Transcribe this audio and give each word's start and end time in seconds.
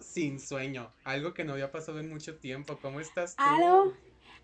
sin 0.00 0.40
sueño, 0.40 0.92
algo 1.04 1.34
que 1.34 1.44
no 1.44 1.52
había 1.52 1.70
pasado 1.70 2.00
en 2.00 2.08
mucho 2.08 2.36
tiempo. 2.36 2.78
¿Cómo 2.80 3.00
estás 3.00 3.36
tú? 3.36 3.42
Algo, 3.42 3.92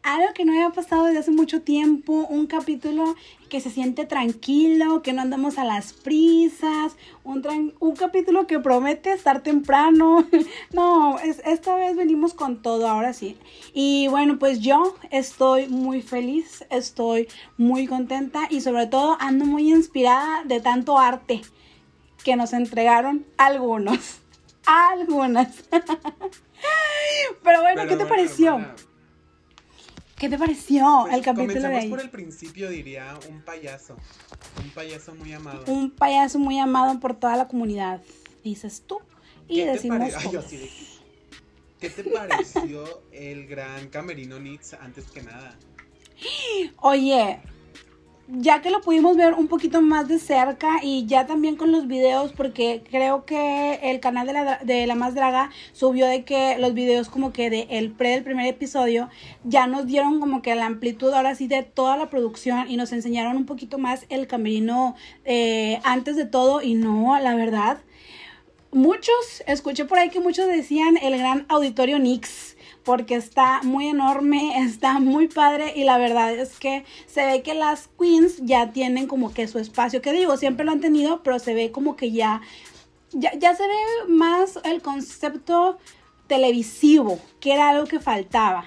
algo 0.03 0.33
que 0.35 0.45
no 0.45 0.53
había 0.53 0.71
pasado 0.71 1.05
desde 1.05 1.19
hace 1.19 1.31
mucho 1.31 1.63
tiempo, 1.63 2.27
un 2.29 2.47
capítulo 2.47 3.15
que 3.49 3.61
se 3.61 3.71
siente 3.71 4.07
tranquilo, 4.07 5.03
que 5.03 5.13
no 5.13 5.23
andamos 5.23 5.59
a 5.59 5.65
las 5.65 5.93
prisas, 5.93 6.97
un, 7.25 7.75
un 7.81 7.97
capítulo 7.97 8.47
que 8.47 8.59
promete 8.59 9.13
estar 9.13 9.43
temprano. 9.43 10.27
no, 10.73 11.19
es, 11.19 11.43
esta 11.45 11.75
vez 11.75 11.97
venimos 11.97 12.35
con 12.35 12.63
todo, 12.63 12.89
ahora 12.89 13.13
sí. 13.13 13.37
Y 13.75 14.09
bueno, 14.09 14.39
pues 14.39 14.61
yo 14.61 14.97
estoy 15.11 15.69
muy 15.69 16.03
feliz, 16.03 16.65
estoy 16.71 17.29
muy 17.57 17.87
contenta 17.87 18.47
y 18.51 18.61
sobre 18.61 18.87
todo 18.87 19.17
ando 19.21 19.45
muy 19.45 19.71
inspirada 19.71 20.45
de 20.45 20.61
tanto 20.61 20.99
arte 20.99 21.43
que 22.25 22.37
nos 22.37 22.53
entregaron 22.53 23.27
algunos. 23.37 24.21
Algunas. 24.69 25.65
Pero 27.43 27.63
bueno, 27.63 27.87
¿qué 27.87 27.97
te 27.97 28.05
pareció? 28.05 28.61
¿Qué 30.15 30.29
te 30.29 30.37
pareció 30.37 31.05
pues 31.05 31.15
el 31.15 31.23
capítulo 31.23 31.61
de 31.61 31.77
ahí? 31.77 31.89
por 31.89 32.01
el 32.01 32.11
principio, 32.11 32.69
diría, 32.69 33.19
un 33.31 33.41
payaso. 33.41 33.97
Un 34.63 34.69
payaso 34.71 35.15
muy 35.15 35.33
amado. 35.33 35.65
Un 35.69 35.91
payaso 35.91 36.39
muy 36.39 36.59
amado 36.59 37.01
por 37.01 37.15
toda 37.15 37.37
la 37.37 37.49
comunidad, 37.49 38.03
dices 38.45 38.83
tú. 38.87 39.01
Y 39.49 39.63
decimos. 39.63 40.13
¿Qué 41.81 41.89
te 41.91 42.05
pareció 42.05 42.85
el 43.13 43.47
gran 43.47 43.89
Camerino 43.89 44.39
Nitz 44.39 44.75
antes 44.75 45.07
que 45.07 45.23
nada? 45.23 45.57
Oye, 46.79 47.41
ya 48.29 48.61
que 48.61 48.71
lo 48.71 48.83
pudimos 48.83 49.17
ver 49.17 49.33
un 49.33 49.49
poquito 49.49 49.81
más 49.81 50.07
de 50.07 50.19
cerca 50.19 50.81
y 50.83 51.07
ya 51.07 51.27
también 51.27 51.57
con 51.57 51.73
los 51.73 51.87
videos, 51.87 52.33
porque 52.33 52.83
creo 52.91 53.25
que 53.25 53.81
el 53.83 54.01
canal 54.01 54.27
de 54.27 54.33
la, 54.35 54.59
de 54.63 54.87
la 54.87 54.95
Más 54.95 55.15
Draga 55.15 55.51
subió 55.73 56.07
de 56.07 56.25
que 56.25 56.59
los 56.59 56.75
videos 56.75 57.09
como 57.09 57.33
que 57.33 57.49
de 57.49 57.67
el 57.71 57.91
pre 57.91 58.11
del 58.11 58.25
primer 58.25 58.47
episodio 58.47 59.09
ya 59.45 59.67
nos 59.67 59.87
dieron 59.87 60.21
como 60.21 60.43
que 60.43 60.55
la 60.55 60.67
amplitud 60.67 61.13
ahora 61.13 61.35
sí 61.35 61.47
de 61.47 61.63
toda 61.63 61.97
la 61.97 62.11
producción 62.11 62.71
y 62.71 62.77
nos 62.77 62.93
enseñaron 62.93 63.37
un 63.37 63.47
poquito 63.47 63.79
más 63.79 64.05
el 64.11 64.27
camerino 64.27 64.95
eh, 65.25 65.81
antes 65.85 66.17
de 66.17 66.27
todo 66.27 66.61
y 66.61 66.75
no, 66.75 67.19
la 67.19 67.35
verdad. 67.35 67.79
Muchos, 68.71 69.43
escuché 69.47 69.87
por 69.87 69.99
ahí 69.99 70.11
que 70.11 70.21
muchos 70.21 70.47
decían 70.47 70.99
el 71.01 71.17
gran 71.17 71.47
auditorio 71.49 71.99
Nix 71.99 72.58
porque 72.89 73.17
está 73.17 73.61
muy 73.65 73.89
enorme, 73.89 74.57
está 74.65 74.99
muy 74.99 75.29
padre 75.29 75.75
y 75.77 75.85
la 75.85 75.99
verdad 75.99 76.33
es 76.33 76.59
que 76.59 76.87
se 77.07 77.27
ve 77.27 77.43
que 77.43 77.53
las 77.53 77.91
queens 77.99 78.39
ya 78.39 78.73
tienen 78.73 79.07
como 79.07 79.35
que 79.35 79.47
su 79.47 79.59
espacio, 79.59 80.01
que 80.01 80.11
digo, 80.11 80.39
siempre 80.39 80.65
lo 80.65 80.73
han 80.73 80.81
tenido, 80.81 81.23
pero 81.23 81.39
se 81.39 81.53
ve 81.53 81.71
como 81.71 81.97
que 81.97 82.13
ya, 82.13 82.41
ya, 83.13 83.35
ya 83.39 83.55
se 83.55 83.65
ve 83.65 84.09
más 84.09 84.59
el 84.65 84.81
concepto 84.81 85.77
televisivo, 86.29 87.21
que 87.41 87.53
era 87.53 87.69
algo 87.69 87.85
que 87.85 88.01
faltaba 88.01 88.65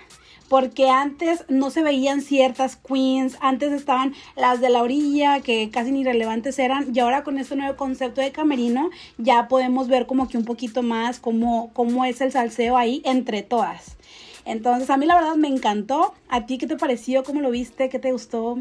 porque 0.52 0.90
antes 0.90 1.46
no 1.48 1.72
se 1.72 1.82
veían 1.82 2.20
ciertas 2.20 2.76
queens, 2.76 3.38
antes 3.40 3.72
estaban 3.72 4.14
las 4.36 4.60
de 4.60 4.70
la 4.70 4.82
orilla, 4.82 5.40
que 5.40 5.70
casi 5.70 5.94
ni 5.94 6.04
relevantes 6.04 6.60
eran, 6.60 6.94
y 6.94 7.00
ahora 7.00 7.24
con 7.24 7.38
este 7.38 7.56
nuevo 7.56 7.78
concepto 7.78 8.20
de 8.20 8.34
camerino 8.34 8.90
ya 9.18 9.48
podemos 9.48 9.88
ver 9.88 10.08
como 10.08 10.28
que 10.28 10.38
un 10.38 10.44
poquito 10.44 10.84
más 10.84 11.22
cómo, 11.22 11.72
cómo 11.72 12.04
es 12.04 12.20
el 12.20 12.34
salseo 12.34 12.76
ahí 12.76 13.02
entre 13.06 13.44
todas. 13.44 13.96
Entonces 14.44 14.90
a 14.90 14.98
mí 14.98 15.06
la 15.06 15.16
verdad 15.16 15.36
me 15.36 15.48
encantó. 15.48 16.14
¿A 16.28 16.46
ti 16.46 16.58
qué 16.58 16.68
te 16.68 16.76
pareció? 16.76 17.24
¿Cómo 17.24 17.40
lo 17.40 17.50
viste? 17.50 17.88
¿Qué 17.88 18.00
te 18.00 18.12
gustó? 18.12 18.60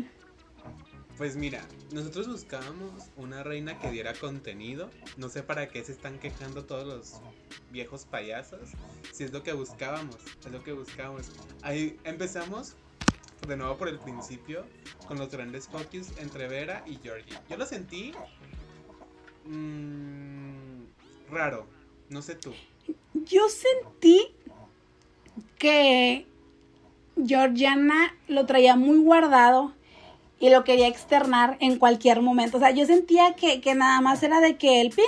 Pues 1.18 1.34
mira, 1.34 1.60
nosotros 1.92 2.28
buscábamos 2.28 3.10
una 3.16 3.42
reina 3.42 3.78
que 3.78 3.90
diera 3.90 4.14
contenido. 4.14 4.90
No 5.16 5.28
sé 5.28 5.42
para 5.42 5.68
qué 5.68 5.82
se 5.82 5.92
están 5.92 6.18
quejando 6.18 6.64
todos 6.64 6.86
los 6.86 7.20
viejos 7.70 8.04
payasos. 8.04 8.70
Si 9.12 9.24
es 9.24 9.32
lo 9.32 9.42
que 9.42 9.52
buscábamos, 9.52 10.16
es 10.44 10.52
lo 10.52 10.62
que 10.62 10.72
buscábamos. 10.72 11.30
Ahí 11.62 11.98
empezamos 12.04 12.74
de 13.46 13.56
nuevo 13.56 13.76
por 13.76 13.88
el 13.88 13.98
principio 13.98 14.64
con 15.08 15.18
los 15.18 15.30
grandes 15.30 15.66
focus 15.68 16.08
entre 16.18 16.46
Vera 16.48 16.84
y 16.86 16.96
Georgie. 16.96 17.38
Yo 17.48 17.56
lo 17.56 17.66
sentí 17.66 18.12
mmm, 19.46 20.84
raro, 21.30 21.66
no 22.08 22.22
sé 22.22 22.34
tú. 22.34 22.52
Yo 23.14 23.48
sentí 23.48 24.34
que 25.58 26.26
Georgiana 27.26 28.14
lo 28.28 28.46
traía 28.46 28.76
muy 28.76 28.98
guardado 28.98 29.74
y 30.40 30.48
lo 30.48 30.64
quería 30.64 30.88
externar 30.88 31.58
en 31.60 31.78
cualquier 31.78 32.22
momento. 32.22 32.56
O 32.56 32.60
sea, 32.60 32.70
yo 32.70 32.86
sentía 32.86 33.34
que, 33.34 33.60
nada 33.74 34.00
más 34.00 34.22
era 34.22 34.40
de 34.40 34.56
que 34.56 34.80
el 34.80 34.90
pin 34.90 35.04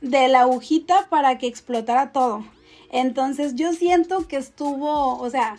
de 0.00 0.28
la 0.28 0.42
agujita 0.42 1.08
para 1.10 1.36
que 1.36 1.48
explotara 1.48 2.12
todo. 2.12 2.44
Entonces 2.90 3.56
yo 3.56 3.72
siento 3.72 4.28
que 4.28 4.36
estuvo, 4.36 5.18
o 5.18 5.28
sea, 5.28 5.58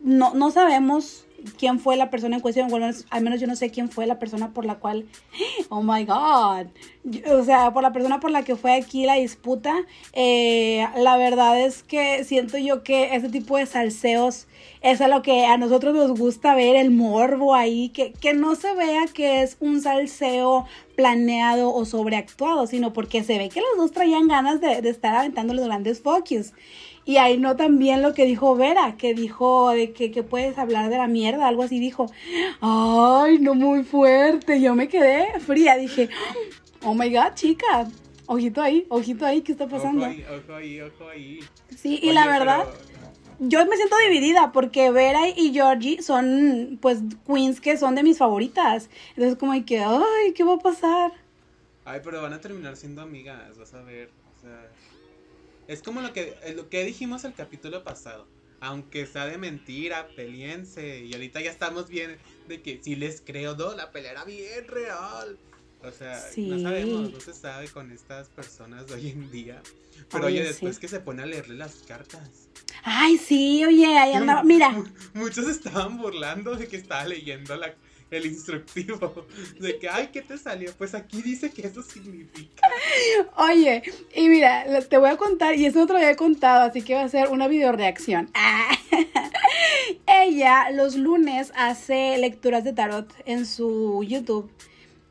no, 0.00 0.32
no 0.34 0.52
sabemos 0.52 1.26
quién 1.58 1.78
fue 1.78 1.96
la 1.96 2.10
persona 2.10 2.36
en 2.36 2.42
cuestión, 2.42 2.68
al 3.10 3.22
menos 3.22 3.40
yo 3.40 3.46
no 3.46 3.56
sé 3.56 3.70
quién 3.70 3.90
fue 3.90 4.06
la 4.06 4.18
persona 4.18 4.52
por 4.52 4.64
la 4.64 4.76
cual, 4.76 5.06
oh 5.68 5.82
my 5.82 6.04
god, 6.04 6.66
o 7.30 7.44
sea, 7.44 7.72
por 7.72 7.82
la 7.82 7.92
persona 7.92 8.20
por 8.20 8.30
la 8.30 8.44
que 8.44 8.56
fue 8.56 8.74
aquí 8.74 9.06
la 9.06 9.14
disputa, 9.14 9.74
eh, 10.12 10.86
la 10.96 11.16
verdad 11.16 11.60
es 11.60 11.82
que 11.82 12.24
siento 12.24 12.58
yo 12.58 12.82
que 12.82 13.14
ese 13.14 13.28
tipo 13.28 13.56
de 13.56 13.66
salseos 13.66 14.46
es 14.80 15.00
a 15.00 15.08
lo 15.08 15.22
que 15.22 15.46
a 15.46 15.56
nosotros 15.56 15.94
nos 15.94 16.18
gusta 16.18 16.54
ver, 16.54 16.76
el 16.76 16.90
morbo 16.90 17.54
ahí, 17.54 17.88
que, 17.90 18.12
que 18.12 18.34
no 18.34 18.54
se 18.54 18.74
vea 18.74 19.06
que 19.12 19.42
es 19.42 19.56
un 19.60 19.80
salseo 19.80 20.66
planeado 20.96 21.72
o 21.72 21.84
sobreactuado, 21.84 22.66
sino 22.66 22.92
porque 22.92 23.22
se 23.22 23.38
ve 23.38 23.48
que 23.48 23.60
los 23.60 23.76
dos 23.76 23.92
traían 23.92 24.28
ganas 24.28 24.60
de, 24.60 24.82
de 24.82 24.90
estar 24.90 25.14
aventando 25.14 25.54
los 25.54 25.64
grandes 25.64 26.00
focus. 26.00 26.52
Y 27.08 27.16
ahí 27.16 27.38
no 27.38 27.56
también 27.56 28.02
lo 28.02 28.12
que 28.12 28.26
dijo 28.26 28.54
Vera, 28.54 28.98
que 28.98 29.14
dijo 29.14 29.70
de 29.70 29.94
que, 29.94 30.10
que, 30.10 30.22
puedes 30.22 30.58
hablar 30.58 30.90
de 30.90 30.98
la 30.98 31.06
mierda, 31.06 31.48
algo 31.48 31.62
así 31.62 31.80
dijo. 31.80 32.12
Ay, 32.60 33.38
no 33.38 33.54
muy 33.54 33.82
fuerte. 33.82 34.60
Yo 34.60 34.74
me 34.74 34.88
quedé 34.88 35.40
fría, 35.40 35.78
dije, 35.78 36.10
oh 36.84 36.92
my 36.92 37.10
god, 37.10 37.32
chica. 37.32 37.88
Ojito 38.26 38.60
ahí, 38.60 38.84
ojito 38.90 39.24
ahí, 39.24 39.40
¿qué 39.40 39.52
está 39.52 39.66
pasando? 39.66 40.04
Ojo 40.04 40.10
ahí, 40.12 40.22
ojo 40.22 40.52
ahí, 40.52 40.80
ojo 40.82 41.08
ahí. 41.08 41.40
Sí, 41.74 41.98
y 42.02 42.12
la 42.12 42.26
verdad, 42.26 42.66
yo 43.38 43.64
me 43.64 43.76
siento 43.76 43.96
dividida 44.06 44.52
porque 44.52 44.90
Vera 44.90 45.30
y 45.30 45.50
Georgie 45.54 46.02
son, 46.02 46.78
pues, 46.82 46.98
queens 47.26 47.62
que 47.62 47.78
son 47.78 47.94
de 47.94 48.02
mis 48.02 48.18
favoritas. 48.18 48.90
Entonces, 49.16 49.38
como 49.38 49.52
hay 49.52 49.62
que, 49.62 49.80
ay, 49.80 50.34
¿qué 50.34 50.44
va 50.44 50.56
a 50.56 50.58
pasar? 50.58 51.12
Ay, 51.86 52.02
pero 52.04 52.20
van 52.20 52.34
a 52.34 52.40
terminar 52.42 52.76
siendo 52.76 53.00
amigas, 53.00 53.56
vas 53.56 53.72
a 53.72 53.80
ver. 53.80 54.10
O 54.36 54.40
sea, 54.42 54.68
es 55.68 55.82
como 55.82 56.00
lo 56.00 56.12
que, 56.12 56.34
eh, 56.42 56.54
lo 56.56 56.68
que 56.68 56.84
dijimos 56.84 57.24
el 57.24 57.34
capítulo 57.34 57.84
pasado. 57.84 58.26
Aunque 58.60 59.06
sea 59.06 59.26
de 59.26 59.38
mentira, 59.38 60.08
peleense. 60.16 61.04
Y 61.04 61.12
ahorita 61.12 61.40
ya 61.40 61.50
estamos 61.50 61.88
bien 61.88 62.16
de 62.48 62.60
que 62.60 62.80
si 62.82 62.96
les 62.96 63.20
creo, 63.20 63.54
no, 63.54 63.74
la 63.74 63.92
pelea 63.92 64.12
era 64.12 64.24
bien 64.24 64.66
real. 64.66 65.38
O 65.82 65.92
sea, 65.92 66.20
no 66.36 66.58
sabemos, 66.58 67.12
no 67.12 67.20
se 67.20 67.32
sabe 67.32 67.68
con 67.68 67.92
estas 67.92 68.28
personas 68.30 68.88
de 68.88 68.94
hoy 68.94 69.10
en 69.10 69.30
día. 69.30 69.62
Pero 70.10 70.26
oye, 70.26 70.42
después 70.42 70.80
que 70.80 70.88
se 70.88 70.98
pone 70.98 71.22
a 71.22 71.26
leerle 71.26 71.54
las 71.54 71.74
cartas. 71.86 72.48
Ay, 72.82 73.16
sí, 73.16 73.64
oye, 73.64 73.86
ahí 73.96 74.14
andaba. 74.14 74.42
Mira. 74.42 74.74
Muchos 75.14 75.46
estaban 75.46 75.98
burlando 75.98 76.56
de 76.56 76.66
que 76.66 76.76
estaba 76.76 77.04
leyendo 77.04 77.54
la, 77.56 77.74
el 78.10 78.26
instructivo 78.26 79.26
de 79.60 79.78
que, 79.78 79.88
ay, 79.88 80.08
¿qué 80.12 80.22
te 80.22 80.38
salió? 80.38 80.72
Pues 80.76 80.94
aquí 80.94 81.22
dice 81.22 81.50
que 81.50 81.66
eso 81.66 81.82
significa. 81.82 82.62
Oye, 83.36 83.82
y 84.14 84.28
mira, 84.28 84.64
te 84.88 84.98
voy 84.98 85.10
a 85.10 85.16
contar, 85.16 85.54
y 85.56 85.66
eso 85.66 85.80
no 85.80 85.86
te 85.86 85.92
lo 85.92 85.98
había 85.98 86.16
contado, 86.16 86.62
así 86.62 86.82
que 86.82 86.94
va 86.94 87.02
a 87.02 87.08
ser 87.08 87.28
una 87.28 87.48
video 87.48 87.72
reacción. 87.72 88.30
Ella 90.06 90.70
los 90.70 90.96
lunes 90.96 91.52
hace 91.54 92.18
lecturas 92.18 92.64
de 92.64 92.72
tarot 92.72 93.12
en 93.24 93.46
su 93.46 94.02
YouTube. 94.04 94.50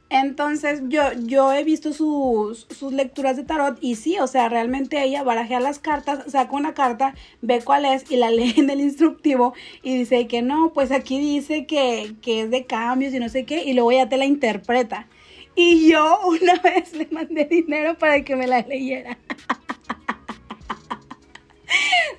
Entonces 0.10 0.82
yo, 0.88 1.02
yo 1.26 1.52
he 1.52 1.66
visto 1.66 1.92
sus, 1.92 2.66
sus, 2.70 2.94
lecturas 2.94 3.36
de 3.36 3.44
tarot 3.44 3.78
y 3.82 3.96
sí, 3.96 4.18
o 4.20 4.28
sea, 4.28 4.48
realmente 4.48 5.04
ella 5.04 5.22
barajea 5.22 5.60
las 5.60 5.80
cartas, 5.80 6.32
saca 6.32 6.56
una 6.56 6.74
carta, 6.74 7.14
ve 7.42 7.62
cuál 7.62 7.84
es 7.84 8.10
y 8.10 8.16
la 8.16 8.32
lee 8.32 8.54
en 8.56 8.70
el 8.70 8.80
instructivo 8.80 9.54
y 9.84 9.98
dice 9.98 10.28
que 10.28 10.42
no, 10.42 10.72
pues 10.74 10.92
aquí 10.92 11.20
dice 11.20 11.66
que, 11.66 12.16
que 12.22 12.44
es 12.44 12.52
de 12.52 12.66
cambios 12.66 13.14
y 13.14 13.20
no 13.20 13.28
sé 13.28 13.46
qué 13.46 13.64
y 13.64 13.74
luego 13.74 13.92
ya 13.92 14.08
te 14.08 14.18
la 14.18 14.26
interpreta. 14.26 15.08
Y 15.56 15.90
yo 15.90 16.20
una 16.26 16.56
vez 16.56 16.94
le 16.94 17.08
mandé 17.12 17.44
dinero 17.46 17.98
para 17.98 18.24
que 18.24 18.36
me 18.38 18.48
la 18.48 18.62
leyera. 18.62 19.18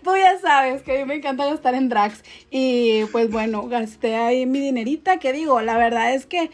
Tú 0.05 0.15
ya 0.17 0.39
sabes 0.41 0.83
que 0.83 0.93
a 0.93 0.99
mí 1.01 1.05
me 1.07 1.15
encanta 1.15 1.47
gastar 1.47 1.75
en 1.75 1.89
drags 1.89 2.23
y 2.51 3.05
pues 3.07 3.31
bueno, 3.31 3.67
gasté 3.67 4.15
ahí 4.17 4.45
mi 4.45 4.61
dinerita, 4.61 5.19
que 5.19 5.33
digo, 5.33 5.61
la 5.63 5.77
verdad 5.79 6.15
es 6.15 6.27
que 6.27 6.51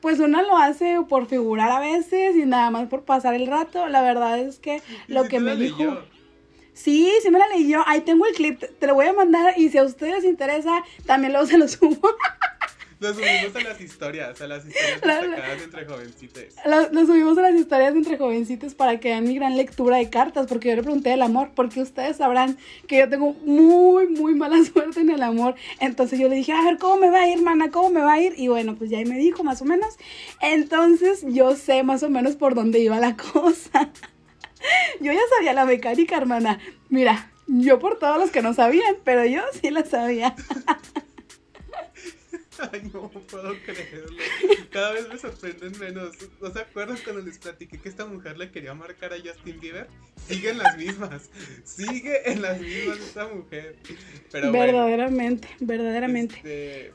pues 0.00 0.20
uno 0.20 0.42
lo 0.42 0.56
hace 0.56 0.98
por 1.08 1.26
figurar 1.26 1.70
a 1.70 1.80
veces 1.80 2.36
y 2.36 2.44
nada 2.44 2.70
más 2.70 2.88
por 2.88 3.02
pasar 3.02 3.34
el 3.34 3.46
rato. 3.46 3.88
La 3.88 4.02
verdad 4.02 4.38
es 4.38 4.58
que 4.58 4.82
lo 5.08 5.24
que 5.24 5.40
me 5.40 5.56
dijo... 5.56 5.98
Sí, 6.72 7.10
sí 7.22 7.30
me 7.30 7.38
la 7.38 7.48
leí 7.48 7.68
yo. 7.68 7.82
Ahí 7.86 8.02
tengo 8.02 8.26
el 8.26 8.34
clip, 8.34 8.62
te 8.78 8.86
lo 8.86 8.94
voy 8.94 9.06
a 9.06 9.14
mandar 9.14 9.58
y 9.58 9.70
si 9.70 9.78
a 9.78 9.82
ustedes 9.82 10.16
les 10.16 10.24
interesa, 10.24 10.84
también 11.06 11.32
luego 11.32 11.46
se 11.48 11.56
lo 11.56 11.66
subo. 11.68 12.10
Lo 12.98 13.12
subimos 13.12 13.54
a 13.54 13.60
las 13.60 13.80
historias, 13.80 14.40
a 14.40 14.46
las 14.46 14.64
historias 14.66 15.00
La- 15.04 15.52
entre 15.62 15.84
jovencitos. 15.84 16.44
Lo, 16.64 16.90
lo 16.92 17.04
subimos 17.06 17.36
a 17.36 17.42
las 17.42 17.54
historias 17.54 17.92
de 17.92 17.98
entre 17.98 18.16
jovencitos 18.16 18.74
para 18.74 18.98
que 18.98 19.08
vean 19.08 19.24
mi 19.24 19.34
gran 19.34 19.54
lectura 19.56 19.98
de 19.98 20.08
cartas, 20.08 20.46
porque 20.46 20.70
yo 20.70 20.76
le 20.76 20.82
pregunté 20.82 21.10
del 21.10 21.20
amor, 21.20 21.50
porque 21.54 21.82
ustedes 21.82 22.16
sabrán 22.16 22.56
que 22.88 22.96
yo 22.98 23.08
tengo 23.08 23.34
muy, 23.44 24.08
muy 24.08 24.34
mala 24.34 24.64
suerte 24.72 25.00
en 25.00 25.10
el 25.10 25.22
amor. 25.22 25.56
Entonces 25.78 26.18
yo 26.18 26.28
le 26.30 26.36
dije, 26.36 26.52
a 26.52 26.62
ver, 26.62 26.78
¿cómo 26.78 26.96
me 26.96 27.10
va 27.10 27.20
a 27.20 27.28
ir, 27.28 27.42
mana? 27.42 27.70
¿Cómo 27.70 27.90
me 27.90 28.00
va 28.00 28.14
a 28.14 28.20
ir? 28.20 28.32
Y 28.38 28.48
bueno, 28.48 28.76
pues 28.76 28.88
ya 28.88 28.96
ahí 28.98 29.04
me 29.04 29.18
dijo 29.18 29.44
más 29.44 29.60
o 29.60 29.66
menos. 29.66 29.94
Entonces 30.40 31.22
yo 31.28 31.54
sé 31.54 31.82
más 31.82 32.02
o 32.02 32.08
menos 32.08 32.36
por 32.36 32.54
dónde 32.54 32.78
iba 32.78 32.98
la 32.98 33.14
cosa. 33.32 33.90
Yo 35.00 35.12
ya 35.12 35.20
sabía 35.36 35.52
la 35.52 35.66
mecánica, 35.66 36.16
hermana. 36.16 36.58
Mira, 36.88 37.30
yo 37.46 37.78
por 37.78 37.98
todos 37.98 38.18
los 38.18 38.30
que 38.30 38.40
no 38.40 38.54
sabían, 38.54 38.96
pero 39.04 39.24
yo 39.26 39.42
sí 39.60 39.70
la 39.70 39.84
sabía. 39.84 40.34
Ay, 42.72 42.90
no 42.92 43.10
puedo 43.10 43.54
creerlo. 43.64 44.16
Cada 44.70 44.92
vez 44.92 45.08
me 45.08 45.18
sorprenden 45.18 45.78
menos. 45.78 46.16
¿No 46.40 46.50
se 46.52 46.60
acuerdan 46.60 46.96
cuando 47.04 47.22
les 47.22 47.38
platiqué 47.38 47.78
que 47.78 47.88
esta 47.88 48.06
mujer 48.06 48.38
le 48.38 48.50
quería 48.50 48.74
marcar 48.74 49.12
a 49.12 49.16
Justin 49.16 49.60
Bieber? 49.60 49.88
Sigue 50.26 50.50
en 50.50 50.58
las 50.58 50.76
mismas. 50.76 51.30
Sigue 51.64 52.30
en 52.30 52.42
las 52.42 52.60
mismas 52.60 52.98
esta 52.98 53.26
mujer. 53.28 53.76
Pero 54.32 54.50
bueno, 54.52 54.72
verdaderamente, 54.72 55.48
verdaderamente. 55.60 56.36
este, 56.36 56.92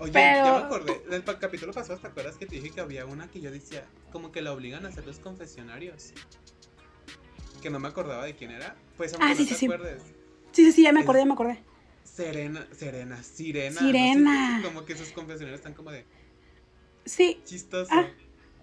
Oye, 0.00 0.12
Pero- 0.12 0.44
ya 0.44 0.52
me 0.60 0.64
acordé. 0.66 1.00
Del 1.10 1.24
capítulo 1.38 1.72
pasado, 1.72 1.98
¿te 1.98 2.06
acuerdas 2.06 2.36
que 2.36 2.46
te 2.46 2.54
dije 2.56 2.70
que 2.70 2.80
había 2.80 3.04
una 3.04 3.28
que 3.28 3.40
yo 3.40 3.50
decía, 3.50 3.84
como 4.12 4.30
que 4.30 4.42
la 4.42 4.52
obligan 4.52 4.86
a 4.86 4.90
hacer 4.90 5.04
los 5.04 5.18
confesionarios? 5.18 6.12
Que 7.60 7.70
no 7.70 7.80
me 7.80 7.88
acordaba 7.88 8.24
de 8.24 8.36
quién 8.36 8.52
era. 8.52 8.76
Pues 8.96 9.12
aunque 9.14 9.26
Ah, 9.26 9.30
no 9.30 9.36
sí, 9.36 9.46
te 9.46 9.54
sí, 9.54 9.66
acuerdes. 9.66 10.02
Sí, 10.52 10.64
sí, 10.66 10.72
sí, 10.72 10.82
ya 10.84 10.92
me 10.92 11.00
acordé, 11.00 11.20
ya 11.20 11.24
me 11.26 11.32
acordé. 11.32 11.58
Serena, 12.18 12.66
Serena, 12.72 13.22
Sirena. 13.22 13.78
Sirena. 13.78 14.50
no 14.50 14.62
sé, 14.62 14.68
como 14.68 14.84
que 14.84 14.96
sus 14.96 15.10
confesionarios 15.10 15.60
están 15.60 15.74
como 15.74 15.92
de 15.92 16.04
Sí, 17.04 17.40
chistoso. 17.44 17.92
Ah. 17.92 18.08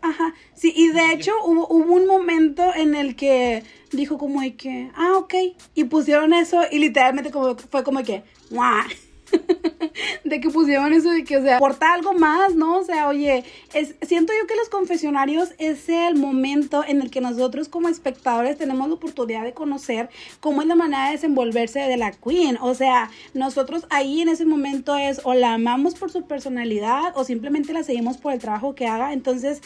Ajá, 0.02 0.34
sí, 0.54 0.74
y 0.76 0.90
de 0.90 1.00
hecho 1.14 1.32
hubo, 1.46 1.66
hubo 1.70 1.94
un 1.94 2.06
momento 2.06 2.76
en 2.76 2.96
el 2.96 3.16
que 3.16 3.64
dijo 3.92 4.18
como 4.18 4.42
de 4.42 4.58
que, 4.58 4.92
ah, 4.94 5.14
ok, 5.16 5.34
y 5.74 5.86
pusieron 5.86 6.34
eso 6.34 6.64
y 6.70 6.80
literalmente 6.80 7.32
como 7.32 7.56
fue 7.56 7.86
como 7.86 8.00
de 8.00 8.04
que, 8.06 8.24
¡guau! 8.50 8.84
de 10.24 10.40
que 10.40 10.50
pusieron 10.50 10.94
eso 10.94 11.10
de 11.10 11.24
que, 11.24 11.38
o 11.38 11.42
sea, 11.42 11.58
aporta 11.58 11.94
algo 11.94 12.14
más, 12.14 12.56
¿no? 12.56 12.78
O 12.78 12.84
sea, 12.84 13.08
oye, 13.08 13.44
es, 13.74 13.96
siento 14.02 14.34
yo 14.40 14.48
que 14.48 14.56
los 14.56 14.70
confesionarios 14.70 15.50
es 15.58 15.88
el 15.90 16.16
momento 16.16 16.84
en 16.86 17.02
el 17.02 17.10
que 17.10 17.22
nosotros 17.22 17.70
como 17.70 17.90
espectadores 17.90 18.58
tenemos 18.58 18.88
la 18.88 18.96
oportunidad 18.96 19.44
de 19.44 19.54
conocer 19.54 20.10
cómo 20.40 20.62
es 20.62 20.68
la 20.68 20.76
manera 20.76 21.08
de 21.08 21.14
desenvolverse 21.14 21.80
de 21.80 21.98
la 21.98 22.12
queen. 22.12 22.58
O 22.62 22.74
sea, 22.74 23.10
nosotros 23.34 23.86
ahí 23.90 24.22
en 24.22 24.30
ese 24.30 24.46
momento 24.46 24.96
es 24.96 25.22
o 25.24 25.34
la 25.34 25.54
amamos 25.54 25.96
por 25.96 26.12
su 26.12 26.26
personalidad 26.26 27.14
o 27.16 27.24
simplemente 27.24 27.74
la 27.74 27.84
seguimos 27.84 28.18
por 28.18 28.34
el 28.34 28.40
trabajo 28.40 28.76
que 28.76 28.88
haga. 28.88 29.14
Entonces, 29.14 29.62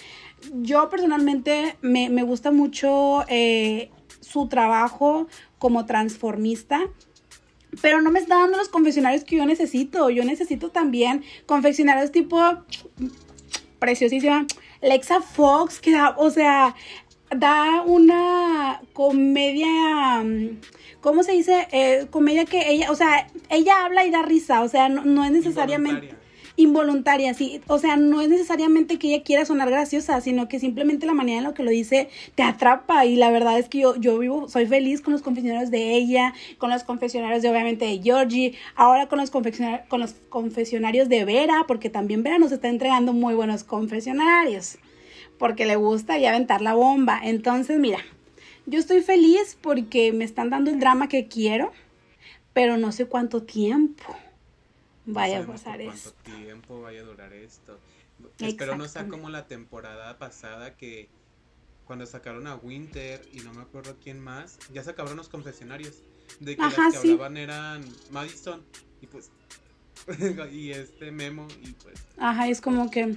yo 0.54 0.90
personalmente 0.90 1.78
me, 1.82 2.10
me 2.10 2.24
gusta 2.24 2.52
mucho 2.52 3.24
eh, 3.28 3.92
su 4.22 4.48
trabajo 4.48 5.28
como 5.58 5.86
transformista. 5.86 6.82
Pero 7.81 8.01
no 8.01 8.12
me 8.12 8.19
está 8.19 8.39
dando 8.39 8.57
los 8.57 8.69
confeccionarios 8.69 9.24
que 9.24 9.38
yo 9.38 9.45
necesito. 9.45 10.10
Yo 10.10 10.24
necesito 10.24 10.69
también 10.69 11.24
confeccionarios 11.45 12.12
tipo 12.12 12.39
preciosísima. 13.80 14.45
Lexa 14.81 15.21
Fox, 15.21 15.80
que 15.80 15.92
da, 15.92 16.16
o 16.18 16.30
sea, 16.30 16.75
da 17.36 17.81
una 17.81 18.81
comedia, 18.94 20.24
mm, 20.24 20.60
¿cómo 21.01 21.24
se 21.24 21.33
dice? 21.33 21.68
Eh, 21.71 22.07
comedia 22.10 22.45
que 22.45 22.71
ella, 22.71 22.92
o 22.92 22.95
sea, 22.95 23.27
ella 23.50 23.86
habla 23.86 24.06
y 24.06 24.12
da 24.12 24.21
risa, 24.21 24.62
o 24.62 24.69
sea, 24.69 24.89
no, 24.89 25.04
no 25.06 25.24
es 25.25 25.31
necesariamente 25.31 26.19
Involuntaria. 26.60 27.34
sí, 27.34 27.62
o 27.68 27.80
sea, 27.80 27.96
no 27.96 28.20
es 28.20 28.28
necesariamente 28.28 29.00
que 29.00 29.08
ella 29.08 29.24
quiera 29.24 29.46
sonar 29.46 29.70
graciosa, 29.70 30.20
sino 30.20 30.50
que 30.50 30.60
simplemente 30.60 31.06
la 31.06 31.14
manera 31.14 31.38
en 31.38 31.46
la 31.46 31.54
que 31.54 31.64
lo 31.64 31.72
dice 31.72 32.10
te 32.36 32.44
atrapa 32.44 33.06
y 33.06 33.16
la 33.16 33.32
verdad 33.32 33.58
es 33.58 33.70
que 33.70 33.80
yo, 33.80 33.96
yo 33.96 34.20
vivo, 34.20 34.50
soy 34.50 34.66
feliz 34.66 35.00
con 35.00 35.14
los 35.14 35.22
confesionarios 35.22 35.72
de 35.72 35.94
ella, 35.96 36.34
con 36.58 36.70
los 36.70 36.84
confesionarios 36.84 37.42
de 37.44 37.50
obviamente 37.50 37.86
de 37.86 38.02
Georgie, 38.04 38.56
ahora 38.76 39.08
con 39.08 39.20
los, 39.20 39.32
confeccionar- 39.32 39.88
con 39.88 40.02
los 40.02 40.16
confesionarios 40.28 41.08
de 41.08 41.24
Vera, 41.24 41.64
porque 41.66 41.90
también 41.90 42.24
Vera 42.24 42.40
nos 42.40 42.52
está 42.52 42.68
entregando 42.68 43.14
muy 43.14 43.36
buenos 43.36 43.64
confesionarios, 43.64 44.80
porque 45.38 45.66
le 45.66 45.78
gusta 45.78 46.20
y 46.20 46.26
aventar 46.26 46.62
la 46.62 46.74
bomba, 46.74 47.22
entonces 47.24 47.80
mira, 47.80 48.00
yo 48.66 48.80
estoy 48.80 49.00
feliz 49.00 49.58
porque 49.62 50.12
me 50.12 50.26
están 50.26 50.50
dando 50.50 50.72
el 50.72 50.80
drama 50.82 51.08
que 51.08 51.30
quiero, 51.30 51.72
pero 52.52 52.76
no 52.76 52.92
sé 52.92 53.06
cuánto 53.06 53.44
tiempo 53.44 54.04
No 55.06 55.13
vaya 55.13 55.40
a 55.40 55.46
pasar 55.46 55.78
cuánto 55.84 56.10
esto. 56.10 56.13
tiempo 56.24 56.81
vaya 56.81 57.01
a 57.01 57.04
durar 57.04 57.34
esto. 57.34 57.80
Espero 58.40 58.75
no 58.75 58.88
sea 58.88 59.07
como 59.07 59.30
la 59.30 59.48
temporada 59.48 60.18
pasada 60.18 60.75
que 60.75 61.10
cuando 61.86 62.06
sacaron 62.06 62.46
a 62.48 62.56
Winter 62.56 63.22
y 63.34 63.40
no 63.40 63.54
me 63.54 63.62
acuerdo 63.62 63.96
quién 64.04 64.19
más, 64.19 64.60
ya 64.74 64.84
se 64.84 64.92
acabaron 64.92 65.18
los 65.18 65.30
confesionarios. 65.30 66.04
De 66.40 66.56
que 66.56 66.62
Ajá, 66.62 66.84
las 66.84 66.94
que 66.96 67.00
sí. 67.01 67.12
hablaban 67.13 67.38
eran 67.38 67.84
Madison 68.12 68.63
y 69.01 69.07
pues 69.07 69.31
y 70.51 70.72
este 70.72 71.12
Memo 71.12 71.48
y 71.63 71.72
pues 71.74 72.00
Ajá, 72.18 72.48
es 72.48 72.62
como 72.62 72.92
que, 72.92 73.16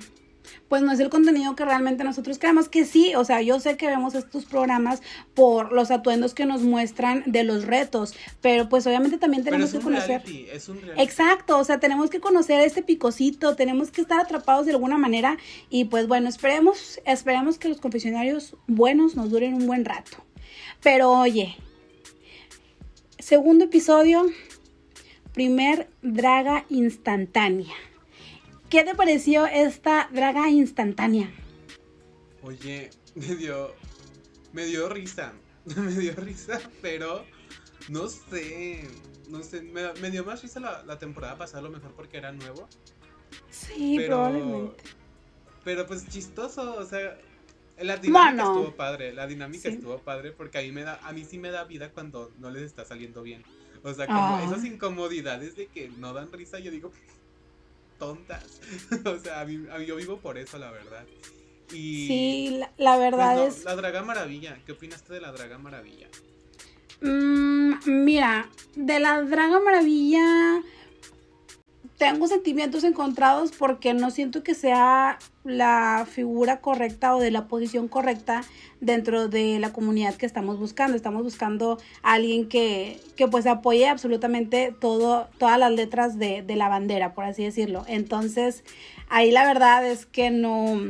pues 0.68 0.82
no 0.82 0.92
es 0.92 1.00
el 1.00 1.10
contenido 1.10 1.54
que 1.54 1.64
realmente 1.64 2.04
nosotros 2.04 2.38
queremos, 2.38 2.68
que 2.68 2.84
sí, 2.84 3.14
o 3.14 3.24
sea, 3.24 3.42
yo 3.42 3.60
sé 3.60 3.76
que 3.76 3.86
vemos 3.86 4.14
estos 4.14 4.44
programas 4.44 5.02
por 5.34 5.72
los 5.72 5.90
atuendos 5.90 6.34
que 6.34 6.46
nos 6.46 6.62
muestran 6.62 7.22
de 7.26 7.44
los 7.44 7.64
retos, 7.66 8.14
pero 8.40 8.68
pues 8.68 8.86
obviamente 8.86 9.18
también 9.18 9.44
pero 9.44 9.56
tenemos 9.56 9.68
es 9.68 9.72
que 9.72 9.78
un 9.78 9.84
conocer. 9.84 10.22
reality, 10.22 10.46
es 10.50 10.68
un 10.68 10.80
reality. 10.80 11.02
Exacto, 11.02 11.58
o 11.58 11.64
sea, 11.64 11.78
tenemos 11.78 12.10
que 12.10 12.20
conocer 12.20 12.60
este 12.60 12.82
picocito, 12.82 13.56
tenemos 13.56 13.90
que 13.90 14.00
estar 14.00 14.20
atrapados 14.20 14.66
de 14.66 14.72
alguna 14.72 14.98
manera 14.98 15.36
y 15.70 15.84
pues 15.86 16.06
bueno, 16.08 16.28
esperemos, 16.28 17.00
esperemos 17.04 17.58
que 17.58 17.68
los 17.68 17.80
confesionarios 17.80 18.56
buenos 18.66 19.14
nos 19.14 19.30
duren 19.30 19.54
un 19.54 19.66
buen 19.66 19.84
rato. 19.84 20.24
Pero 20.82 21.10
oye, 21.10 21.56
segundo 23.18 23.64
episodio, 23.66 24.26
primer 25.32 25.88
draga 26.02 26.64
instantánea. 26.68 27.72
¿Qué 28.72 28.84
te 28.84 28.94
pareció 28.94 29.44
esta 29.44 30.08
draga 30.14 30.48
instantánea? 30.48 31.30
Oye, 32.42 32.88
me 33.14 33.34
dio 33.34 33.74
me 34.54 34.64
dio 34.64 34.88
risa. 34.88 35.34
Me 35.76 35.90
dio 35.92 36.14
risa, 36.16 36.58
pero 36.80 37.26
no 37.90 38.08
sé, 38.08 38.88
no 39.28 39.42
sé, 39.42 39.60
me, 39.60 39.92
me 40.00 40.10
dio 40.10 40.24
más 40.24 40.40
risa 40.42 40.58
la, 40.58 40.82
la 40.84 40.98
temporada 40.98 41.36
pasada 41.36 41.58
a 41.58 41.62
lo 41.62 41.70
mejor 41.70 41.92
porque 41.92 42.16
era 42.16 42.32
nuevo. 42.32 42.66
Sí, 43.50 43.94
pero, 43.98 44.16
probablemente. 44.16 44.82
Pero 45.64 45.86
pues 45.86 46.08
chistoso, 46.08 46.76
o 46.78 46.84
sea, 46.86 47.16
la 47.78 47.98
dinámica 47.98 48.44
Bueno. 48.44 48.54
estuvo 48.58 48.74
padre, 48.74 49.12
la 49.12 49.26
dinámica 49.26 49.68
Sí. 49.68 49.74
estuvo 49.76 49.98
padre 49.98 50.32
porque 50.32 50.58
a 50.58 50.62
mí 50.62 50.72
me 50.72 50.82
da, 50.82 50.98
a 51.04 51.12
mí 51.12 51.26
sí 51.26 51.38
me 51.38 51.50
da 51.50 51.62
vida 51.64 51.90
cuando 51.92 52.32
no 52.38 52.50
les 52.50 52.62
está 52.62 52.86
saliendo 52.86 53.22
bien. 53.22 53.44
O 53.84 53.92
sea, 53.92 54.06
como 54.06 54.38
Ah. 54.38 54.44
esas 54.44 54.64
incomodidades 54.64 55.54
de 55.56 55.66
que 55.66 55.90
no 55.90 56.12
dan 56.14 56.32
risa, 56.32 56.58
yo 56.58 56.70
digo, 56.72 56.90
tontas. 58.02 58.60
o 59.04 59.16
sea, 59.18 59.40
a 59.42 59.44
mí, 59.44 59.64
a 59.70 59.78
mí 59.78 59.86
yo 59.86 59.94
vivo 59.94 60.16
por 60.18 60.36
eso, 60.36 60.58
la 60.58 60.72
verdad. 60.72 61.04
Y 61.72 62.06
Sí, 62.08 62.56
la, 62.58 62.72
la 62.78 62.96
pues, 62.96 63.00
verdad 63.10 63.36
no, 63.36 63.46
es... 63.46 63.62
la 63.62 63.76
Draga 63.76 64.02
Maravilla, 64.02 64.58
¿qué 64.66 64.72
opinaste 64.72 65.12
de 65.14 65.20
la 65.20 65.30
Draga 65.30 65.58
Maravilla? 65.58 66.08
Mm, 67.00 67.74
mira, 67.86 68.48
de 68.74 68.98
la 68.98 69.22
Draga 69.22 69.60
Maravilla 69.60 70.62
tengo 72.02 72.26
sentimientos 72.26 72.82
encontrados 72.82 73.52
porque 73.56 73.94
no 73.94 74.10
siento 74.10 74.42
que 74.42 74.54
sea 74.54 75.20
la 75.44 76.04
figura 76.10 76.60
correcta 76.60 77.14
o 77.14 77.20
de 77.20 77.30
la 77.30 77.46
posición 77.46 77.86
correcta 77.86 78.42
dentro 78.80 79.28
de 79.28 79.60
la 79.60 79.72
comunidad 79.72 80.16
que 80.16 80.26
estamos 80.26 80.58
buscando. 80.58 80.96
Estamos 80.96 81.22
buscando 81.22 81.78
a 82.02 82.14
alguien 82.14 82.48
que, 82.48 82.98
que 83.14 83.28
pues 83.28 83.46
apoye 83.46 83.86
absolutamente 83.86 84.74
todo, 84.80 85.28
todas 85.38 85.60
las 85.60 85.70
letras 85.70 86.18
de, 86.18 86.42
de 86.42 86.56
la 86.56 86.68
bandera, 86.68 87.14
por 87.14 87.22
así 87.24 87.44
decirlo. 87.44 87.84
Entonces, 87.86 88.64
ahí 89.08 89.30
la 89.30 89.46
verdad 89.46 89.86
es 89.86 90.04
que 90.04 90.32
no 90.32 90.82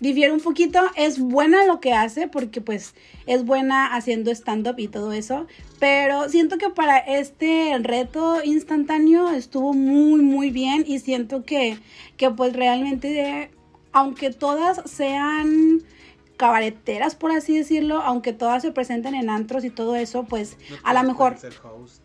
difiere 0.00 0.32
un 0.32 0.40
poquito. 0.40 0.80
Es 0.94 1.18
buena 1.18 1.64
lo 1.64 1.80
que 1.80 1.92
hace 1.92 2.28
porque 2.28 2.60
pues 2.60 2.94
es 3.26 3.44
buena 3.44 3.94
haciendo 3.94 4.30
stand-up 4.30 4.78
y 4.78 4.88
todo 4.88 5.12
eso. 5.12 5.46
Pero 5.78 6.28
siento 6.28 6.58
que 6.58 6.70
para 6.70 6.98
este 6.98 7.76
reto 7.80 8.42
instantáneo 8.44 9.30
estuvo 9.30 9.72
muy 9.72 10.22
muy 10.22 10.50
bien 10.50 10.84
y 10.86 10.98
siento 11.00 11.44
que, 11.44 11.78
que 12.16 12.30
pues 12.30 12.52
realmente, 12.54 13.50
aunque 13.92 14.30
todas 14.30 14.82
sean 14.90 15.82
cabareteras 16.36 17.14
por 17.14 17.32
así 17.32 17.56
decirlo, 17.56 18.00
aunque 18.02 18.32
todas 18.32 18.62
se 18.62 18.70
presenten 18.70 19.14
en 19.14 19.30
antros 19.30 19.64
y 19.64 19.70
todo 19.70 19.96
eso, 19.96 20.24
pues 20.24 20.56
No 20.68 20.76
a 20.84 20.92
lo 20.92 21.02
mejor 21.02 21.34
pueden 21.36 21.52
ser 21.52 21.60
host. 21.64 22.02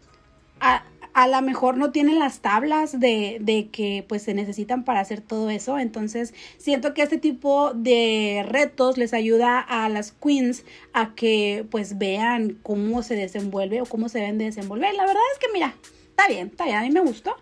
a, 0.62 0.84
a 1.14 1.28
lo 1.28 1.42
mejor 1.42 1.78
no 1.78 1.92
tienen 1.92 2.20
las 2.20 2.40
tablas 2.40 3.00
de, 3.00 3.38
de 3.42 3.70
que 3.70 4.06
pues 4.08 4.24
se 4.24 4.34
necesitan 4.34 4.84
para 4.84 5.00
hacer 5.00 5.22
todo 5.22 5.50
eso. 5.50 5.78
Entonces 5.78 6.34
siento 6.58 6.94
que 6.94 7.02
este 7.02 7.18
tipo 7.18 7.74
de 7.74 8.46
retos 8.48 8.98
les 8.98 9.14
ayuda 9.14 9.60
a 9.60 9.90
las 9.90 10.12
queens 10.12 10.64
a 10.94 11.14
que 11.16 11.66
pues 11.70 11.98
vean 11.98 12.58
cómo 12.64 13.04
se 13.04 13.16
desenvuelve 13.16 13.82
o 13.82 13.86
cómo 13.86 14.10
se 14.10 14.20
deben 14.20 14.38
de 14.38 14.46
desenvolver. 14.46 14.94
La 14.94 15.06
verdad 15.06 15.24
es 15.34 15.40
que 15.40 15.52
mira, 15.54 15.76
está 16.10 16.28
bien, 16.28 16.48
está 16.48 16.66
bien, 16.66 16.78
a 16.78 16.82
mí 16.82 16.92
me 16.92 17.02
gustó. 17.02 17.36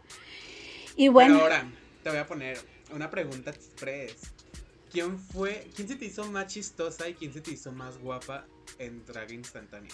Y 0.96 1.08
bueno, 1.08 1.36
Pero 1.36 1.44
ahora, 1.44 1.72
te 2.04 2.10
voy 2.10 2.20
a 2.20 2.28
poner 2.28 2.60
una 2.94 3.10
pregunta 3.10 3.52
express. 3.52 4.16
¿Quién 4.92 5.20
fue, 5.20 5.68
quién 5.76 5.88
se 5.88 5.96
te 5.96 6.06
hizo 6.06 6.30
más 6.32 6.48
chistosa 6.48 7.08
y 7.08 7.14
quién 7.14 7.32
se 7.32 7.42
te 7.42 7.52
hizo 7.52 7.72
más 7.72 8.00
guapa 8.00 8.46
en 8.80 9.06
Drag 9.06 9.32
Instantánea? 9.32 9.92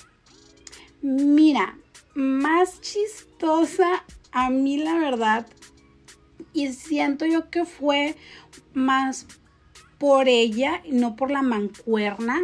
Mira, 1.01 1.77
más 2.15 2.81
chistosa 2.81 4.03
a 4.31 4.49
mí 4.49 4.77
la 4.77 4.95
verdad 4.95 5.45
y 6.53 6.71
siento 6.73 7.25
yo 7.25 7.49
que 7.49 7.65
fue 7.65 8.15
más 8.73 9.27
por 9.97 10.27
ella 10.29 10.81
y 10.85 10.91
no 10.91 11.15
por 11.15 11.29
la 11.29 11.41
mancuerna. 11.41 12.41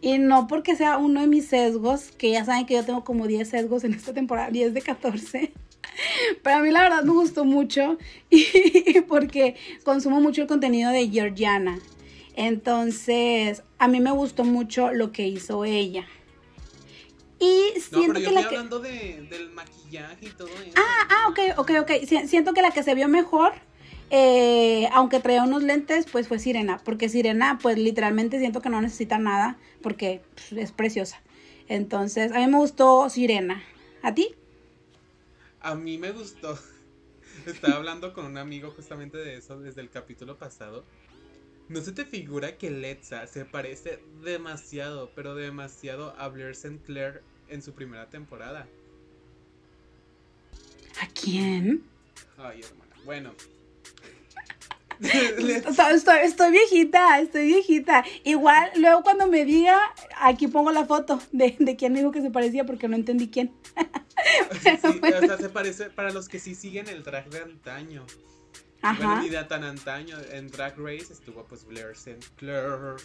Y 0.00 0.18
no 0.18 0.46
porque 0.46 0.76
sea 0.76 0.98
uno 0.98 1.22
de 1.22 1.26
mis 1.26 1.46
sesgos, 1.46 2.12
que 2.12 2.30
ya 2.30 2.44
saben 2.44 2.66
que 2.66 2.74
yo 2.74 2.84
tengo 2.84 3.02
como 3.02 3.26
10 3.26 3.48
sesgos 3.48 3.82
en 3.82 3.94
esta 3.94 4.14
temporada, 4.14 4.50
10 4.50 4.74
de 4.74 4.82
14. 4.82 5.52
Pero 6.42 6.56
a 6.56 6.60
mí 6.60 6.70
la 6.70 6.82
verdad 6.82 7.02
me 7.02 7.12
gustó 7.12 7.44
mucho 7.44 7.98
y 8.30 9.00
porque 9.08 9.56
consumo 9.82 10.20
mucho 10.20 10.42
el 10.42 10.46
contenido 10.46 10.92
de 10.92 11.08
Georgiana. 11.08 11.78
Entonces, 12.36 13.64
a 13.78 13.88
mí 13.88 13.98
me 14.00 14.12
gustó 14.12 14.44
mucho 14.44 14.92
lo 14.92 15.10
que 15.10 15.26
hizo 15.26 15.64
ella. 15.64 16.06
Y 17.40 17.80
siento 17.80 17.98
no, 17.98 18.14
pero 18.14 18.18
yo 18.20 18.28
que 18.28 18.34
la 18.34 18.40
estoy 18.40 18.50
que... 18.50 18.56
hablando 18.56 18.80
de, 18.80 19.26
del 19.30 19.50
maquillaje 19.50 20.26
y 20.26 20.30
todo 20.30 20.48
eso. 20.48 20.72
Ah, 20.76 21.08
ah, 21.10 21.28
ok, 21.30 21.58
ok, 21.58 21.70
ok. 21.82 21.90
Si- 22.06 22.26
Siento 22.28 22.52
que 22.52 22.62
la 22.62 22.70
que 22.72 22.82
se 22.82 22.94
vio 22.94 23.08
mejor, 23.08 23.52
eh, 24.10 24.88
aunque 24.92 25.20
traía 25.20 25.44
unos 25.44 25.62
lentes, 25.62 26.06
pues 26.10 26.26
fue 26.28 26.38
Sirena. 26.38 26.78
Porque 26.84 27.08
Sirena, 27.08 27.58
pues 27.62 27.78
literalmente 27.78 28.38
siento 28.38 28.60
que 28.60 28.70
no 28.70 28.80
necesita 28.80 29.18
nada 29.18 29.56
porque 29.82 30.20
pues, 30.34 30.52
es 30.52 30.72
preciosa. 30.72 31.22
Entonces, 31.68 32.32
a 32.32 32.38
mí 32.38 32.46
me 32.46 32.58
gustó 32.58 33.08
Sirena. 33.10 33.62
¿A 34.02 34.14
ti? 34.14 34.34
A 35.60 35.74
mí 35.74 35.98
me 35.98 36.10
gustó. 36.12 36.58
Estaba 37.46 37.76
hablando 37.76 38.12
con 38.14 38.26
un 38.26 38.38
amigo 38.38 38.70
justamente 38.70 39.18
de 39.18 39.36
eso 39.36 39.58
desde 39.60 39.80
el 39.80 39.90
capítulo 39.90 40.38
pasado. 40.38 40.84
¿No 41.68 41.82
se 41.82 41.92
te 41.92 42.06
figura 42.06 42.56
que 42.56 42.70
Letza 42.70 43.26
se 43.26 43.44
parece 43.44 44.02
demasiado, 44.22 45.10
pero 45.14 45.34
demasiado 45.34 46.14
a 46.18 46.28
Blair 46.28 46.52
St. 46.52 46.80
Clair 46.86 47.22
en 47.48 47.62
su 47.62 47.72
primera 47.72 48.08
temporada? 48.08 48.66
¿A 51.00 51.06
quién? 51.08 51.82
Ay, 52.36 52.60
hermana. 52.60 52.96
Bueno. 53.04 53.34
Estoy, 55.00 55.94
estoy- 55.94 56.18
estoy 56.24 56.50
viejita, 56.50 57.20
estoy 57.20 57.46
viejita. 57.46 58.04
Igual, 58.24 58.68
luego 58.78 59.02
cuando 59.02 59.28
me 59.28 59.44
diga, 59.44 59.78
aquí 60.16 60.48
pongo 60.48 60.72
la 60.72 60.86
foto 60.86 61.20
de, 61.30 61.54
de 61.60 61.76
quién 61.76 61.92
me 61.92 62.00
dijo 62.00 62.10
que 62.10 62.20
se 62.20 62.30
parecía 62.32 62.64
porque 62.66 62.88
no 62.88 62.96
entendí 62.96 63.28
quién. 63.28 63.52
Sí, 64.60 64.68
o 64.82 65.20
sea, 65.26 65.36
se 65.38 65.48
parece 65.48 65.90
para 65.90 66.10
los 66.10 66.28
que 66.28 66.40
sí 66.40 66.56
siguen 66.56 66.88
el 66.88 67.04
drag 67.04 67.30
de 67.30 67.38
antaño. 67.38 68.04
Bueno, 68.82 68.98
Ajá. 69.12 69.22
ni 69.22 69.28
de 69.28 69.42
tan 69.44 69.62
antaño. 69.62 70.16
En 70.32 70.48
Drag 70.48 70.76
Race 70.76 71.12
estuvo 71.12 71.44
pues 71.44 71.64
Blair 71.64 71.90
St. 71.92 72.18
Clair. 72.36 72.96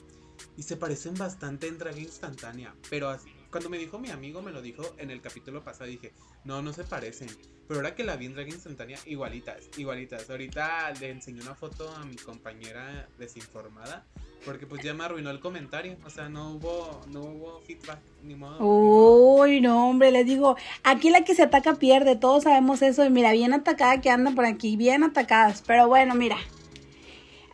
Y 0.58 0.64
se 0.64 0.76
parecen 0.76 1.14
bastante 1.14 1.68
en 1.68 1.78
drag 1.78 1.98
instantánea. 2.00 2.74
Pero 2.90 3.10
as- 3.10 3.26
cuando 3.54 3.70
me 3.70 3.78
dijo 3.78 4.00
mi 4.00 4.10
amigo, 4.10 4.42
me 4.42 4.52
lo 4.52 4.64
dijo 4.64 4.82
en 4.98 5.12
el 5.12 5.22
capítulo 5.22 5.64
pasado, 5.64 5.86
dije, 5.86 6.12
no, 6.44 6.64
no 6.64 6.74
se 6.74 6.84
parecen. 6.84 7.30
Pero 7.68 7.82
ahora 7.82 7.94
que 7.94 8.04
la 8.04 8.16
vi 8.16 8.26
en 8.26 8.34
drag 8.34 8.48
instantánea, 8.48 8.98
igualitas, 9.06 9.70
igualitas. 9.78 10.28
Ahorita 10.28 10.92
le 11.00 11.12
enseñé 11.12 11.40
una 11.44 11.54
foto 11.54 11.88
a 11.96 12.04
mi 12.04 12.16
compañera 12.16 13.08
desinformada. 13.20 14.08
Porque 14.44 14.66
pues 14.66 14.82
ya 14.82 14.96
me 14.96 15.04
arruinó 15.04 15.30
el 15.30 15.40
comentario. 15.40 15.96
O 16.04 16.10
sea, 16.10 16.30
no 16.30 16.54
hubo, 16.54 17.02
no 17.12 17.22
hubo 17.22 17.62
feedback, 17.62 18.00
ni 18.24 18.34
modo. 18.34 18.58
Uy, 18.60 19.62
no, 19.62 19.88
hombre, 19.88 20.10
les 20.10 20.26
digo, 20.26 20.58
aquí 20.84 21.12
la 21.12 21.24
que 21.24 21.36
se 21.36 21.44
ataca 21.44 21.76
pierde, 21.76 22.16
todos 22.16 22.46
sabemos 22.46 22.82
eso. 22.82 23.06
Y 23.06 23.12
mira, 23.12 23.32
bien 23.34 23.54
atacada 23.54 24.02
que 24.02 24.10
anda 24.10 24.32
por 24.32 24.46
aquí, 24.46 24.78
bien 24.78 25.04
atacadas. 25.04 25.62
Pero 25.62 25.88
bueno, 25.88 26.16
mira, 26.16 26.38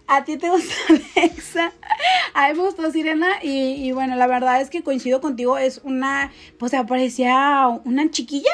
a 0.10 0.24
ti 0.25 0.38
te 0.38 0.50
gusta 0.50 0.74
Alexa, 1.16 1.72
a 2.34 2.50
mí 2.50 2.58
me 2.58 2.66
gustó 2.66 2.92
Sirena. 2.92 3.44
Y, 3.44 3.88
y 3.88 3.92
bueno, 3.92 4.16
la 4.16 4.28
verdad 4.28 4.60
es 4.60 4.70
que 4.70 4.82
coincido 4.82 5.22
contigo, 5.22 5.58
es 5.58 5.82
una, 5.84 6.32
pues 6.58 6.72
se 6.72 6.84
parecía 6.84 7.68
una 7.86 8.10
chiquilla, 8.10 8.51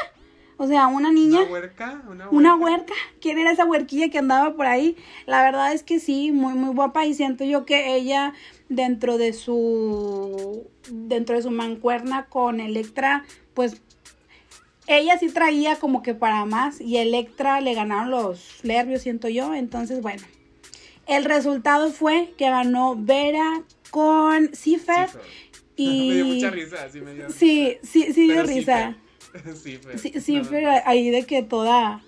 o 0.57 0.67
sea, 0.67 0.87
una 0.87 1.11
niña. 1.11 1.39
Una 1.41 1.51
huerca, 1.51 2.01
una 2.09 2.25
huerca. 2.25 2.29
Una 2.35 2.55
huerca. 2.55 2.93
¿Quién 3.21 3.39
era 3.39 3.51
esa 3.51 3.65
huerquilla 3.65 4.09
que 4.09 4.19
andaba 4.19 4.53
por 4.55 4.65
ahí? 4.65 4.97
La 5.25 5.41
verdad 5.43 5.73
es 5.73 5.83
que 5.83 5.99
sí, 5.99 6.33
muy, 6.33 6.53
muy 6.53 6.75
guapa. 6.75 7.05
Y 7.05 7.13
siento 7.13 7.45
yo 7.45 7.65
que 7.65 7.95
ella, 7.95 8.33
dentro 8.67 9.17
de 9.17 9.31
su. 9.31 10.67
dentro 10.89 11.37
de 11.37 11.41
su 11.41 11.51
mancuerna 11.51 12.25
con 12.25 12.59
Electra, 12.59 13.25
pues. 13.53 13.81
Ella 14.87 15.17
sí 15.17 15.29
traía 15.29 15.77
como 15.77 16.03
que 16.03 16.13
para 16.13 16.45
más. 16.45 16.79
Y 16.79 16.97
Electra 16.97 17.59
le 17.59 17.73
ganaron 17.73 18.11
los 18.11 18.59
nervios, 18.63 19.01
siento 19.01 19.29
yo. 19.29 19.53
Entonces, 19.55 20.01
bueno. 20.01 20.23
El 21.07 21.25
resultado 21.25 21.91
fue 21.91 22.33
que 22.37 22.49
ganó 22.49 22.95
Vera 22.97 23.63
con 23.91 24.53
Cipher. 24.55 25.09
Y. 25.75 26.09
me 26.09 26.15
dio 26.15 26.25
mucha 26.25 26.49
risa, 26.49 26.89
sí 26.89 27.01
me 27.01 27.13
dio 27.13 27.29
Sí, 27.29 27.77
sí, 27.83 28.13
sí 28.13 28.23
dio 28.31 28.43
risa. 28.43 28.95
Cipher. 30.19 30.65
Ahí 30.85 31.09
de 31.09 31.25
que 31.25 31.43
toda. 31.43 32.01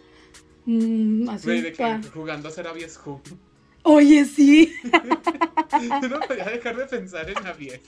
mm, 0.66 1.30
así. 1.30 1.62
De 1.62 1.74
que 1.74 2.00
jugando 2.13 2.48
a 2.48 2.51
ser 2.51 2.68
Avies 2.68 3.00
Who. 3.06 3.22
Oye, 3.84 4.25
sí. 4.25 4.74
no 6.10 6.20
podía 6.20 6.44
dejar 6.44 6.75
de 6.75 6.86
pensar 6.88 7.30
en 7.30 7.48
Avies. 7.48 7.80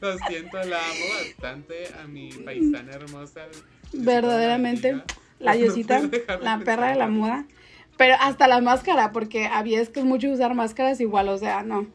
Lo 0.00 0.16
siento, 0.18 0.56
la 0.62 0.78
amo 0.78 1.04
bastante 1.24 1.88
a 2.00 2.06
mi 2.06 2.30
paisana 2.30 2.92
hermosa. 2.92 3.46
Verdaderamente. 3.92 5.02
La 5.40 5.54
diosita, 5.54 6.00
la 6.42 6.60
perra 6.60 6.90
de 6.90 6.96
la 6.96 7.08
moda. 7.08 7.46
Pero 7.98 8.14
hasta 8.20 8.48
la 8.48 8.60
máscara, 8.62 9.12
porque 9.12 9.46
había 9.46 9.80
es 9.82 9.90
que 9.90 10.00
es 10.00 10.06
mucho 10.06 10.30
usar 10.30 10.54
máscaras 10.54 11.00
igual, 11.00 11.28
o 11.28 11.36
sea, 11.36 11.62
no. 11.62 11.86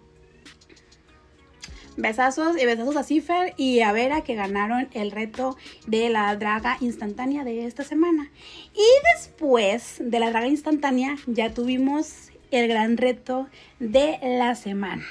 Besazos 1.96 2.60
y 2.60 2.66
besazos 2.66 2.96
a 2.96 3.04
Cipher 3.04 3.54
y 3.56 3.82
a 3.82 3.92
Vera 3.92 4.22
que 4.22 4.34
ganaron 4.34 4.90
el 4.94 5.12
reto 5.12 5.56
de 5.86 6.10
la 6.10 6.36
draga 6.36 6.78
instantánea 6.82 7.44
de 7.44 7.66
esta 7.68 7.84
semana. 7.84 8.32
Y 8.74 8.84
después 9.16 9.98
de 10.00 10.20
la 10.20 10.30
draga 10.32 10.48
instantánea 10.48 11.16
ya 11.28 11.54
tuvimos 11.54 12.32
el 12.50 12.68
gran 12.68 12.98
reto 12.98 13.48
de 13.80 14.18
la 14.24 14.56
semana. 14.56 15.06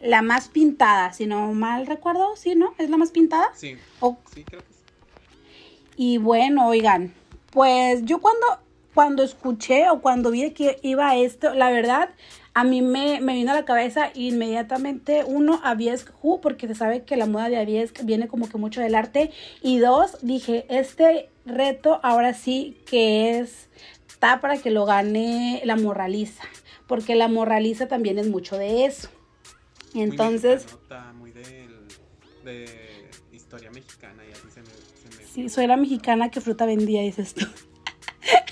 La 0.00 0.22
más 0.22 0.48
pintada, 0.48 1.12
si 1.12 1.26
no 1.26 1.52
mal 1.52 1.86
recuerdo, 1.86 2.36
¿sí, 2.36 2.54
no? 2.54 2.74
¿Es 2.78 2.88
la 2.88 2.96
más 2.96 3.10
pintada? 3.10 3.50
Sí, 3.54 3.76
O- 4.00 4.16
sí, 4.34 4.44
creo 4.44 4.60
que 4.62 4.72
sí. 4.72 4.80
y 5.96 6.18
bueno, 6.18 6.66
oigan, 6.68 7.12
pues 7.52 8.02
yo 8.04 8.18
cuando, 8.18 8.46
cuando 8.94 9.22
escuché 9.22 9.88
o 9.88 10.00
cuando 10.00 10.30
vi 10.30 10.50
que 10.50 10.78
iba 10.82 11.16
esto, 11.16 11.54
la 11.54 11.70
verdad, 11.70 12.10
a 12.54 12.64
mí 12.64 12.82
me, 12.82 13.20
me 13.20 13.34
vino 13.34 13.52
a 13.52 13.54
la 13.54 13.64
cabeza 13.64 14.10
inmediatamente, 14.14 15.24
uno, 15.26 15.60
Aviesk 15.64 16.10
Who, 16.22 16.40
porque 16.40 16.68
se 16.68 16.74
sabe 16.74 17.02
que 17.02 17.16
la 17.16 17.26
moda 17.26 17.48
de 17.48 17.56
Aviesk 17.56 18.04
viene 18.04 18.28
como 18.28 18.48
que 18.48 18.58
mucho 18.58 18.80
del 18.80 18.94
arte. 18.94 19.30
Y 19.62 19.78
dos, 19.78 20.18
dije, 20.20 20.66
este 20.68 21.30
reto 21.46 22.00
ahora 22.02 22.34
sí 22.34 22.76
que 22.86 23.38
es, 23.38 23.68
está 24.06 24.40
para 24.40 24.58
que 24.58 24.70
lo 24.70 24.84
gane 24.84 25.62
la 25.64 25.76
morraliza, 25.76 26.44
porque 26.86 27.14
la 27.14 27.28
morraliza 27.28 27.88
también 27.88 28.18
es 28.18 28.28
mucho 28.28 28.58
de 28.58 28.84
eso. 28.84 29.08
Entonces, 29.94 30.66
muy 31.16 31.32
del, 31.32 31.88
de 32.44 33.08
historia 33.32 33.70
mexicana 33.70 34.22
y 34.26 34.32
así 34.32 34.50
se 34.50 34.60
me. 34.60 34.68
Se 34.68 35.18
me 35.18 35.26
sí, 35.26 35.48
soy 35.48 35.66
la 35.66 35.76
mexicana 35.76 36.30
que 36.30 36.40
fruta 36.40 36.66
vendía, 36.66 37.02
dices 37.02 37.34
tú. 37.34 37.46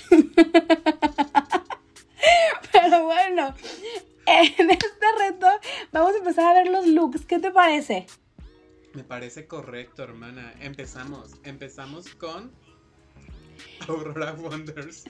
Pero 2.71 3.05
bueno, 3.05 3.53
en 4.25 4.71
este 4.71 5.05
reto 5.19 5.47
vamos 5.91 6.13
a 6.13 6.17
empezar 6.17 6.45
a 6.45 6.53
ver 6.53 6.71
los 6.71 6.87
looks. 6.87 7.25
¿Qué 7.25 7.39
te 7.39 7.51
parece? 7.51 8.07
Me 8.93 9.03
parece 9.03 9.47
correcto, 9.47 10.03
hermana. 10.03 10.53
Empezamos. 10.59 11.31
Empezamos 11.43 12.13
con 12.15 12.51
Aurora 13.87 14.33
Wonders. 14.33 15.05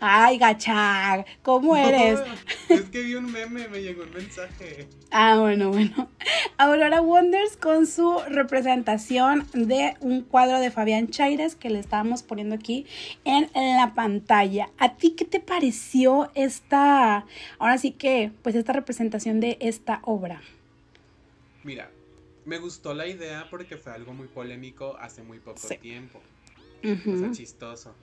Ay, 0.00 0.38
gachar, 0.38 1.26
¿cómo 1.42 1.74
eres? 1.76 2.20
es 2.68 2.82
que 2.90 3.02
vi 3.02 3.14
un 3.16 3.32
meme, 3.32 3.66
me 3.68 3.82
llegó 3.82 4.04
un 4.04 4.12
mensaje. 4.12 4.86
Ah, 5.10 5.38
bueno, 5.40 5.70
bueno. 5.70 6.08
Aurora 6.56 7.00
Wonders 7.00 7.56
con 7.56 7.86
su 7.86 8.20
representación 8.28 9.46
de 9.52 9.96
un 10.00 10.22
cuadro 10.22 10.60
de 10.60 10.70
Fabián 10.70 11.08
Chaires 11.08 11.56
que 11.56 11.70
le 11.70 11.80
estábamos 11.80 12.22
poniendo 12.22 12.54
aquí 12.54 12.86
en 13.24 13.48
la 13.54 13.92
pantalla. 13.94 14.70
¿A 14.78 14.94
ti 14.96 15.12
qué 15.16 15.24
te 15.24 15.40
pareció 15.40 16.30
esta, 16.34 17.26
ahora 17.58 17.78
sí 17.78 17.90
que, 17.92 18.30
pues 18.42 18.54
esta 18.54 18.72
representación 18.72 19.40
de 19.40 19.56
esta 19.60 20.00
obra? 20.04 20.42
Mira, 21.64 21.90
me 22.44 22.58
gustó 22.58 22.94
la 22.94 23.06
idea 23.08 23.46
porque 23.50 23.76
fue 23.76 23.92
algo 23.92 24.12
muy 24.14 24.28
polémico 24.28 24.96
hace 25.00 25.22
muy 25.22 25.38
poco 25.40 25.58
Sí. 25.66 25.76
tiempo. 25.78 26.20
O 26.84 27.16
sea, 27.18 27.32
chistoso. 27.32 27.94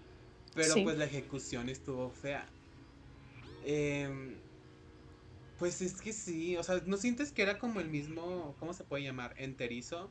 Pero 0.56 0.74
Sí. 0.74 0.82
pues 0.84 0.98
la 0.98 1.06
ejecución 1.06 1.70
estuvo 1.70 2.10
fea. 2.10 2.46
Em, 3.66 4.36
pues 5.60 5.82
es 5.82 6.02
que 6.02 6.14
sí, 6.14 6.56
o 6.58 6.64
sea, 6.64 6.82
¿no 6.86 6.98
sientes 6.98 7.32
que 7.32 7.42
era 7.42 7.58
como 7.60 7.80
el 7.80 7.90
mismo, 7.90 8.56
¿cómo 8.60 8.74
se 8.74 8.84
puede 8.84 9.04
llamar? 9.04 9.34
Enterizo. 9.38 10.10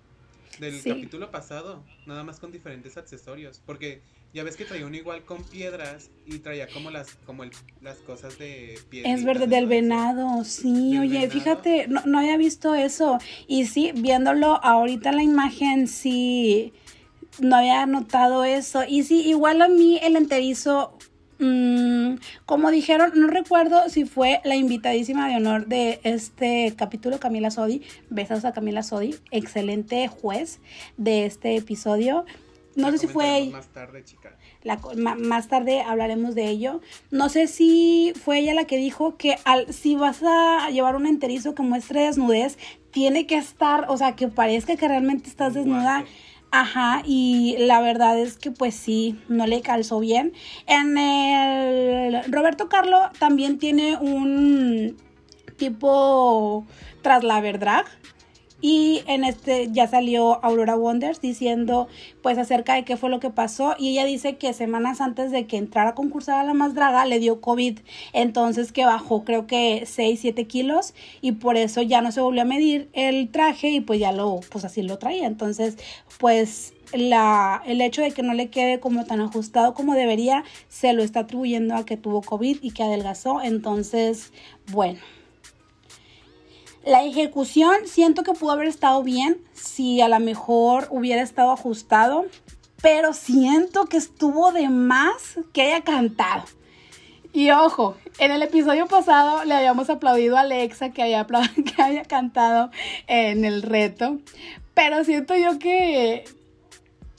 del 0.61 0.81
Sí. 0.81 0.89
capítulo 0.91 1.33
pasado, 1.33 1.83
nada 2.07 2.23
más 2.23 2.39
con 2.39 2.53
diferentes 2.53 2.97
accesorios, 2.97 3.61
porque 3.67 4.03
ya 4.33 4.45
ves 4.45 4.55
que 4.57 4.65
traía 4.65 4.87
uno 4.87 4.95
igual 4.95 5.25
con 5.25 5.43
piedras 5.43 6.11
y 6.27 6.39
traía 6.39 6.69
como 6.69 6.93
las 6.93 7.09
como 7.27 7.43
el- 7.43 7.51
las 7.81 7.97
cosas 7.99 8.39
de 8.39 8.79
piedra. 8.89 9.11
Es 9.13 9.25
verdad, 9.25 9.49
del 9.49 9.67
venado, 9.67 10.45
sí, 10.45 10.93
Del 10.93 11.01
oye, 11.01 11.11
venado. 11.27 11.31
fíjate, 11.33 11.89
no, 11.89 12.03
no 12.07 12.21
había 12.21 12.37
visto 12.37 12.73
eso. 12.73 13.19
Y 13.49 13.67
sí, 13.67 13.91
viéndolo 13.97 14.65
ahorita 14.65 15.09
en 15.11 15.17
la 15.17 15.23
imagen, 15.25 15.89
sí, 15.89 16.73
no 17.41 17.57
había 17.57 17.87
notado 17.87 18.45
eso. 18.45 18.83
Y 18.87 19.05
sí, 19.05 19.23
igual 19.23 19.63
a 19.63 19.69
mí 19.69 19.99
el 20.03 20.17
enterizo, 20.17 20.97
mm, 21.39 22.15
como 22.47 22.71
dijeron, 22.71 23.13
no 23.15 23.29
recuerdo 23.29 23.89
si 23.89 24.05
fue 24.05 24.41
la 24.45 24.57
invitadísima 24.57 25.29
de 25.29 25.37
honor 25.37 25.67
de 25.67 26.01
este 26.03 26.75
capítulo, 26.77 27.19
Camila 27.19 27.51
Sodi. 27.51 27.83
Besos 28.11 28.45
a 28.45 28.53
Camila 28.53 28.83
Sodi, 28.83 29.17
excelente 29.31 30.09
juez 30.09 30.61
de 30.97 31.27
este 31.27 31.57
episodio. 31.57 32.25
No 32.77 32.91
sé 32.91 32.99
si 32.99 33.07
fue 33.07 33.39
ella. 33.39 33.53
más 33.53 33.69
tarde, 33.69 34.05
chica. 34.05 34.37
La 34.63 34.81
más 35.17 35.49
tarde 35.49 35.83
hablaremos 35.83 36.35
de 36.35 36.49
ello. 36.49 36.81
No 37.11 37.29
sé 37.29 37.47
si 37.47 38.13
fue 38.25 38.41
ella 38.41 38.55
la 38.55 38.65
que 38.65 38.79
dijo 38.79 39.17
que 39.17 39.37
al, 39.45 39.73
si 39.73 39.95
vas 39.95 40.23
a 40.25 40.71
llevar 40.71 40.97
un 40.97 41.07
enterizo 41.07 41.55
que 41.55 41.63
muestre 41.63 42.01
desnudez, 42.01 42.59
tiene 42.91 43.27
que 43.27 43.37
estar, 43.37 43.87
o 43.89 43.97
sea, 43.97 44.17
que 44.17 44.29
parezca 44.29 44.77
que 44.77 44.89
realmente 44.89 45.29
estás 45.29 45.55
desnuda. 45.55 46.05
Ajá, 46.57 47.03
y 47.05 47.57
la 47.59 47.81
verdad 47.81 48.17
es 48.17 48.39
que 48.39 48.53
pues 48.53 48.77
sí, 48.77 49.19
no 49.27 49.45
le 49.45 49.61
calzó 49.61 49.99
bien. 49.99 50.33
En 50.69 50.97
el 50.97 52.33
Roberto 52.33 52.69
Carlo 52.69 53.11
también 53.19 53.59
tiene 53.59 53.97
un 53.97 54.97
tipo 55.57 56.65
traslaver 57.03 57.59
drag. 57.59 57.87
Y 58.67 59.03
en 59.07 59.25
este 59.25 59.69
ya 59.71 59.87
salió 59.87 60.43
Aurora 60.43 60.75
Wonders 60.75 61.21
diciendo 61.21 61.87
pues 62.23 62.39
acerca 62.39 62.73
de 62.73 62.87
qué 62.87 62.97
fue 62.97 63.11
lo 63.11 63.21
que 63.21 63.29
pasó. 63.29 63.75
Y 63.79 63.91
ella 63.91 64.07
dice 64.07 64.39
que 64.39 64.55
semanas 64.55 65.03
antes 65.03 65.31
de 65.33 65.47
que 65.47 65.59
entrara 65.59 65.91
a 65.91 65.95
concursar 65.95 66.41
a 66.41 66.45
la 66.45 66.55
más 66.55 66.75
draga 66.75 67.05
le 67.05 67.19
dio 67.19 67.43
COVID, 67.43 67.81
entonces 68.15 68.73
que 68.73 68.87
bajó 68.87 69.23
creo 69.23 69.47
que 69.47 69.85
6, 69.85 70.19
7 70.19 70.47
kilos. 70.47 70.95
Y 71.21 71.33
por 71.33 71.59
eso 71.59 71.83
ya 71.83 72.01
no 72.01 72.11
se 72.11 72.23
volvió 72.23 72.41
a 72.41 72.47
medir 72.47 72.89
el 72.95 73.29
traje 73.29 73.69
y 73.69 73.81
pues 73.83 74.01
ya 74.01 74.13
lo, 74.13 74.41
pues 74.51 74.65
así 74.65 74.81
lo 74.81 74.97
traía, 74.97 75.27
entonces 75.27 75.77
pues 76.19 76.73
la, 76.95 77.63
el 77.67 77.83
hecho 77.83 78.01
de 78.01 78.13
que 78.13 78.23
no 78.23 78.33
le 78.33 78.49
quede 78.49 78.81
como 78.81 79.05
tan 79.05 79.21
ajustado 79.21 79.75
como 79.75 79.93
debería 79.93 80.43
se 80.71 80.95
lo 80.95 81.03
está 81.03 81.21
atribuyendo 81.21 81.75
a 81.75 81.85
que 81.85 81.99
tuvo 81.99 82.23
COVID 82.23 82.61
y 82.63 82.71
que 82.71 82.83
adelgazó, 82.83 83.43
entonces 83.43 84.33
bueno. 84.73 85.01
La 86.85 87.03
ejecución 87.03 87.75
siento 87.87 88.25
que 88.25 88.33
pudo 88.33 88.53
haber 88.53 88.67
estado 88.67 89.03
bien 89.03 89.39
si 89.55 90.03
a 90.03 90.09
lo 90.09 90.21
mejor 90.21 90.87
hubiera 90.91 91.23
estado 91.23 91.51
ajustado, 91.51 92.27
pero 92.83 93.15
siento 93.15 93.87
que 93.87 93.97
estuvo 93.97 94.53
de 94.53 94.69
más 94.69 95.39
que 95.55 95.63
haya 95.63 95.81
cantado. 95.81 96.45
Y 97.33 97.51
ojo, 97.51 97.97
en 98.19 98.33
el 98.33 98.43
episodio 98.43 98.87
pasado 98.87 99.45
le 99.45 99.55
habíamos 99.55 99.89
aplaudido 99.89 100.37
a 100.37 100.41
Alexa 100.41 100.91
que 100.91 101.03
haya, 101.03 101.27
que 101.77 101.83
haya 101.83 102.05
cantado 102.05 102.71
en 103.07 103.47
el 103.47 103.63
reto, 103.63 104.19
pero 104.75 105.05
siento 105.05 105.35
yo 105.37 105.59
que, 105.59 106.25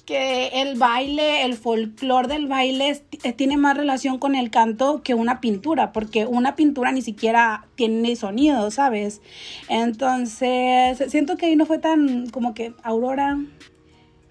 que 0.05 0.47
el 0.62 0.77
baile, 0.77 1.43
el 1.43 1.55
folclore 1.55 2.27
del 2.27 2.47
baile 2.47 3.01
eh, 3.24 3.33
tiene 3.33 3.57
más 3.57 3.75
relación 3.75 4.19
con 4.19 4.35
el 4.35 4.51
canto 4.51 5.01
que 5.03 5.13
una 5.15 5.41
pintura, 5.41 5.91
porque 5.91 6.25
una 6.25 6.55
pintura 6.55 6.91
ni 6.91 7.01
siquiera 7.01 7.67
tiene 7.75 8.15
sonido, 8.15 8.69
¿sabes? 8.71 9.21
Entonces, 9.67 11.03
siento 11.12 11.38
que 11.38 11.47
ahí 11.47 11.55
no 11.55 11.65
fue 11.65 11.79
tan 11.79 12.29
como 12.29 12.53
que 12.53 12.74
Aurora 12.83 13.37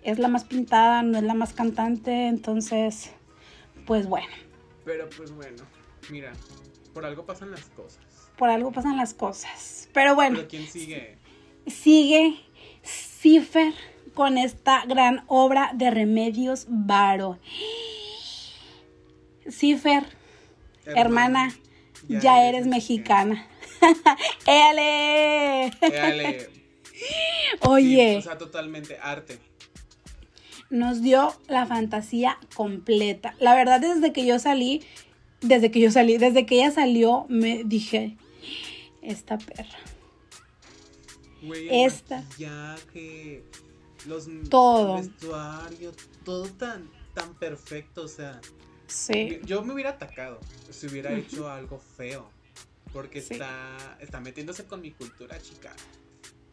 es 0.02 0.18
la 0.18 0.28
más 0.28 0.44
pintada, 0.44 1.02
no 1.02 1.18
es 1.18 1.24
la 1.24 1.34
más 1.34 1.52
cantante, 1.52 2.26
entonces, 2.28 3.10
pues 3.86 4.06
bueno, 4.06 4.28
Pero 4.84 5.08
pues 5.16 5.32
bueno, 5.32 5.64
mira, 6.10 6.32
por 6.92 7.04
algo 7.04 7.24
pasan 7.24 7.50
las 7.50 7.64
cosas. 7.70 7.98
por 8.36 8.48
algo 8.50 8.70
pasan 8.72 8.96
las 8.96 9.14
cosas. 9.14 9.88
Pero 9.92 10.14
bueno, 10.14 10.36
Pero 10.36 10.48
¿quién 10.48 10.66
sigue? 10.66 11.16
sigue 11.66 12.36
Cifer 12.82 13.72
con 14.14 14.38
esta 14.38 14.84
gran 14.86 15.24
obra 15.26 15.72
de 15.74 15.90
Remedios 15.90 16.66
Varo. 16.68 17.38
Cifer, 19.50 20.04
hermana, 20.86 21.54
ya, 22.08 22.46
eres 22.48 22.66
mexicana. 22.66 23.46
¡Ele! 24.46 25.66
Éale. 25.82 26.48
Oye, 27.62 28.12
Sí, 28.12 28.16
o 28.18 28.22
sea, 28.22 28.38
totalmente 28.38 28.96
arte. 29.02 29.38
nos 30.70 31.02
dio 31.02 31.34
la 31.48 31.66
fantasía 31.66 32.38
completa. 32.54 33.34
La 33.38 33.54
verdad, 33.54 33.80
desde 33.80 34.12
que 34.12 34.24
yo 34.24 34.38
salí, 34.38 34.82
desde 35.42 35.70
que 35.70 35.80
yo 35.80 35.90
salí, 35.90 36.16
desde 36.16 36.46
que 36.46 36.56
ella 36.56 36.70
salió, 36.70 37.26
me 37.28 37.64
dije, 37.64 38.16
esta 39.02 39.36
perra. 39.36 39.78
El 41.42 41.68
Esta. 41.70 42.22
maquillaje, 42.22 43.44
los 44.06 44.26
Todo. 44.50 44.96
vestuario, 44.96 45.92
todo 46.24 46.44
tan 46.50 46.88
tan 47.14 47.34
perfecto, 47.34 48.02
o 48.02 48.08
sea, 48.08 48.40
Sí. 48.88 49.40
yo 49.44 49.62
me 49.62 49.72
hubiera 49.72 49.90
atacado 49.90 50.40
si 50.70 50.88
hubiera 50.88 51.12
hecho 51.12 51.48
algo 51.48 51.78
feo, 51.78 52.28
porque 52.92 53.20
Sí. 53.22 53.34
está 53.34 53.96
está 54.00 54.20
metiéndose 54.20 54.64
con 54.66 54.80
mi 54.80 54.90
cultura, 54.92 55.40
chica. 55.40 55.72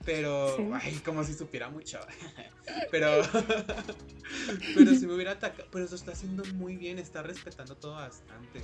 Pero, 0.06 0.56
Sí. 0.56 0.64
ay, 0.74 0.96
como 1.06 1.24
si 1.24 1.34
supiera 1.34 1.70
mucho. 1.70 2.00
pero, 2.92 3.22
pero 4.76 4.96
si 4.96 5.06
me 5.08 5.14
hubiera 5.14 5.32
atacado, 5.34 5.68
pero 5.72 5.86
eso 5.86 5.96
está 5.96 6.12
haciendo 6.12 6.44
muy 6.56 6.76
bien, 6.78 7.00
está 7.00 7.22
respetando 7.24 7.76
todo 7.76 7.94
bastante. 7.94 8.62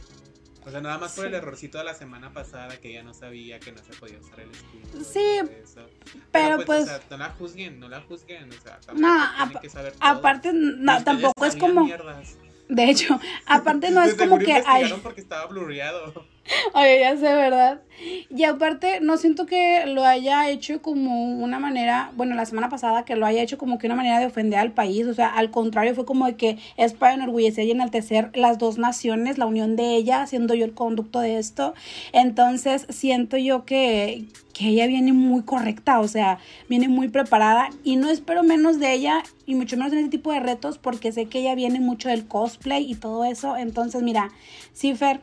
O 0.67 0.69
sea, 0.71 0.81
nada 0.81 0.97
más 0.97 1.13
por 1.15 1.25
el 1.25 1.33
errorcito 1.33 1.77
de 1.77 1.85
la 1.85 1.93
semana 1.93 2.33
pasada 2.33 2.75
que 2.77 2.89
ella 2.89 3.01
no 3.01 3.13
sabía 3.13 3.57
que 3.57 3.71
no 3.71 3.77
se 3.77 3.93
podía 3.93 4.19
usar 4.19 4.41
el 4.41 4.51
escudo. 4.51 5.01
Sí, 5.03 5.39
eso. 5.63 5.85
pero 6.31 6.65
pues- 6.65 6.85
sea, 6.85 6.99
no 7.09 7.17
la 7.17 7.29
juzguen, 7.29 7.79
no 7.79 7.87
la 7.87 8.01
juzguen, 8.01 8.49
o 8.49 8.61
sea, 8.61 8.77
tampoco 8.81 8.99
No, 8.99 9.13
tienen 9.15 9.49
apa- 9.49 9.61
que 9.61 9.69
saber 9.69 9.93
todo. 9.93 10.03
Aparte, 10.09 10.51
no, 10.53 11.03
tampoco 11.05 11.45
es 11.45 11.55
como, 11.55 11.85
mierdas. 11.85 12.37
de 12.67 12.83
hecho, 12.89 13.17
aparte 13.45 13.91
no 13.91 14.01
es 14.03 14.15
como 14.15 14.37
que 14.39 14.51
hay, 14.51 14.57
investigaron 14.59 14.99
porque 15.01 15.21
estaba 15.21 15.45
blurreado. 15.45 16.27
Oye, 16.73 16.99
ya 16.99 17.15
sé, 17.15 17.23
¿verdad? 17.23 17.81
Y 18.29 18.43
aparte, 18.43 18.99
no 19.01 19.17
siento 19.17 19.45
que 19.45 19.85
lo 19.87 20.05
haya 20.05 20.49
hecho 20.49 20.81
como 20.81 21.33
una 21.43 21.57
manera, 21.59 22.11
bueno, 22.15 22.35
la 22.35 22.45
semana 22.45 22.69
pasada 22.69 23.05
que 23.05 23.15
lo 23.15 23.25
haya 23.25 23.41
hecho 23.41 23.57
como 23.57 23.79
que 23.79 23.87
una 23.87 23.95
manera 23.95 24.19
de 24.19 24.27
ofender 24.27 24.59
al 24.59 24.71
país, 24.71 25.07
o 25.07 25.13
sea, 25.13 25.29
al 25.29 25.49
contrario, 25.49 25.95
fue 25.95 26.05
como 26.05 26.27
de 26.27 26.35
que 26.35 26.57
es 26.77 26.93
para 26.93 27.15
enorgullecer 27.15 27.65
y 27.65 27.71
enaltecer 27.71 28.29
las 28.35 28.59
dos 28.59 28.77
naciones, 28.77 29.37
la 29.37 29.47
unión 29.47 29.75
de 29.75 29.95
ella, 29.95 30.27
siendo 30.27 30.53
yo 30.53 30.65
el 30.65 30.73
conducto 30.73 31.19
de 31.19 31.37
esto. 31.37 31.73
Entonces, 32.13 32.85
siento 32.89 33.37
yo 33.37 33.65
que, 33.65 34.25
que 34.53 34.69
ella 34.69 34.85
viene 34.85 35.11
muy 35.11 35.41
correcta, 35.41 35.99
o 35.99 36.07
sea, 36.07 36.37
viene 36.69 36.87
muy 36.89 37.09
preparada 37.09 37.69
y 37.83 37.95
no 37.95 38.09
espero 38.09 38.43
menos 38.43 38.79
de 38.79 38.93
ella 38.93 39.23
y 39.47 39.55
mucho 39.55 39.75
menos 39.75 39.91
en 39.93 39.99
este 39.99 40.11
tipo 40.11 40.31
de 40.31 40.39
retos 40.39 40.77
porque 40.77 41.11
sé 41.11 41.25
que 41.25 41.39
ella 41.39 41.55
viene 41.55 41.79
mucho 41.79 42.09
del 42.09 42.27
cosplay 42.27 42.89
y 42.89 42.95
todo 42.95 43.25
eso. 43.25 43.57
Entonces, 43.57 44.03
mira, 44.03 44.29
Cifer, 44.75 45.21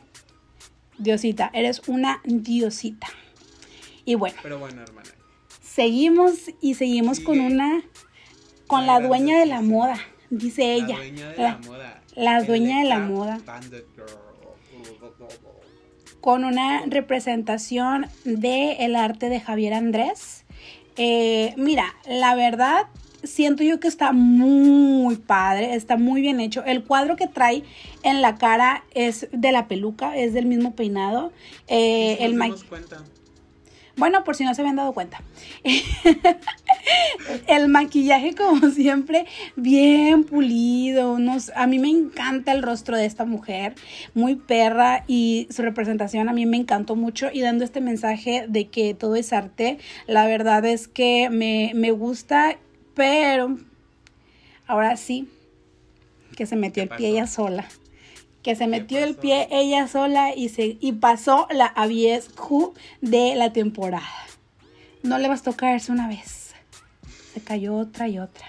Diosita, 0.97 1.49
eres 1.53 1.81
una 1.87 2.21
diosita. 2.25 3.07
Y 4.05 4.15
bueno, 4.15 4.37
Pero 4.43 4.59
bueno, 4.59 4.81
hermana. 4.81 5.09
seguimos 5.61 6.33
y 6.61 6.75
seguimos 6.75 7.19
con 7.19 7.39
una, 7.39 7.83
con 8.67 8.85
La 8.85 8.99
la 8.99 9.07
dueña 9.07 9.39
de 9.39 9.45
la 9.45 9.61
moda, 9.61 9.97
dice 10.29 10.73
ella. 10.73 10.87
La 10.89 10.97
dueña 10.97 11.29
de 11.29 11.37
La- 11.37 11.43
la, 11.43 11.57
moda. 11.57 12.01
la 12.15 12.43
dueña 12.43 12.79
de 12.79 12.85
la 12.85 12.99
moda. 12.99 13.39
Bandit 13.45 13.83
Girl. 13.95 14.05
con 16.21 16.43
una 16.43 16.81
representación 16.87 18.07
de 18.23 18.77
el 18.85 18.95
arte 18.95 19.29
de 19.29 19.39
Javier 19.39 19.73
Andrés. 19.75 20.43
Eh, 20.97 21.53
mira, 21.57 21.93
la 22.07 22.33
verdad, 22.33 22.87
siento 23.25 23.63
yo 23.63 23.79
que 23.79 23.87
está 23.87 24.11
muy 24.13 25.15
padre, 25.17 25.75
está 25.75 25.97
muy 25.97 26.21
bien 26.21 26.39
hecho. 26.39 26.63
El 26.63 26.83
cuadro 26.83 27.15
que 27.15 27.27
trae 27.27 27.63
en 28.03 28.21
la 28.21 28.35
cara 28.35 28.83
es 28.93 29.27
de 29.31 29.51
la 29.51 29.67
peluca, 29.67 30.15
es 30.15 30.33
del 30.33 30.45
mismo 30.45 30.75
peinado. 30.75 31.31
Eh, 31.67 32.17
el 32.21 32.35
nos 32.37 32.63
cuenta. 32.63 32.97
Bueno, 33.97 34.25
por 34.25 34.35
si 34.35 34.43
no 34.43 34.53
se 34.53 34.59
habían 34.61 34.75
dado 34.75 34.91
cuenta. 34.91 35.21
el 37.47 37.67
maquillaje, 37.69 38.35
como 38.35 38.69
siempre, 38.69 39.25
bien 39.55 40.23
pulido. 40.25 41.13
unos- 41.13 41.51
a 41.55 41.65
mí 41.67 41.79
me 41.79 41.89
encanta 41.89 42.51
el 42.51 42.61
rostro 42.61 42.97
de 42.97 43.05
esta 43.05 43.25
mujer, 43.25 43.73
muy 44.13 44.35
perra 44.35 45.03
y 45.07 45.47
su 45.49 45.61
representación 45.61 46.27
a 46.29 46.33
mí 46.33 46.45
me 46.45 46.57
encantó 46.57 46.95
mucho. 46.95 47.29
Y 47.31 47.41
dando 47.41 47.63
este 47.63 47.81
mensaje 47.81 48.45
de 48.47 48.67
que 48.67 48.93
todo 48.93 49.15
es 49.15 49.31
arte, 49.33 49.77
la 50.07 50.25
verdad 50.27 50.65
es 50.65 50.87
que 50.87 51.29
me, 51.29 51.71
me 51.75 51.91
gusta, 51.91 52.57
pero 52.95 53.57
ahora 54.67 54.97
sí, 54.97 55.29
que 56.35 56.45
se 56.45 56.55
metió 56.55 56.83
¿Qué 56.83 56.93
el 56.93 56.97
pie 56.97 57.09
ella 57.09 57.27
sola. 57.27 57.65
Que 58.41 58.55
se 58.55 58.67
metió 58.67 59.03
el 59.03 59.15
pie 59.15 59.47
ella 59.51 59.87
sola 59.87 60.33
y, 60.35 60.49
se, 60.49 60.77
y 60.79 60.93
pasó 60.93 61.47
la 61.51 61.65
avies 61.65 62.29
Q 62.29 62.73
de 63.01 63.35
la 63.35 63.51
temporada. 63.53 64.05
No 65.03 65.17
le 65.17 65.27
bastó 65.27 65.53
caerse 65.53 65.91
una 65.91 66.07
vez. 66.07 66.53
Se 67.33 67.41
cayó 67.41 67.75
otra 67.75 68.07
y 68.07 68.19
otra. 68.19 68.47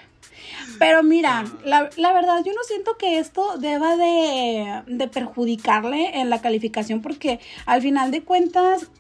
Pero 0.79 1.03
mira, 1.03 1.45
la, 1.65 1.89
la, 1.97 2.13
verdad 2.13 2.43
yo 2.45 2.53
no 2.53 2.63
siento 2.65 2.97
que 2.99 3.19
esto 3.19 3.57
deba 3.59 3.97
de, 3.97 4.83
de 4.87 5.09
perjudicarle 5.09 6.21
en 6.21 6.29
la 6.29 6.41
calificación 6.41 7.01
porque 7.01 7.41
al 7.65 7.81
final 7.81 8.11
de 8.11 8.23
cuentas 8.23 8.91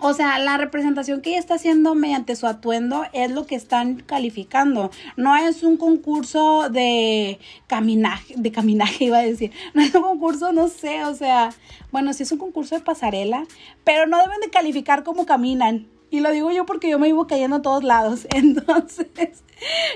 o 0.00 0.12
sea, 0.14 0.38
la 0.40 0.56
representación 0.56 1.20
que 1.20 1.30
ella 1.30 1.38
está 1.38 1.54
haciendo 1.54 1.94
mediante 1.94 2.34
su 2.34 2.46
atuendo 2.46 3.04
es 3.12 3.30
lo 3.30 3.46
que 3.46 3.54
están 3.54 4.00
calificando. 4.00 4.90
No 5.16 5.36
es 5.36 5.62
un 5.62 5.76
concurso 5.76 6.68
de 6.70 7.38
caminaje, 7.68 8.34
de 8.36 8.50
caminaje 8.50 9.04
iba 9.06 9.18
a 9.18 9.22
decir. 9.22 9.52
No 9.74 9.82
es 9.82 9.94
un 9.94 10.02
concurso, 10.02 10.52
no 10.52 10.68
sé, 10.68 11.04
o 11.04 11.14
sea, 11.14 11.50
bueno, 11.92 12.12
sí 12.12 12.24
es 12.24 12.32
un 12.32 12.38
concurso 12.38 12.74
de 12.74 12.80
pasarela, 12.80 13.46
pero 13.84 14.06
no 14.06 14.20
deben 14.20 14.40
de 14.40 14.50
calificar 14.50 15.04
como 15.04 15.24
caminan. 15.24 15.86
Y 16.10 16.20
lo 16.20 16.30
digo 16.30 16.50
yo 16.50 16.66
porque 16.66 16.90
yo 16.90 16.98
me 16.98 17.08
iba 17.08 17.26
cayendo 17.26 17.56
a 17.56 17.62
todos 17.62 17.84
lados. 17.84 18.26
Entonces, 18.34 19.44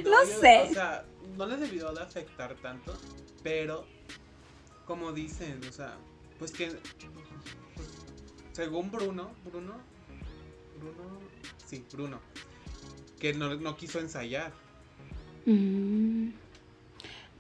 no, 0.04 0.40
sé. 0.40 0.68
O 0.70 0.74
sea, 0.74 1.04
no 1.36 1.46
les 1.46 1.60
debió 1.60 1.92
de 1.92 2.02
afectar 2.02 2.54
tanto, 2.56 2.96
pero 3.42 3.86
como 4.86 5.12
dicen, 5.12 5.60
o 5.68 5.72
sea, 5.72 5.96
pues 6.38 6.52
que 6.52 6.76
según 8.52 8.90
Bruno, 8.90 9.30
Bruno, 9.44 9.74
Bruno, 10.78 11.20
sí, 11.66 11.84
Bruno, 11.92 12.20
que 13.18 13.32
no, 13.34 13.76
quiso 13.76 14.00
ensayar. 14.00 14.52
Mm. 15.46 16.30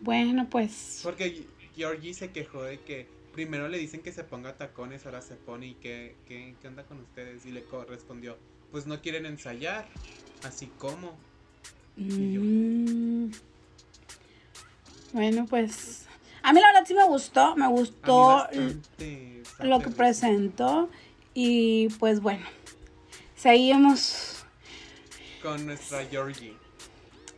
Bueno, 0.00 0.48
pues. 0.48 1.00
Porque 1.02 1.46
Georgie 1.74 2.14
se 2.14 2.30
quejó 2.30 2.62
de 2.62 2.80
que 2.80 3.06
primero 3.32 3.68
le 3.68 3.78
dicen 3.78 4.02
que 4.02 4.12
se 4.12 4.24
ponga 4.24 4.56
tacones, 4.56 5.06
ahora 5.06 5.22
se 5.22 5.36
pone 5.36 5.68
y 5.68 5.74
que, 5.74 6.16
qué 6.26 6.54
anda 6.64 6.84
con 6.84 7.00
ustedes. 7.00 7.44
Y 7.46 7.50
le 7.50 7.64
respondió, 7.88 8.36
pues 8.70 8.86
no 8.86 9.00
quieren 9.00 9.26
ensayar, 9.26 9.88
así 10.42 10.66
como. 10.78 11.16
Mm. 11.96 13.30
Bueno, 15.12 15.46
pues 15.46 16.06
a 16.50 16.52
mí 16.52 16.60
la 16.60 16.66
verdad 16.66 16.84
sí 16.84 16.94
me 16.94 17.04
gustó, 17.04 17.54
me 17.54 17.68
gustó 17.68 18.44
lo 19.60 19.78
que 19.78 19.90
presentó 19.90 20.90
y 21.32 21.86
pues 22.00 22.20
bueno, 22.20 22.44
seguimos 23.36 24.44
con 25.40 25.64
nuestra 25.64 26.04
Georgie. 26.06 26.56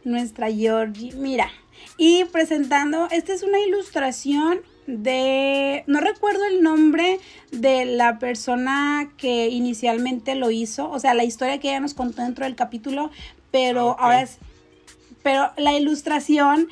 Nuestra 0.02 0.50
Georgie, 0.50 1.12
mira, 1.12 1.50
y 1.98 2.24
presentando, 2.24 3.06
esta 3.10 3.34
es 3.34 3.42
una 3.42 3.60
ilustración 3.60 4.62
de, 4.86 5.84
no 5.86 6.00
recuerdo 6.00 6.46
el 6.46 6.62
nombre 6.62 7.20
de 7.50 7.84
la 7.84 8.18
persona 8.18 9.12
que 9.18 9.48
inicialmente 9.48 10.36
lo 10.36 10.50
hizo, 10.50 10.90
o 10.90 10.98
sea, 10.98 11.12
la 11.12 11.24
historia 11.24 11.60
que 11.60 11.68
ella 11.68 11.80
nos 11.80 11.92
contó 11.92 12.22
dentro 12.22 12.46
del 12.46 12.56
capítulo, 12.56 13.10
pero 13.50 13.90
ah, 13.90 14.04
ahora 14.04 14.22
es, 14.22 14.38
pero 15.22 15.52
la 15.58 15.74
ilustración 15.74 16.68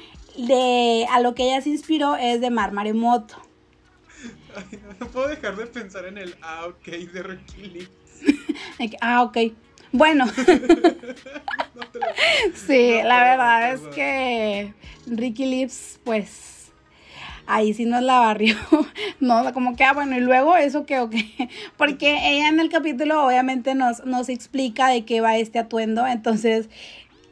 de 0.46 1.07
a 1.11 1.20
lo 1.20 1.35
que 1.35 1.44
ella 1.44 1.61
se 1.61 1.70
inspiró 1.70 2.16
es 2.16 2.40
de 2.40 2.50
Mar 2.50 2.72
Maremoto. 2.72 3.37
no 4.98 5.07
puedo 5.09 5.29
dejar 5.29 5.57
de 5.57 5.66
pensar 5.66 6.07
en 6.07 6.18
el 6.18 6.37
ah, 6.42 6.66
ok 6.66 6.87
de 6.87 7.22
Ricky 7.22 7.62
Lips. 7.62 7.90
ah, 9.00 9.22
ok. 9.22 9.38
Bueno. 9.92 10.26
sí, 12.55 13.00
la 13.03 13.22
verdad 13.22 13.72
es 13.72 13.81
que 13.94 14.74
Ricky 15.07 15.46
Lips, 15.46 16.00
pues, 16.05 16.72
ahí 17.46 17.74
sí 17.74 17.85
nos 17.85 18.03
la 18.03 18.18
barrió. 18.20 18.57
no, 19.20 19.53
como 19.53 19.76
que, 19.76 19.85
ah, 19.85 19.92
bueno, 19.92 20.16
y 20.16 20.20
luego 20.20 20.57
eso 20.57 20.87
que, 20.87 21.00
ok. 21.00 21.14
Porque 21.76 22.31
ella 22.31 22.48
en 22.48 22.61
el 22.61 22.68
capítulo 22.68 23.24
obviamente 23.26 23.74
nos, 23.74 24.05
nos 24.05 24.29
explica 24.29 24.88
de 24.88 25.05
qué 25.05 25.20
va 25.20 25.37
este 25.37 25.59
atuendo. 25.59 26.07
Entonces, 26.07 26.68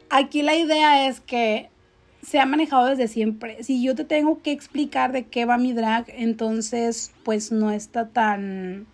aquí 0.09 0.41
la 0.41 0.55
idea 0.55 1.07
es 1.07 1.21
que 1.21 1.69
se 2.21 2.39
ha 2.39 2.45
manejado 2.45 2.87
desde 2.87 3.07
siempre. 3.07 3.63
Si 3.63 3.81
yo 3.81 3.95
te 3.95 4.03
tengo 4.03 4.41
que 4.41 4.51
explicar 4.51 5.11
de 5.11 5.25
qué 5.25 5.45
va 5.45 5.57
mi 5.57 5.73
drag, 5.73 6.05
entonces 6.09 7.11
pues 7.23 7.51
no 7.51 7.71
está 7.71 8.07
tan, 8.07 8.87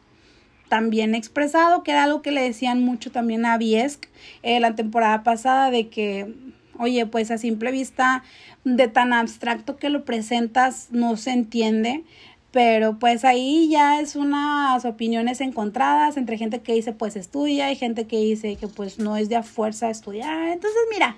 tan 0.69 0.89
bien 0.89 1.15
expresado, 1.15 1.83
que 1.83 1.91
era 1.91 2.03
algo 2.03 2.21
que 2.21 2.31
le 2.31 2.41
decían 2.41 2.83
mucho 2.83 3.11
también 3.11 3.45
a 3.45 3.57
Biesk 3.57 4.05
eh, 4.43 4.59
la 4.59 4.75
temporada 4.75 5.23
pasada 5.23 5.71
de 5.71 5.89
que, 5.89 6.33
oye, 6.77 7.05
pues 7.05 7.31
a 7.31 7.37
simple 7.37 7.71
vista 7.71 8.23
de 8.63 8.87
tan 8.87 9.13
abstracto 9.13 9.77
que 9.77 9.89
lo 9.89 10.05
presentas 10.05 10.87
no 10.91 11.17
se 11.17 11.31
entiende. 11.31 12.03
Pero 12.51 12.99
pues 12.99 13.25
ahí 13.25 13.67
ya 13.69 13.99
es 13.99 14.15
unas 14.15 14.85
opiniones 14.85 15.41
encontradas 15.41 16.15
entre 16.15 16.37
gente 16.37 16.61
que 16.61 16.71
dice 16.71 16.93
pues 16.93 17.17
estudia 17.17 17.69
y 17.69 17.75
gente 17.75 18.07
que 18.07 18.17
dice 18.17 18.55
que 18.55 18.69
pues 18.69 18.97
no 18.97 19.17
es 19.17 19.27
de 19.27 19.35
a 19.35 19.43
fuerza 19.43 19.89
estudiar. 19.89 20.47
Entonces 20.47 20.79
mira, 20.89 21.17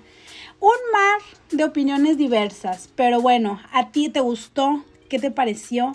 un 0.60 0.76
mar 0.92 1.20
de 1.50 1.64
opiniones 1.64 2.18
diversas, 2.18 2.88
pero 2.96 3.20
bueno, 3.20 3.60
¿a 3.72 3.90
ti 3.90 4.08
te 4.08 4.20
gustó? 4.20 4.84
¿Qué 5.08 5.18
te 5.18 5.30
pareció? 5.30 5.92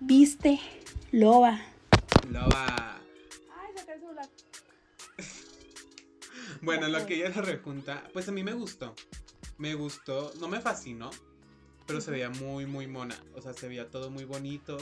¿Viste? 0.00 0.60
Loba. 1.10 1.60
Loba. 2.30 3.00
Ay, 3.60 3.72
se 3.74 3.92
el 3.92 4.00
celular. 4.00 4.28
bueno, 6.62 6.88
lo 6.88 7.04
que 7.06 7.16
ella 7.16 7.28
le 7.28 7.42
rejunta, 7.42 8.04
pues 8.12 8.28
a 8.28 8.32
mí 8.32 8.42
me 8.42 8.54
gustó. 8.54 8.94
Me 9.58 9.74
gustó, 9.74 10.32
no 10.40 10.48
me 10.48 10.60
fascinó, 10.60 11.10
pero 11.86 12.00
se 12.00 12.10
veía 12.10 12.30
muy, 12.30 12.66
muy 12.66 12.86
mona. 12.86 13.16
O 13.34 13.42
sea, 13.42 13.52
se 13.52 13.68
veía 13.68 13.90
todo 13.90 14.10
muy 14.10 14.24
bonito. 14.24 14.76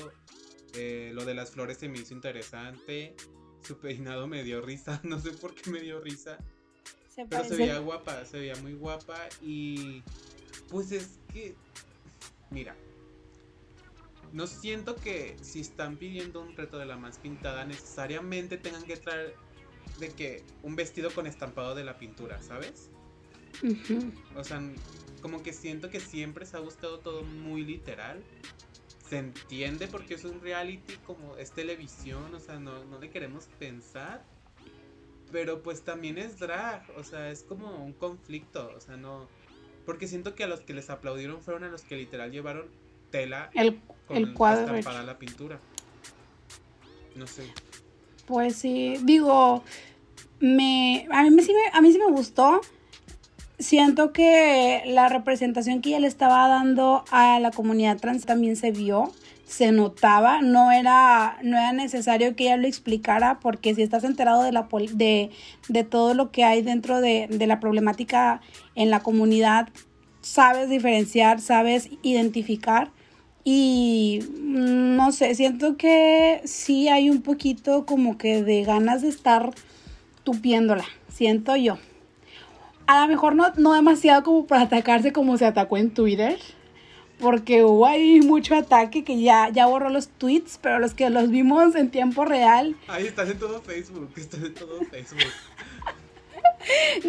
Eh, 0.75 1.11
lo 1.15 1.25
de 1.25 1.35
las 1.35 1.51
flores 1.51 1.79
se 1.79 1.89
me 1.89 1.99
hizo 1.99 2.15
interesante. 2.15 3.17
Su 3.63 3.79
peinado 3.79 4.27
me 4.27 4.43
dio 4.43 4.61
risa, 4.61 5.01
no 5.05 5.19
sé 5.19 5.33
por 5.33 5.55
qué 5.55 5.71
me 5.71 5.81
dio 5.81 6.01
risa. 6.01 6.39
Pero 7.16 7.44
se 7.44 7.57
veía 7.57 7.79
guapa, 7.79 8.25
se 8.25 8.38
veía 8.38 8.57
muy 8.57 8.75
guapa 8.75 9.29
y 9.42 10.03
pues 10.68 10.92
es 10.92 11.18
que, 11.33 11.55
mira, 12.51 12.77
no 14.33 14.46
siento 14.46 14.94
que 14.94 15.37
si 15.42 15.61
están 15.61 15.96
pidiendo 15.96 16.40
un 16.40 16.57
reto 16.57 16.79
de 16.79 16.87
la 16.87 16.96
más 16.96 17.18
pintada 17.18 17.64
necesariamente 17.64 18.57
tengan 18.57 18.85
que 18.85 18.96
traer 18.96 19.35
de 19.99 20.11
que 20.11 20.44
un 20.62 20.77
vestido 20.77 21.11
con 21.11 21.27
estampado 21.27 21.75
de 21.75 21.85
la 21.85 21.99
pintura, 21.99 22.40
¿sabes? 22.42 22.90
O 24.37 24.44
sea, 24.44 24.62
como 25.20 25.42
que 25.42 25.53
siento 25.53 25.90
que 25.90 26.01
siempre 26.01 26.46
se 26.46 26.57
ha 26.57 26.61
gustado 26.61 27.01
todo 27.01 27.23
muy 27.25 27.64
literal. 27.64 28.23
Se 29.09 29.18
entiende 29.18 29.88
porque 29.88 30.14
es 30.14 30.25
un 30.25 30.40
reality, 30.40 30.94
como 31.05 31.37
es 31.37 31.51
televisión, 31.51 32.33
o 32.33 32.38
sea, 32.38 32.61
no, 32.61 32.85
no 32.85 33.01
le 33.01 33.11
queremos 33.11 33.46
pensar 33.59 34.25
pero 35.33 35.62
pues 35.62 35.83
también 35.83 36.19
es 36.19 36.38
drag, 36.38 36.83
o 36.97 37.05
sea, 37.05 37.31
es 37.31 37.43
como 37.43 37.85
un 37.85 37.93
conflicto, 37.93 38.73
o 38.77 38.81
sea, 38.81 38.97
no... 38.97 39.29
Porque 39.87 40.07
siento 40.07 40.35
que 40.35 40.45
a 40.45 40.47
los 40.47 40.61
que 40.61 40.75
les 40.75 40.90
aplaudieron 40.90 41.40
fueron 41.40 41.64
a 41.64 41.69
los 41.69 41.83
que 41.83 41.97
literal 41.97 42.31
llevaron 42.31 42.66
tela 43.11 43.51
el, 43.55 43.81
con 44.07 44.16
el 44.16 44.35
cuadro 44.35 44.81
para 44.83 45.03
la 45.03 45.19
pintura. 45.19 45.59
No 47.16 47.27
sé. 47.27 47.45
Pues 48.27 48.57
sí, 48.57 48.99
digo, 49.03 49.64
me 50.38 51.09
a 51.11 51.25
mí 51.25 51.43
sí 51.43 51.53
me, 51.53 51.77
a 51.77 51.81
mí 51.81 51.93
sí 51.93 51.99
me 51.99 52.11
gustó. 52.11 52.61
Siento 53.59 54.12
que 54.12 54.83
la 54.87 55.09
representación 55.09 55.83
que 55.83 55.90
ella 55.90 56.01
le 56.01 56.07
estaba 56.07 56.49
dando 56.49 57.05
a 57.11 57.40
la 57.40 57.51
comunidad 57.51 57.99
trans 57.99 58.25
también 58.25 58.57
se 58.57 58.71
vio 58.71 59.12
se 59.51 59.73
notaba, 59.73 60.43
no 60.43 60.71
era, 60.71 61.39
no 61.43 61.59
era 61.59 61.73
necesario 61.73 62.37
que 62.37 62.45
ella 62.45 62.57
lo 62.57 62.69
explicara, 62.69 63.41
porque 63.41 63.75
si 63.75 63.83
estás 63.83 64.05
enterado 64.05 64.45
de, 64.45 64.53
la, 64.53 64.69
de, 64.93 65.31
de 65.69 65.85
todo 65.85 66.15
lo 66.15 66.31
que 66.31 66.45
hay 66.45 66.63
dentro 66.63 67.01
de, 67.01 67.27
de 67.29 67.47
la 67.49 67.59
problemática 67.59 68.41
en 68.77 68.91
la 68.91 69.01
comunidad, 69.01 69.69
sabes 70.21 70.69
diferenciar, 70.69 71.41
sabes 71.41 71.91
identificar. 72.03 72.93
Y 73.43 74.21
mm, 74.41 74.95
no 74.95 75.11
sé, 75.11 75.35
siento 75.35 75.77
que 75.77 76.43
sí 76.45 76.87
hay 76.87 77.11
un 77.11 77.23
poquito 77.23 77.87
como 77.87 78.19
que 78.19 78.45
de 78.45 78.63
ganas 78.63 79.03
de 79.03 79.09
estar 79.09 79.51
tupiéndola, 80.23 80.85
siento 81.09 81.57
yo. 81.57 81.77
A 82.87 83.01
lo 83.03 83.09
mejor 83.09 83.35
no, 83.35 83.49
no 83.57 83.73
demasiado 83.73 84.23
como 84.23 84.47
para 84.47 84.63
atacarse 84.63 85.13
como 85.13 85.37
se 85.39 85.47
atacó 85.47 85.77
en 85.77 85.91
Twitter 85.91 86.39
porque 87.20 87.64
hubo 87.64 87.87
ahí 87.87 88.20
mucho 88.20 88.56
ataque 88.56 89.04
que 89.04 89.20
ya, 89.20 89.50
ya 89.50 89.66
borró 89.66 89.90
los 89.90 90.09
tweets, 90.09 90.59
pero 90.61 90.78
los 90.78 90.94
que 90.94 91.11
los 91.11 91.30
vimos 91.30 91.74
en 91.74 91.90
tiempo 91.90 92.24
real. 92.24 92.76
Ahí 92.88 93.06
estás 93.06 93.28
en 93.30 93.38
todo 93.38 93.61
Facebook, 93.61 94.11
estás 94.16 94.42
en 94.42 94.54
todo 94.54 94.80
Facebook. 94.90 95.18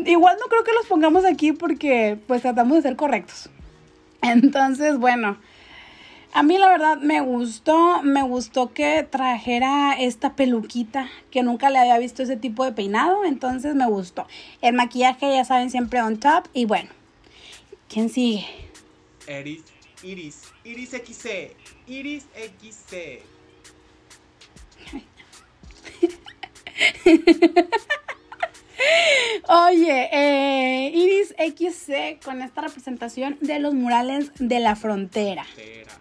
Igual 0.06 0.38
no 0.40 0.48
creo 0.48 0.64
que 0.64 0.74
los 0.74 0.86
pongamos 0.86 1.26
aquí 1.26 1.52
porque 1.52 2.18
pues 2.28 2.42
tratamos 2.42 2.78
de 2.78 2.82
ser 2.84 2.96
correctos. 2.96 3.50
Entonces, 4.22 4.98
bueno, 4.98 5.38
a 6.34 6.44
mí 6.44 6.58
la 6.58 6.70
verdad 6.70 6.98
me 6.98 7.22
gustó, 7.22 8.02
me 8.04 8.24
gustó 8.24 8.74
que 8.74 9.04
trajera 9.04 9.94
esta 10.00 10.36
peluquita, 10.36 11.10
que 11.32 11.44
nunca 11.44 11.70
le 11.70 11.80
había 11.80 11.98
visto 11.98 12.24
ese 12.24 12.38
tipo 12.38 12.64
de 12.64 12.72
peinado, 12.72 13.26
entonces 13.26 13.76
me 13.76 13.88
gustó. 13.88 14.28
El 14.62 14.76
maquillaje 14.76 15.34
ya 15.34 15.44
saben 15.44 15.70
siempre 15.70 16.02
on 16.02 16.18
top 16.18 16.48
y 16.54 16.66
bueno, 16.66 16.90
¿quién 17.90 18.10
sigue? 18.10 18.46
Eris 19.28 19.71
Iris, 20.04 20.52
Iris 20.64 20.92
XC, 20.92 21.56
Iris 21.88 22.26
XC. 22.36 23.22
Oye, 29.48 30.10
eh, 30.12 30.92
Iris 30.94 31.36
XC 31.38 32.20
con 32.24 32.42
esta 32.42 32.62
representación 32.62 33.38
de 33.42 33.60
los 33.60 33.74
murales 33.74 34.32
de 34.40 34.60
la 34.60 34.76
frontera. 34.76 35.46
Era. 35.58 35.92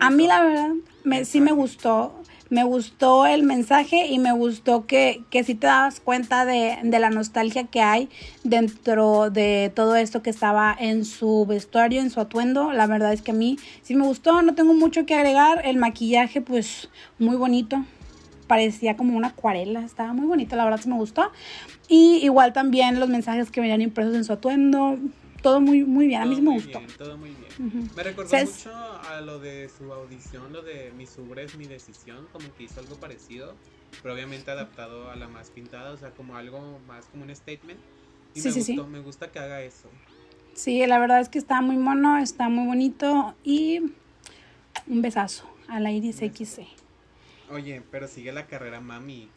A 0.00 0.10
mí 0.10 0.26
la 0.26 0.42
verdad 0.42 0.70
me, 1.04 1.24
sí 1.24 1.40
me 1.40 1.52
gustó. 1.52 2.22
Me 2.50 2.64
gustó 2.64 3.26
el 3.26 3.44
mensaje 3.44 4.08
y 4.08 4.18
me 4.18 4.32
gustó 4.32 4.84
que, 4.86 5.22
que 5.30 5.44
sí 5.44 5.54
te 5.54 5.68
dabas 5.68 6.00
cuenta 6.00 6.44
de, 6.44 6.78
de 6.82 6.98
la 6.98 7.08
nostalgia 7.10 7.64
que 7.68 7.80
hay 7.80 8.08
dentro 8.42 9.30
de 9.30 9.70
todo 9.72 9.94
esto 9.94 10.20
que 10.20 10.30
estaba 10.30 10.76
en 10.78 11.04
su 11.04 11.46
vestuario, 11.46 12.00
en 12.00 12.10
su 12.10 12.18
atuendo. 12.20 12.72
La 12.72 12.88
verdad 12.88 13.12
es 13.12 13.22
que 13.22 13.30
a 13.30 13.34
mí 13.34 13.56
sí 13.82 13.94
me 13.94 14.04
gustó, 14.04 14.42
no 14.42 14.56
tengo 14.56 14.74
mucho 14.74 15.06
que 15.06 15.14
agregar. 15.14 15.62
El 15.64 15.76
maquillaje 15.76 16.40
pues 16.40 16.88
muy 17.20 17.36
bonito. 17.36 17.84
Parecía 18.48 18.96
como 18.96 19.16
una 19.16 19.28
acuarela, 19.28 19.84
estaba 19.84 20.12
muy 20.12 20.26
bonito, 20.26 20.56
la 20.56 20.64
verdad 20.64 20.80
sí 20.82 20.88
me 20.88 20.96
gustó. 20.96 21.30
Y 21.88 22.16
igual 22.24 22.52
también 22.52 22.98
los 22.98 23.08
mensajes 23.08 23.48
que 23.52 23.60
venían 23.60 23.80
impresos 23.80 24.16
en 24.16 24.24
su 24.24 24.32
atuendo. 24.32 24.98
Todo 25.40 25.60
muy, 25.60 25.84
muy 25.84 26.08
bien, 26.08 26.20
a 26.20 26.26
mí 26.26 26.34
sí 26.34 26.42
me 26.42 26.50
gustó. 26.50 26.80
bien, 26.80 26.90
todo 26.98 27.16
muy 27.16 27.30
bien. 27.30 27.39
Me 27.58 28.02
recordó 28.02 28.36
mucho 28.36 28.72
a 28.74 29.20
lo 29.20 29.38
de 29.38 29.68
su 29.76 29.92
audición, 29.92 30.52
lo 30.52 30.62
de 30.62 30.92
Mi 30.96 31.06
Subre 31.06 31.44
es 31.44 31.54
mi 31.56 31.66
decisión, 31.66 32.26
como 32.32 32.52
que 32.54 32.64
hizo 32.64 32.80
algo 32.80 32.96
parecido, 32.96 33.54
pero 34.02 34.14
obviamente 34.14 34.50
adaptado 34.50 35.10
a 35.10 35.16
la 35.16 35.28
más 35.28 35.50
pintada, 35.50 35.90
o 35.92 35.96
sea, 35.96 36.10
como 36.10 36.36
algo 36.36 36.78
más 36.86 37.06
como 37.06 37.24
un 37.24 37.34
statement. 37.34 37.78
Y 38.34 38.40
Sí, 38.40 38.48
me 38.48 38.54
sí, 38.54 38.62
sí. 38.62 38.76
gustó, 38.76 38.88
me 38.88 39.00
gusta 39.00 39.30
que 39.32 39.38
haga 39.38 39.62
eso. 39.62 39.88
Sí, 40.54 40.84
la 40.86 40.98
verdad 40.98 41.20
es 41.20 41.28
que 41.28 41.38
está 41.38 41.60
muy 41.60 41.76
mono, 41.76 42.18
está 42.18 42.48
muy 42.48 42.66
bonito 42.66 43.34
y 43.44 43.80
un 44.86 45.02
besazo 45.02 45.44
a 45.68 45.80
la 45.80 45.90
Iris 45.92 46.16
XC. 46.18 46.66
Oye, 47.50 47.82
pero 47.90 48.06
sigue 48.08 48.32
la 48.32 48.46
carrera 48.46 48.80
mami. 48.80 49.28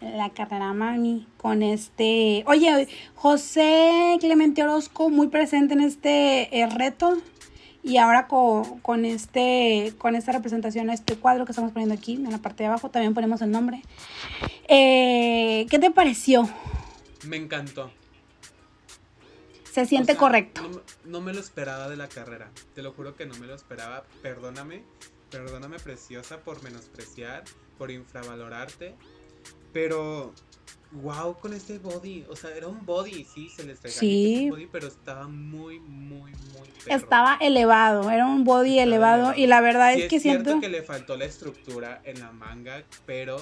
La 0.00 0.28
carrera 0.30 0.72
mami 0.74 1.26
con 1.38 1.62
este... 1.62 2.44
Oye, 2.46 2.88
José 3.14 4.16
Clemente 4.20 4.62
Orozco 4.62 5.08
muy 5.08 5.28
presente 5.28 5.72
en 5.72 5.80
este 5.80 6.58
eh, 6.58 6.68
reto 6.68 7.16
y 7.84 7.98
ahora 7.98 8.26
con, 8.26 8.80
con 8.80 9.04
este 9.04 9.92
con 9.98 10.16
esta 10.16 10.32
representación, 10.32 10.88
este 10.88 11.16
cuadro 11.16 11.44
que 11.44 11.52
estamos 11.52 11.70
poniendo 11.72 11.94
aquí 11.94 12.14
en 12.14 12.30
la 12.32 12.38
parte 12.38 12.62
de 12.62 12.68
abajo, 12.68 12.90
también 12.90 13.12
ponemos 13.12 13.42
el 13.42 13.50
nombre. 13.50 13.82
Eh, 14.68 15.66
¿Qué 15.68 15.78
te 15.78 15.90
pareció? 15.90 16.48
Me 17.26 17.36
encantó. 17.36 17.92
Se 19.70 19.84
siente 19.86 20.12
O 20.12 20.14
sea, 20.14 20.20
correcto. 20.20 20.82
No 21.04 21.20
me 21.20 21.34
lo 21.34 21.40
esperaba 21.40 21.88
de 21.88 21.96
la 21.96 22.08
carrera. 22.08 22.50
Te 22.74 22.82
lo 22.82 22.92
juro 22.92 23.16
que 23.16 23.26
no 23.26 23.34
me 23.34 23.46
lo 23.46 23.54
esperaba. 23.54 24.04
Perdóname. 24.22 24.82
Perdóname, 25.30 25.78
preciosa, 25.80 26.38
por 26.38 26.62
menospreciar, 26.62 27.42
por 27.76 27.90
infravalorarte. 27.90 28.94
Pero, 29.72 30.32
wow, 31.02 31.34
con 31.38 31.52
este 31.54 31.78
body. 31.78 32.24
O 32.30 32.36
sea, 32.36 32.50
era 32.56 32.68
un 32.68 32.84
body, 32.86 33.24
sí, 33.24 33.48
se 33.48 33.64
les 33.64 33.82
regaló 33.82 33.98
Sí. 34.00 34.48
body, 34.50 34.66
pero 34.70 34.86
estaba 34.88 35.28
muy, 35.28 35.80
muy, 35.80 36.30
muy 36.30 36.68
perro. 36.84 36.96
Estaba 36.96 37.36
elevado, 37.40 38.10
era 38.10 38.26
un 38.26 38.44
body 38.44 38.78
elevado, 38.78 39.16
elevado. 39.32 39.38
y 39.40 39.46
la 39.46 39.60
verdad 39.60 39.94
Sí, 39.94 40.02
es 40.02 40.08
que 40.08 40.20
cierto 40.20 40.44
siento... 40.50 40.60
que 40.60 40.68
le 40.68 40.82
faltó 40.82 41.16
la 41.16 41.24
estructura 41.24 42.00
en 42.04 42.20
la 42.20 42.32
manga, 42.32 42.82
pero, 43.06 43.36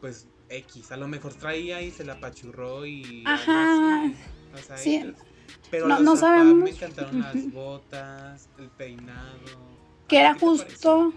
pues, 0.00 0.26
X. 0.48 0.92
A 0.92 0.96
lo 0.96 1.08
mejor 1.08 1.34
traía 1.34 1.80
y 1.82 1.90
se 1.90 2.04
la 2.04 2.14
apachurró 2.14 2.84
y. 2.86 3.24
Ajá. 3.26 4.04
así. 4.04 4.14
O 4.54 4.58
sea, 4.58 4.76
Sí. 4.76 4.96
X. 4.96 5.14
Pero 5.70 5.88
No- 5.88 5.94
los 5.96 6.04
no 6.04 6.16
zapatos, 6.16 6.38
sabemos. 6.38 6.64
me 6.64 6.70
encantaron 6.70 7.20
las 7.20 7.52
botas, 7.52 8.48
el 8.58 8.68
peinado. 8.68 9.38
que 10.08 10.18
¿A 10.18 10.20
era 10.20 10.34
justo 10.34 11.12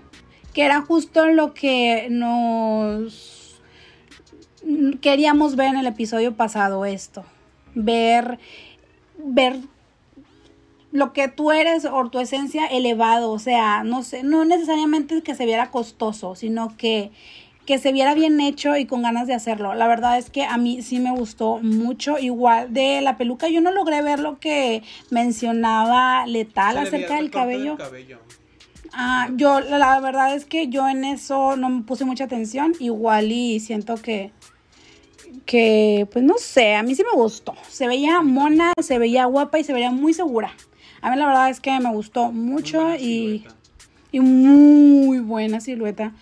que 0.54 0.64
era 0.64 0.82
justo 0.82 1.26
lo 1.28 1.54
que 1.54 2.08
nos 2.10 3.45
queríamos 5.02 5.56
ver 5.56 5.68
en 5.68 5.78
el 5.78 5.88
episodio 5.88 6.36
pasado 6.36 6.86
esto 6.86 7.24
ver 7.76 8.40
ver 9.18 9.60
lo 10.92 11.14
que 11.14 11.28
tú 11.28 11.52
eres 11.52 11.86
o 11.86 12.10
tu 12.10 12.20
esencia 12.20 12.66
elevado 12.66 13.32
o 13.32 13.40
sea 13.40 13.84
no 13.84 14.04
sé 14.04 14.24
no 14.24 14.46
necesariamente 14.46 15.22
que 15.22 15.36
se 15.36 15.46
viera 15.46 15.72
costoso 15.72 16.36
sino 16.36 16.76
que 16.78 17.12
que 17.66 17.80
se 17.80 17.92
viera 17.92 18.14
bien 18.14 18.40
hecho 18.40 18.78
y 18.78 18.86
con 18.86 19.02
ganas 19.02 19.28
de 19.28 19.34
hacerlo. 19.34 19.74
La 19.74 19.88
verdad 19.88 20.18
es 20.18 20.30
que 20.30 20.44
a 20.44 20.58
mí 20.58 20.82
sí 20.82 21.00
me 21.00 21.12
gustó 21.12 21.60
mucho. 21.62 22.20
Igual 22.20 22.74
de 22.74 23.02
la 23.02 23.18
peluca, 23.18 23.50
yo 23.50 23.60
no 23.60 23.72
logré 23.72 24.02
ver 24.02 24.20
lo 24.20 24.40
que 24.40 24.84
mencionaba 25.10 26.28
Letal 26.28 26.78
acerca 26.78 27.18
el 27.18 27.26
del 27.26 27.32
cabello. 27.32 27.78
cabello. 27.78 28.20
Ah, 28.94 29.30
yo 29.36 29.60
la, 29.60 29.78
la 29.78 30.00
verdad 30.00 30.36
es 30.36 30.46
que 30.46 30.68
yo 30.68 30.88
en 30.88 31.04
eso 31.04 31.58
no 31.58 31.70
me 31.70 31.84
puse 31.84 32.06
mucha 32.06 32.26
atención, 32.26 32.74
igual 32.80 33.32
y 33.32 33.60
siento 33.60 33.96
que 33.96 34.32
que 35.46 36.08
pues 36.12 36.24
no 36.24 36.38
sé, 36.38 36.76
a 36.76 36.84
mí 36.84 36.96
sí 36.96 37.04
me 37.04 37.16
gustó. 37.16 37.56
Se 37.70 37.88
veía 37.88 38.22
mona, 38.22 38.74
se 38.82 39.00
veía 39.00 39.26
guapa 39.26 39.60
y 39.60 39.64
se 39.64 39.74
veía 39.74 39.92
muy 39.92 40.14
segura. 40.14 40.54
A 41.02 41.12
mí 41.12 41.18
la 41.18 41.28
verdad 41.28 41.50
es 41.50 41.60
que 41.60 41.80
me 41.80 41.92
gustó 41.92 42.32
mucho 42.32 42.96
y, 42.96 43.46
y 44.12 44.20
muy 44.20 45.20
buena 45.20 45.60
silueta. 45.60 46.14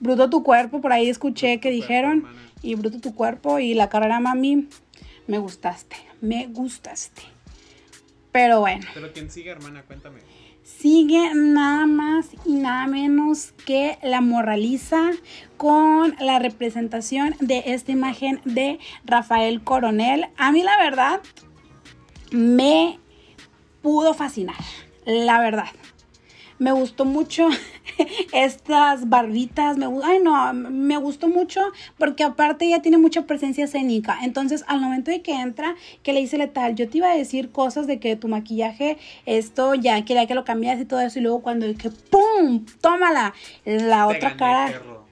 Bruto 0.00 0.30
tu 0.30 0.42
cuerpo, 0.42 0.80
por 0.80 0.92
ahí 0.92 1.08
escuché 1.08 1.60
que 1.60 1.68
cuerpo, 1.68 1.74
dijeron 1.74 2.26
y 2.62 2.74
bruto 2.74 3.00
tu 3.00 3.14
cuerpo 3.14 3.58
y 3.58 3.74
la 3.74 3.88
carrera 3.88 4.20
mami 4.20 4.68
me 5.26 5.38
gustaste, 5.38 5.96
me 6.20 6.46
gustaste. 6.46 7.22
Pero 8.32 8.60
bueno. 8.60 8.86
Pero 8.94 9.12
quién 9.12 9.30
sigue, 9.30 9.50
hermana, 9.50 9.82
cuéntame. 9.82 10.20
Sigue 10.66 11.32
nada 11.32 11.86
más 11.86 12.26
y 12.44 12.54
nada 12.54 12.88
menos 12.88 13.52
que 13.52 14.00
la 14.02 14.20
morraliza 14.20 15.12
con 15.56 16.16
la 16.18 16.40
representación 16.40 17.36
de 17.38 17.62
esta 17.66 17.92
imagen 17.92 18.40
de 18.44 18.80
Rafael 19.04 19.62
Coronel. 19.62 20.26
A 20.36 20.50
mí 20.50 20.64
la 20.64 20.76
verdad 20.76 21.20
me 22.32 22.98
pudo 23.80 24.12
fascinar, 24.12 24.56
la 25.04 25.38
verdad. 25.38 25.68
Me 26.58 26.72
gustó 26.72 27.04
mucho 27.04 27.48
estas 28.32 29.08
barbitas, 29.08 29.76
me, 29.76 29.86
ay 30.04 30.20
no, 30.22 30.52
me 30.54 30.96
gustó 30.96 31.28
mucho 31.28 31.60
porque 31.98 32.24
aparte 32.24 32.64
ella 32.64 32.80
tiene 32.80 32.98
mucha 32.98 33.22
presencia 33.26 33.64
escénica. 33.64 34.18
Entonces, 34.22 34.64
al 34.66 34.80
momento 34.80 35.10
de 35.10 35.20
que 35.22 35.32
entra, 35.34 35.74
que 36.02 36.12
le 36.12 36.20
dice 36.20 36.38
letal, 36.38 36.74
yo 36.74 36.88
te 36.88 36.98
iba 36.98 37.10
a 37.10 37.16
decir 37.16 37.50
cosas 37.50 37.86
de 37.86 37.98
que 38.00 38.16
tu 38.16 38.28
maquillaje, 38.28 38.96
esto 39.26 39.74
ya 39.74 40.04
quería 40.04 40.26
que 40.26 40.34
lo 40.34 40.44
cambias 40.44 40.80
y 40.80 40.84
todo 40.86 41.00
eso, 41.00 41.18
y 41.18 41.22
luego 41.22 41.42
cuando 41.42 41.66
que 41.76 41.90
¡pum! 41.90 42.64
¡Tómala! 42.80 43.34
La 43.64 44.06
Te 44.08 44.16
otra 44.16 44.28
gané, 44.30 44.36
cara, 44.38 44.66
perro. 44.66 45.04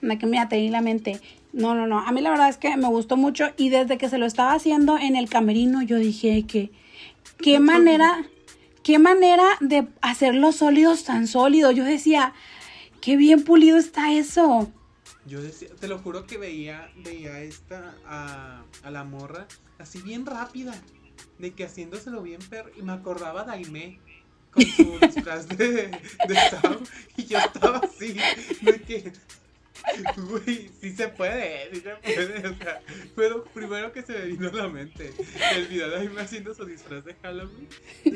me 0.00 0.18
que 0.18 0.26
mira, 0.26 0.48
te 0.48 0.56
di 0.56 0.68
la 0.68 0.80
mente. 0.80 1.20
No, 1.52 1.74
no, 1.74 1.86
no. 1.86 2.00
A 2.00 2.12
mí 2.12 2.20
la 2.20 2.30
verdad 2.30 2.48
es 2.48 2.58
que 2.58 2.76
me 2.76 2.88
gustó 2.88 3.16
mucho 3.16 3.46
y 3.56 3.68
desde 3.70 3.96
que 3.98 4.08
se 4.08 4.18
lo 4.18 4.26
estaba 4.26 4.52
haciendo 4.52 4.98
en 4.98 5.16
el 5.16 5.28
camerino, 5.28 5.82
yo 5.82 5.96
dije 5.96 6.44
que 6.46 6.70
qué 7.42 7.58
manera, 7.60 8.24
qué 8.88 8.98
manera 8.98 9.44
de 9.60 9.86
hacer 10.00 10.34
los 10.34 10.56
sólidos 10.56 11.04
tan 11.04 11.26
sólidos. 11.26 11.74
Yo 11.74 11.84
decía, 11.84 12.32
qué 13.02 13.18
bien 13.18 13.44
pulido 13.44 13.76
está 13.76 14.14
eso. 14.14 14.72
Yo 15.26 15.42
decía, 15.42 15.68
te 15.78 15.88
lo 15.88 15.98
juro 15.98 16.26
que 16.26 16.38
veía, 16.38 16.90
veía 16.96 17.38
esta 17.40 17.94
a, 18.06 18.90
la 18.90 19.04
morra 19.04 19.46
así 19.78 20.00
bien 20.00 20.24
rápida, 20.24 20.74
de 21.38 21.52
que 21.52 21.66
haciéndoselo 21.66 22.22
bien 22.22 22.40
perro, 22.48 22.70
y 22.78 22.80
me 22.80 22.92
acordaba 22.92 23.44
de 23.44 23.52
Aimee 23.52 24.00
con 24.52 24.64
su 24.64 24.98
disfraz 25.00 25.46
de, 25.48 25.90
de 25.90 26.38
y 27.18 27.26
yo 27.26 27.36
estaba 27.36 27.82
así, 27.84 28.16
de 28.62 28.80
que, 28.80 29.12
güey, 30.16 30.70
sí 30.80 30.92
se 30.92 31.08
puede, 31.08 31.70
sí 31.72 31.80
se 31.80 31.96
puede, 31.96 32.48
o 32.48 32.54
sea, 32.56 32.80
fue 33.14 33.30
lo 33.30 33.44
primero 33.44 33.92
que 33.92 34.02
se 34.02 34.12
me 34.12 34.24
vino 34.26 34.48
a 34.48 34.52
la 34.52 34.68
mente, 34.68 35.12
el 35.54 35.66
video 35.66 35.88
de 35.90 35.96
Aimee 35.98 36.22
haciendo 36.22 36.54
su 36.54 36.64
disfraz 36.64 37.04
de 37.04 37.14
Halloween, 37.14 37.68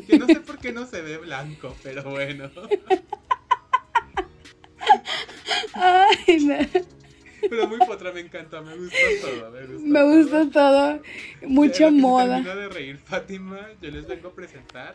que 0.07 0.19
no 0.19 0.27
sé 0.27 0.41
por 0.41 0.59
qué 0.59 0.73
no 0.73 0.87
se 0.87 1.03
ve 1.03 1.19
blanco, 1.19 1.77
pero 1.83 2.03
bueno. 2.05 2.51
Ay, 5.75 6.45
no. 6.45 6.57
Pero 7.49 7.67
muy 7.67 7.79
potra, 7.79 8.13
me 8.13 8.21
encantó, 8.21 8.63
me 8.63 8.77
gustó 8.77 8.97
todo. 9.21 9.51
Me 9.51 9.67
gustó, 9.67 9.87
me 9.87 10.03
gusta 10.05 10.51
todo. 10.51 11.03
Mucha 11.43 11.87
se 11.87 11.91
moda. 11.91 12.37
termina 12.37 12.55
de 12.55 12.69
reír 12.69 12.99
Fátima, 12.99 13.69
yo 13.81 13.91
les 13.91 14.07
vengo 14.07 14.29
a 14.29 14.35
presentar 14.35 14.95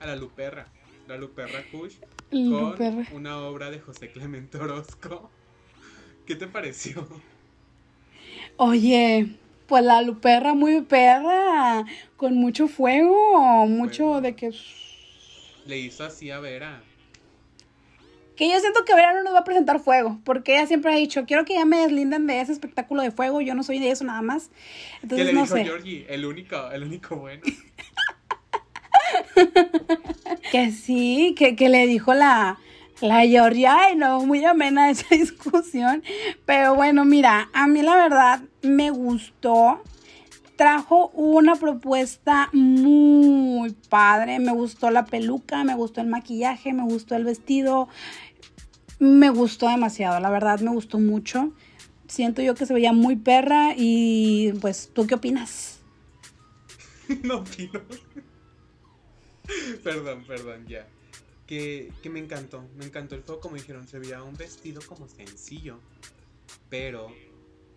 a 0.00 0.06
la 0.06 0.16
Luperra. 0.16 0.66
La 1.06 1.16
Luperra 1.16 1.62
Kush 1.70 1.94
con 2.30 2.50
Luperra. 2.50 3.06
una 3.12 3.38
obra 3.38 3.70
de 3.70 3.78
José 3.78 4.10
Clemente 4.10 4.58
Orozco. 4.58 5.30
¿Qué 6.26 6.34
te 6.34 6.46
pareció? 6.46 7.06
Oye, 8.56 9.28
pues 9.66 9.84
la 9.84 10.02
luperra 10.02 10.54
muy 10.54 10.80
perra, 10.82 11.84
con 12.16 12.34
mucho 12.34 12.68
fuego, 12.68 13.66
mucho 13.66 14.20
de 14.20 14.34
que... 14.34 14.50
Le 15.66 15.78
hizo 15.78 16.04
así 16.04 16.30
a 16.30 16.40
Vera. 16.40 16.82
Que 18.36 18.50
yo 18.50 18.58
siento 18.60 18.84
que 18.84 18.94
Vera 18.94 19.14
no 19.14 19.22
nos 19.22 19.34
va 19.34 19.38
a 19.40 19.44
presentar 19.44 19.80
fuego, 19.80 20.20
porque 20.24 20.56
ella 20.56 20.66
siempre 20.66 20.92
ha 20.92 20.96
dicho, 20.96 21.24
quiero 21.26 21.44
que 21.44 21.54
ya 21.54 21.64
me 21.64 21.78
deslinden 21.78 22.26
de 22.26 22.40
ese 22.40 22.52
espectáculo 22.52 23.02
de 23.02 23.10
fuego, 23.10 23.40
yo 23.40 23.54
no 23.54 23.62
soy 23.62 23.78
de 23.78 23.90
eso 23.90 24.04
nada 24.04 24.22
más. 24.22 24.48
¿Qué 24.48 24.98
Entonces 25.02 25.26
le 25.26 25.32
no 25.32 25.42
dijo 25.42 25.56
sé. 25.56 25.64
Georgie? 25.64 26.06
El 26.08 26.24
único, 26.26 26.70
el 26.70 26.82
único 26.82 27.16
bueno. 27.16 27.42
Que 30.50 30.70
sí, 30.70 31.34
que, 31.36 31.56
que 31.56 31.68
le 31.68 31.86
dijo 31.86 32.14
la, 32.14 32.58
la 33.00 33.26
Georgia, 33.26 33.76
ay 33.78 33.96
no, 33.96 34.24
muy 34.24 34.44
amena 34.44 34.90
esa 34.90 35.14
discusión. 35.14 36.02
Pero 36.44 36.74
bueno, 36.74 37.04
mira, 37.04 37.50
a 37.52 37.66
mí 37.66 37.82
la 37.82 37.96
verdad 37.96 38.40
me 38.62 38.90
gustó. 38.90 39.82
trajo 40.56 41.08
una 41.08 41.56
propuesta 41.56 42.48
muy 42.52 43.76
padre. 43.90 44.38
Me 44.38 44.52
gustó 44.52 44.90
la 44.90 45.04
peluca, 45.04 45.64
me 45.64 45.74
gustó 45.74 46.00
el 46.00 46.06
maquillaje, 46.06 46.72
me 46.72 46.84
gustó 46.84 47.14
el 47.14 47.24
vestido. 47.24 47.88
Me 48.98 49.28
gustó 49.28 49.68
demasiado, 49.68 50.18
la 50.20 50.30
verdad 50.30 50.60
me 50.60 50.70
gustó 50.70 50.98
mucho. 50.98 51.52
Siento 52.08 52.40
yo 52.40 52.54
que 52.54 52.64
se 52.64 52.72
veía 52.72 52.92
muy 52.92 53.16
perra 53.16 53.74
y 53.76 54.52
pues, 54.60 54.90
¿tú 54.94 55.06
qué 55.06 55.16
opinas? 55.16 55.80
no 57.22 57.38
opino. 57.38 57.80
perdón, 59.84 60.24
perdón, 60.26 60.66
ya. 60.66 60.86
Que, 61.46 61.92
me 62.10 62.18
encantó, 62.18 62.64
me 62.76 62.84
encantó 62.84 63.14
el 63.14 63.22
fuego, 63.22 63.40
como 63.40 63.56
dijeron, 63.56 63.86
se 63.86 63.98
veía 63.98 64.22
un 64.22 64.34
vestido 64.34 64.82
como 64.86 65.08
sencillo, 65.08 65.78
pero 66.68 67.12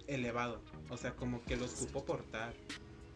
elevado. 0.08 0.62
O 0.90 0.98
sea, 0.98 1.16
como 1.16 1.44
que 1.44 1.56
lo 1.56 1.68
supo 1.68 2.04
portar. 2.04 2.54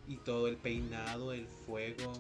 Y 0.08 0.18
todo 0.18 0.48
el 0.48 0.58
peinado, 0.58 1.34
el 1.34 1.48
fuego. 1.66 2.12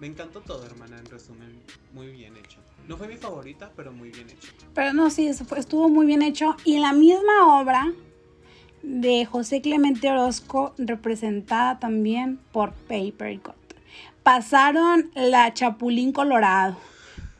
Me 0.00 0.06
encantó 0.06 0.40
todo, 0.40 0.64
hermana, 0.64 0.98
en 0.98 1.06
resumen. 1.06 1.60
Muy 1.92 2.08
bien 2.08 2.36
hecho. 2.36 2.58
No 2.88 2.96
fue 2.96 3.06
mi 3.06 3.16
favorita, 3.16 3.70
pero 3.76 3.92
muy 3.92 4.10
bien 4.10 4.30
hecho. 4.30 4.52
Pero 4.74 4.92
no, 4.92 5.10
sí, 5.10 5.28
estuvo 5.28 5.88
muy 5.88 6.06
bien 6.06 6.22
hecho. 6.22 6.56
Y 6.64 6.78
la 6.78 6.92
misma 6.92 7.60
obra 7.60 7.92
de 8.82 9.26
José 9.26 9.60
Clemente 9.60 10.10
Orozco, 10.10 10.74
representada 10.78 11.78
también 11.78 12.38
por 12.52 12.72
Paper 12.72 13.40
Cut. 13.40 13.54
Pasaron 14.22 15.10
la 15.14 15.52
Chapulín 15.52 16.12
Colorado. 16.12 16.76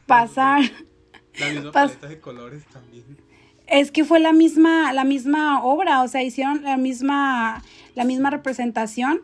Pasar. 0.08 0.62
La 1.38 1.48
misma 1.50 1.70
paleta 1.70 2.08
de 2.08 2.18
colores 2.18 2.64
también. 2.66 3.04
Es 3.70 3.90
que 3.90 4.04
fue 4.04 4.20
la 4.20 4.32
misma, 4.32 4.92
la 4.92 5.04
misma 5.04 5.62
obra, 5.62 6.02
o 6.02 6.08
sea, 6.08 6.22
hicieron 6.22 6.62
la 6.62 6.76
misma, 6.76 7.62
la 7.94 8.04
misma 8.04 8.30
representación. 8.30 9.20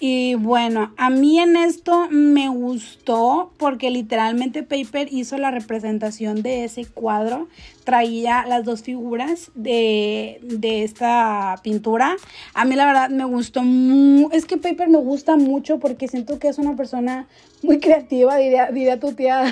Y 0.00 0.34
bueno, 0.34 0.92
a 0.96 1.10
mí 1.10 1.38
en 1.38 1.56
esto 1.56 2.08
me 2.10 2.48
gustó 2.48 3.52
porque 3.56 3.90
literalmente 3.90 4.62
Paper 4.62 5.06
hizo 5.12 5.38
la 5.38 5.50
representación 5.50 6.42
de 6.42 6.64
ese 6.64 6.86
cuadro. 6.86 7.48
Traía 7.84 8.44
las 8.46 8.64
dos 8.64 8.82
figuras 8.82 9.52
de, 9.54 10.40
de 10.42 10.82
esta 10.82 11.54
pintura. 11.62 12.16
A 12.54 12.64
mí 12.64 12.74
la 12.74 12.86
verdad 12.86 13.10
me 13.10 13.24
gustó. 13.24 13.62
es 14.32 14.44
que 14.44 14.56
Paper 14.56 14.88
me 14.88 14.98
gusta 14.98 15.36
mucho 15.36 15.78
porque 15.78 16.08
siento 16.08 16.38
que 16.38 16.48
es 16.48 16.58
una 16.58 16.74
persona 16.74 17.28
muy 17.62 17.78
creativa, 17.78 18.36
diría, 18.36 18.98
tu 18.98 19.12
tía, 19.12 19.44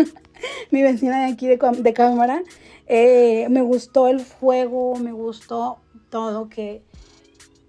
mi 0.72 0.82
vecina 0.82 1.26
de 1.26 1.32
aquí 1.32 1.46
de, 1.46 1.58
de 1.78 1.92
cámara. 1.92 2.42
Eh, 2.88 3.46
me 3.50 3.60
gustó 3.60 4.08
el 4.08 4.20
fuego, 4.20 4.96
me 4.96 5.12
gustó 5.12 5.78
todo 6.08 6.48
que, 6.48 6.82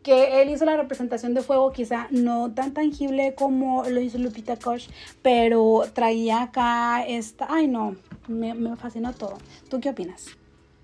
que 0.02 0.42
él 0.42 0.50
hizo 0.50 0.64
la 0.64 0.78
representación 0.78 1.34
de 1.34 1.42
fuego, 1.42 1.74
quizá 1.74 2.08
no 2.10 2.54
tan 2.54 2.74
tangible 2.74 3.36
como 3.36 3.84
lo 3.84 4.00
hizo 4.00 4.18
Lupita 4.18 4.58
Koch, 4.58 4.88
pero 5.22 5.84
traía 5.94 6.44
acá 6.44 7.06
esta, 7.06 7.48
ay 7.50 7.68
no, 7.68 7.98
me, 8.30 8.54
me 8.54 8.78
fascinó 8.78 9.14
todo. 9.14 9.38
¿Tú 9.70 9.82
qué 9.82 9.90
opinas? 9.90 10.28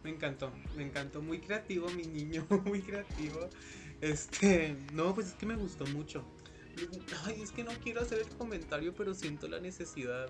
Me 0.03 0.09
encantó, 0.09 0.51
me 0.75 0.83
encantó, 0.83 1.21
muy 1.21 1.39
creativo 1.39 1.87
mi 1.91 2.03
niño, 2.03 2.45
muy 2.65 2.81
creativo. 2.81 3.39
Este, 4.01 4.75
no, 4.93 5.15
pues 5.15 5.27
es 5.27 5.33
que 5.33 5.45
me 5.45 5.55
gustó 5.55 5.85
mucho. 5.87 6.25
Ay, 7.25 7.41
es 7.41 7.51
que 7.51 7.63
no 7.63 7.71
quiero 7.81 8.01
hacer 8.01 8.19
el 8.19 8.27
comentario, 8.37 8.93
pero 8.93 9.13
siento 9.13 9.47
la 9.47 9.61
necesidad. 9.61 10.27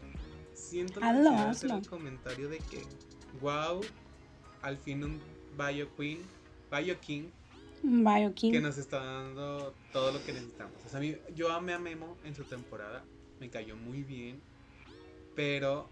Siento 0.54 1.00
la 1.00 1.12
necesidad 1.12 1.44
de 1.44 1.50
hacer 1.50 1.72
el 1.72 1.88
comentario 1.88 2.50
de 2.50 2.60
que 2.60 2.84
wow, 3.42 3.82
al 4.62 4.78
fin 4.78 5.04
un 5.04 5.22
Bio 5.58 5.94
Queen, 5.96 6.20
Bio 6.72 7.00
King, 7.00 7.30
Bio 7.84 8.34
King. 8.34 8.52
que 8.52 8.62
nos 8.62 8.78
está 8.78 9.00
dando 9.00 9.74
todo 9.94 10.12
lo 10.12 10.24
que 10.24 10.34
necesitamos. 10.34 10.76
O 10.86 10.90
sea, 10.90 11.02
yo 11.36 11.52
amé 11.52 11.74
a 11.74 11.80
Memo 11.80 12.18
en 12.24 12.36
su 12.36 12.44
temporada, 12.44 13.04
me 13.40 13.50
cayó 13.50 13.76
muy 13.76 14.04
bien, 14.04 14.42
pero 15.36 15.90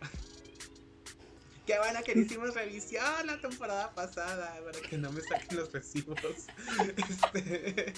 qué 1.66 1.78
buena 1.78 2.02
que 2.02 2.14
le 2.14 2.22
hicimos 2.22 2.54
revisión 2.54 3.26
la 3.26 3.40
temporada 3.40 3.92
pasada 3.94 4.58
para 4.64 4.80
que 4.80 4.96
no 4.96 5.12
me 5.12 5.20
saquen 5.20 5.58
los 5.58 5.72
recibos. 5.72 6.18
Este, 6.96 7.92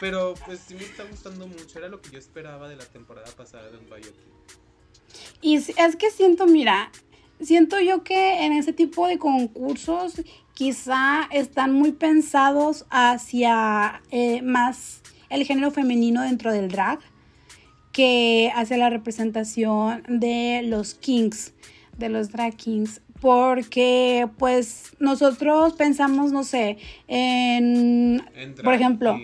pero 0.00 0.34
pues 0.46 0.60
sí 0.60 0.74
me 0.74 0.84
está 0.84 1.04
gustando 1.04 1.46
mucho, 1.46 1.78
era 1.78 1.88
lo 1.88 2.00
que 2.00 2.10
yo 2.10 2.18
esperaba 2.18 2.68
de 2.68 2.76
la 2.76 2.84
temporada 2.84 3.30
pasada 3.36 3.70
de 3.70 3.78
un 3.78 3.86
Bio 3.86 4.12
King. 4.12 4.38
Y 5.40 5.56
es 5.56 5.96
que 5.96 6.10
siento, 6.10 6.46
mira, 6.46 6.90
siento 7.40 7.80
yo 7.80 8.02
que 8.02 8.44
en 8.44 8.52
ese 8.52 8.72
tipo 8.72 9.06
de 9.06 9.18
concursos 9.18 10.22
quizá 10.54 11.28
están 11.30 11.72
muy 11.72 11.92
pensados 11.92 12.84
hacia 12.90 14.02
eh, 14.10 14.42
más 14.42 15.02
el 15.30 15.44
género 15.44 15.70
femenino 15.70 16.22
dentro 16.22 16.52
del 16.52 16.68
drag 16.68 16.98
que 17.92 18.52
hacia 18.54 18.76
la 18.76 18.90
representación 18.90 20.02
de 20.08 20.62
los 20.64 20.94
kings, 20.94 21.54
de 21.96 22.08
los 22.08 22.30
drag 22.30 22.54
kings. 22.56 23.00
Porque 23.20 24.28
pues 24.38 24.92
nosotros 25.00 25.72
pensamos, 25.72 26.30
no 26.30 26.44
sé, 26.44 26.78
en, 27.08 28.22
por 28.62 28.74
ejemplo, 28.74 29.18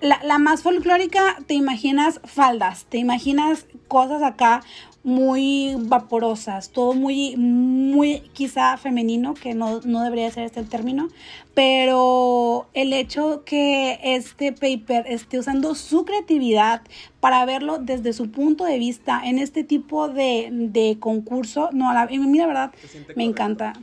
la, 0.00 0.20
la, 0.22 0.38
más 0.38 0.62
folclórica, 0.62 1.36
te 1.46 1.54
imaginas 1.54 2.20
faldas, 2.24 2.84
te 2.86 2.98
imaginas 2.98 3.66
cosas 3.88 4.22
acá 4.22 4.62
muy 5.06 5.76
vaporosas, 5.78 6.70
todo 6.70 6.92
muy, 6.92 7.36
muy 7.36 8.22
quizá 8.32 8.76
femenino, 8.76 9.34
que 9.34 9.54
no, 9.54 9.78
debería 9.78 10.28
ser 10.32 10.46
este 10.46 10.58
el 10.58 10.68
término, 10.68 11.06
pero 11.54 12.66
el 12.74 12.92
hecho 12.92 13.44
que 13.44 14.00
este 14.02 14.50
paper 14.50 15.06
esté 15.06 15.38
usando 15.38 15.76
su 15.76 16.04
creatividad 16.04 16.82
para 17.20 17.44
verlo 17.44 17.78
desde 17.78 18.12
su 18.12 18.32
punto 18.32 18.64
de 18.64 18.80
vista 18.80 19.22
en 19.24 19.38
este 19.38 19.62
tipo 19.62 20.08
de, 20.08 20.96
concurso, 20.98 21.70
no, 21.72 21.88
a, 21.88 22.06
mí 22.06 22.38
la 22.38 22.46
verdad 22.48 22.74
me 23.14 23.22
encanta 23.22 23.74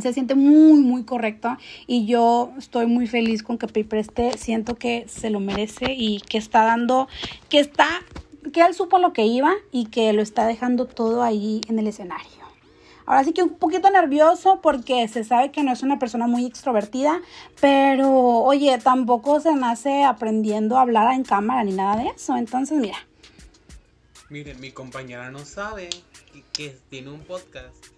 se 0.00 0.12
siente 0.12 0.34
muy 0.34 0.80
muy 0.80 1.04
correcto 1.04 1.56
y 1.86 2.06
yo 2.06 2.52
estoy 2.58 2.86
muy 2.86 3.06
feliz 3.06 3.42
con 3.42 3.58
que 3.58 3.66
Paper 3.66 4.00
esté, 4.00 4.36
siento 4.38 4.74
que 4.74 5.06
se 5.08 5.30
lo 5.30 5.40
merece 5.40 5.94
y 5.96 6.20
que 6.20 6.38
está 6.38 6.64
dando, 6.64 7.08
que 7.48 7.60
está 7.60 7.86
que 8.52 8.60
él 8.60 8.74
supo 8.74 8.98
lo 8.98 9.12
que 9.12 9.26
iba 9.26 9.54
y 9.72 9.86
que 9.86 10.12
lo 10.12 10.22
está 10.22 10.46
dejando 10.46 10.86
todo 10.86 11.22
ahí 11.22 11.60
en 11.68 11.78
el 11.78 11.86
escenario. 11.86 12.44
Ahora 13.06 13.22
sí 13.22 13.32
que 13.32 13.42
un 13.42 13.50
poquito 13.58 13.90
nervioso 13.90 14.60
porque 14.62 15.06
se 15.08 15.24
sabe 15.24 15.50
que 15.50 15.62
no 15.62 15.72
es 15.72 15.82
una 15.82 15.98
persona 15.98 16.26
muy 16.26 16.46
extrovertida, 16.46 17.20
pero 17.60 18.10
oye, 18.10 18.78
tampoco 18.78 19.40
se 19.40 19.54
nace 19.54 20.04
aprendiendo 20.04 20.78
a 20.78 20.82
hablar 20.82 21.12
en 21.12 21.22
cámara 21.22 21.64
ni 21.64 21.72
nada 21.72 21.96
de 21.96 22.08
eso. 22.08 22.36
Entonces, 22.36 22.78
mira. 22.78 22.96
Miren, 24.30 24.58
mi 24.58 24.72
compañera 24.72 25.30
no 25.30 25.40
sabe 25.40 25.90
que, 26.52 26.76
tiene 26.88 27.10
un 27.10 27.20
podcast. 27.20 27.93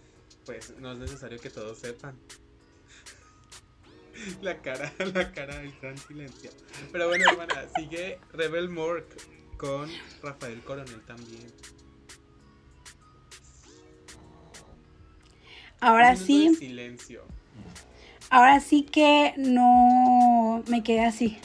Pues 0.47 0.79
no 0.79 0.93
es 0.93 0.99
necesario 0.99 1.39
que 1.41 1.51
todos 1.51 1.79
sepan. 1.79 2.17
La 4.41 4.63
cara, 4.63 4.93
la 5.15 5.33
cara 5.33 5.59
del 5.59 5.75
gran 5.81 5.99
silencio. 5.99 6.51
Pero 6.93 7.09
bueno, 7.09 7.25
hermana, 7.29 7.67
sigue 7.77 8.19
Rebel 8.33 8.69
Mork 8.69 9.07
con 9.59 9.91
Rafael 10.23 10.61
Coronel 10.63 11.01
también. 11.03 11.53
Ahora 15.81 16.17
sí. 16.17 16.55
Silencio. 16.55 17.25
Ahora 18.31 18.61
sí 18.61 18.83
que 18.83 19.35
no 19.37 20.63
me 20.69 20.83
quedé 20.83 21.05
así. 21.05 21.39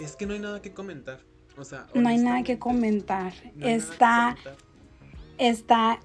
Es 0.00 0.16
que 0.16 0.26
no 0.26 0.34
hay 0.34 0.40
nada 0.40 0.60
que 0.60 0.72
comentar. 0.72 1.20
O 1.56 1.64
sea, 1.64 1.86
no 1.94 2.08
hay 2.08 2.18
nada 2.18 2.42
que 2.42 2.58
comentar. 2.58 3.32
está 3.60 4.36
está 5.38 6.00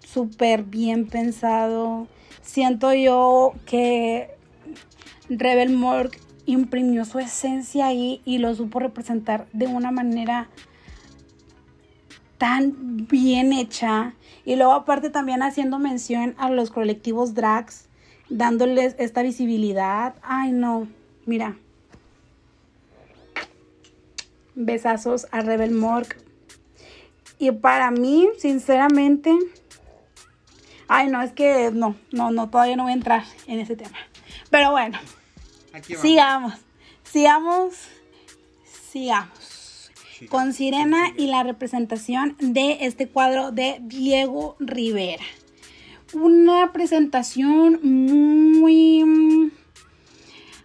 súper 0.00 0.64
bien 0.64 1.06
pensado. 1.06 2.08
Siento 2.42 2.92
yo 2.94 3.52
que 3.66 4.30
Rebel 5.28 5.70
Morgue 5.70 6.18
imprimió 6.46 7.04
su 7.04 7.18
esencia 7.18 7.86
ahí 7.86 8.22
y 8.24 8.38
lo 8.38 8.54
supo 8.54 8.78
representar 8.78 9.46
de 9.52 9.66
una 9.66 9.90
manera 9.90 10.48
tan 12.38 13.06
bien 13.06 13.52
hecha. 13.52 14.14
Y 14.44 14.56
luego 14.56 14.72
aparte 14.72 15.10
también 15.10 15.42
haciendo 15.42 15.78
mención 15.78 16.34
a 16.38 16.48
los 16.50 16.70
colectivos 16.70 17.34
drags, 17.34 17.88
dándoles 18.30 18.96
esta 18.98 19.22
visibilidad. 19.22 20.14
Ay, 20.22 20.52
no, 20.52 20.88
mira. 21.26 21.56
Besazos 24.54 25.26
a 25.30 25.42
Rebel 25.42 25.72
Morg. 25.72 26.16
Y 27.38 27.52
para 27.52 27.90
mí, 27.90 28.28
sinceramente, 28.38 29.32
ay, 30.88 31.08
no, 31.08 31.22
es 31.22 31.32
que 31.32 31.70
no, 31.72 31.94
no, 32.10 32.30
no, 32.30 32.50
todavía 32.50 32.76
no 32.76 32.84
voy 32.84 32.92
a 32.92 32.96
entrar 32.96 33.24
en 33.46 33.60
ese 33.60 33.76
tema. 33.76 33.96
Pero 34.50 34.72
bueno, 34.72 34.98
Sigamos, 36.00 36.54
sigamos, 37.04 37.74
sigamos. 38.90 39.90
Con 40.28 40.52
Sirena 40.52 41.12
y 41.16 41.28
la 41.28 41.44
representación 41.44 42.36
de 42.40 42.78
este 42.80 43.08
cuadro 43.08 43.52
de 43.52 43.78
Diego 43.82 44.56
Rivera. 44.58 45.22
Una 46.12 46.72
presentación 46.72 47.78
muy... 47.82 49.52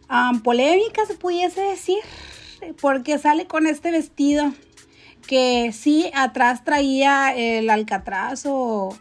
am, 0.07 0.41
polémica, 0.41 1.05
se 1.05 1.13
pudiese 1.13 1.61
decir, 1.61 1.99
porque 2.81 3.19
sale 3.19 3.45
con 3.45 3.67
este 3.67 3.91
vestido 3.91 4.51
que 5.27 5.71
sí, 5.73 6.11
atrás 6.13 6.63
traía 6.63 7.35
el 7.35 7.69
alcatraz 7.69 8.43
o 8.45 8.97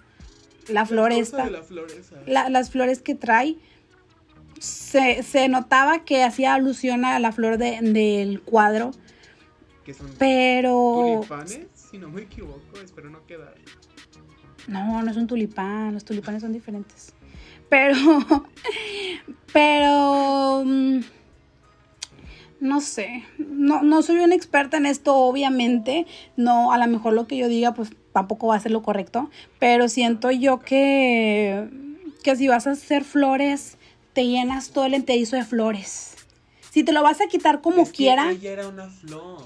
la 0.69 0.87
flor 0.87 1.11
cosa 1.11 1.21
esta, 1.21 1.45
de 1.45 1.51
la 1.51 1.63
flor 1.63 1.91
esa. 1.91 2.17
la- 2.27 2.49
las 2.49 2.71
flores 2.71 3.01
que 3.03 3.15
trae. 3.15 3.57
Se, 4.61 5.23
se 5.25 5.49
notaba 5.49 6.05
que 6.05 6.23
hacía 6.23 6.55
alusión 6.55 7.05
a 7.05 7.19
la 7.19 7.33
flor 7.33 7.59
de- 7.59 7.81
del 7.83 8.41
cuadro, 8.43 8.93
Que 9.85 9.93
son 9.93 10.09
pero... 10.19 11.21
tulipanes, 11.27 11.67
si 11.75 11.99
no 11.99 12.09
me 12.09 12.23
equivoco, 12.23 12.79
espero 12.83 13.11
no 13.11 13.27
quedar. 13.27 13.55
No, 14.69 15.03
no 15.03 15.11
es 15.11 15.17
un 15.17 15.27
tulipán, 15.27 15.93
los 15.95 16.05
tulipanes 16.05 16.43
son 16.43 16.53
diferentes. 16.53 17.13
Pero, 17.69 17.97
pero, 19.53 20.63
mm, 20.65 21.01
no 22.63 22.81
sé, 22.81 23.25
no, 23.39 23.83
no 23.83 24.03
soy 24.03 24.19
una 24.21 24.37
experta 24.37 24.77
en 24.77 24.87
esto, 24.87 25.17
obviamente. 25.17 26.07
No, 26.37 26.73
a 26.73 26.79
lo 26.79 26.87
mejor 26.87 27.13
lo 27.13 27.27
que 27.27 27.37
yo 27.37 27.49
diga, 27.49 27.75
pues 27.75 27.91
tampoco 28.13 28.47
va 28.47 28.55
a 28.57 28.61
ser 28.61 28.71
lo 28.71 28.83
correcto. 28.83 29.31
Pero 29.59 29.89
siento 29.89 30.31
yo 30.31 30.61
que, 30.61 31.69
que 32.23 32.37
si 32.37 32.47
vas 32.47 32.69
a 32.69 32.71
hacer 32.71 33.03
flores, 33.03 33.79
te 34.13 34.27
llenas 34.27 34.71
todo 34.71 34.85
el 34.87 34.95
enterizo 34.95 35.35
de 35.35 35.45
flores. 35.45 36.15
Si 36.71 36.85
te 36.85 36.93
lo 36.93 37.03
vas 37.03 37.21
a 37.21 37.27
quitar 37.27 37.61
como 37.61 37.83
Es 37.83 37.89
que 37.91 37.97
quiera. 37.97 38.31
Ella 38.31 38.53
era 38.53 38.69
una 38.69 38.89
flor. 38.89 39.43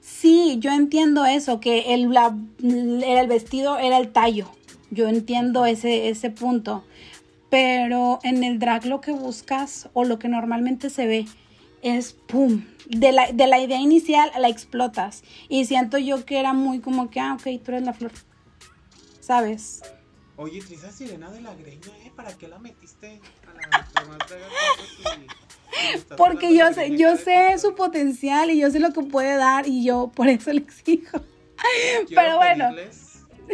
Sí, 0.00 0.56
yo 0.58 0.70
entiendo 0.72 1.26
eso, 1.26 1.60
que 1.60 1.92
el, 1.94 2.10
la- 2.10 2.34
el 2.62 3.26
vestido 3.28 3.78
era 3.78 3.98
el 3.98 4.08
tallo. 4.12 4.50
Yo 4.90 5.08
entiendo 5.08 5.66
ese, 5.66 6.08
ese 6.08 6.30
punto. 6.30 6.84
Pero 7.50 8.18
en 8.22 8.42
el 8.44 8.58
drag 8.58 8.86
lo 8.86 9.00
que 9.02 9.12
buscas 9.12 9.88
o 9.92 10.04
lo 10.04 10.18
que 10.18 10.28
normalmente 10.28 10.88
se 10.90 11.06
ve 11.06 11.26
es 11.82 12.12
pum. 12.12 12.64
De 12.88 13.10
la, 13.10 13.32
de 13.32 13.46
la 13.48 13.58
idea 13.58 13.80
inicial 13.80 14.30
la 14.38 14.48
explotas. 14.48 15.24
Y 15.48 15.64
siento 15.64 15.98
yo 15.98 16.24
que 16.24 16.38
era 16.38 16.52
muy 16.52 16.80
como 16.80 17.10
que, 17.10 17.20
ah, 17.20 17.34
ok, 17.34 17.62
tú 17.64 17.72
eres 17.72 17.82
la 17.82 17.92
flor. 17.92 18.12
¿Sabes? 19.20 19.82
Oye, 20.36 20.58
esa 20.58 20.92
sirena 20.92 21.30
de 21.30 21.40
la 21.40 21.54
greña, 21.54 21.88
¿eh? 22.04 22.12
¿Para 22.14 22.32
qué 22.36 22.46
la 22.46 22.58
metiste 22.58 23.20
a 23.46 24.04
la 24.04 24.18
Porque 26.16 26.54
yo 26.54 26.72
sé, 26.72 26.96
yo 26.96 27.16
sé 27.16 27.58
su 27.58 27.74
potencial 27.74 28.50
y 28.50 28.60
yo 28.60 28.70
sé 28.70 28.78
lo 28.78 28.92
que 28.92 29.02
puede 29.02 29.36
dar 29.36 29.66
y 29.66 29.84
yo 29.84 30.12
por 30.14 30.28
eso 30.28 30.52
le 30.52 30.60
exijo. 30.60 31.20
Quiero 32.06 32.06
pero 32.14 32.36
bueno. 32.36 32.70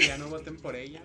Ya 0.01 0.19
no 0.19 0.29
voten 0.29 0.57
por 0.57 0.77
ella. 0.77 1.01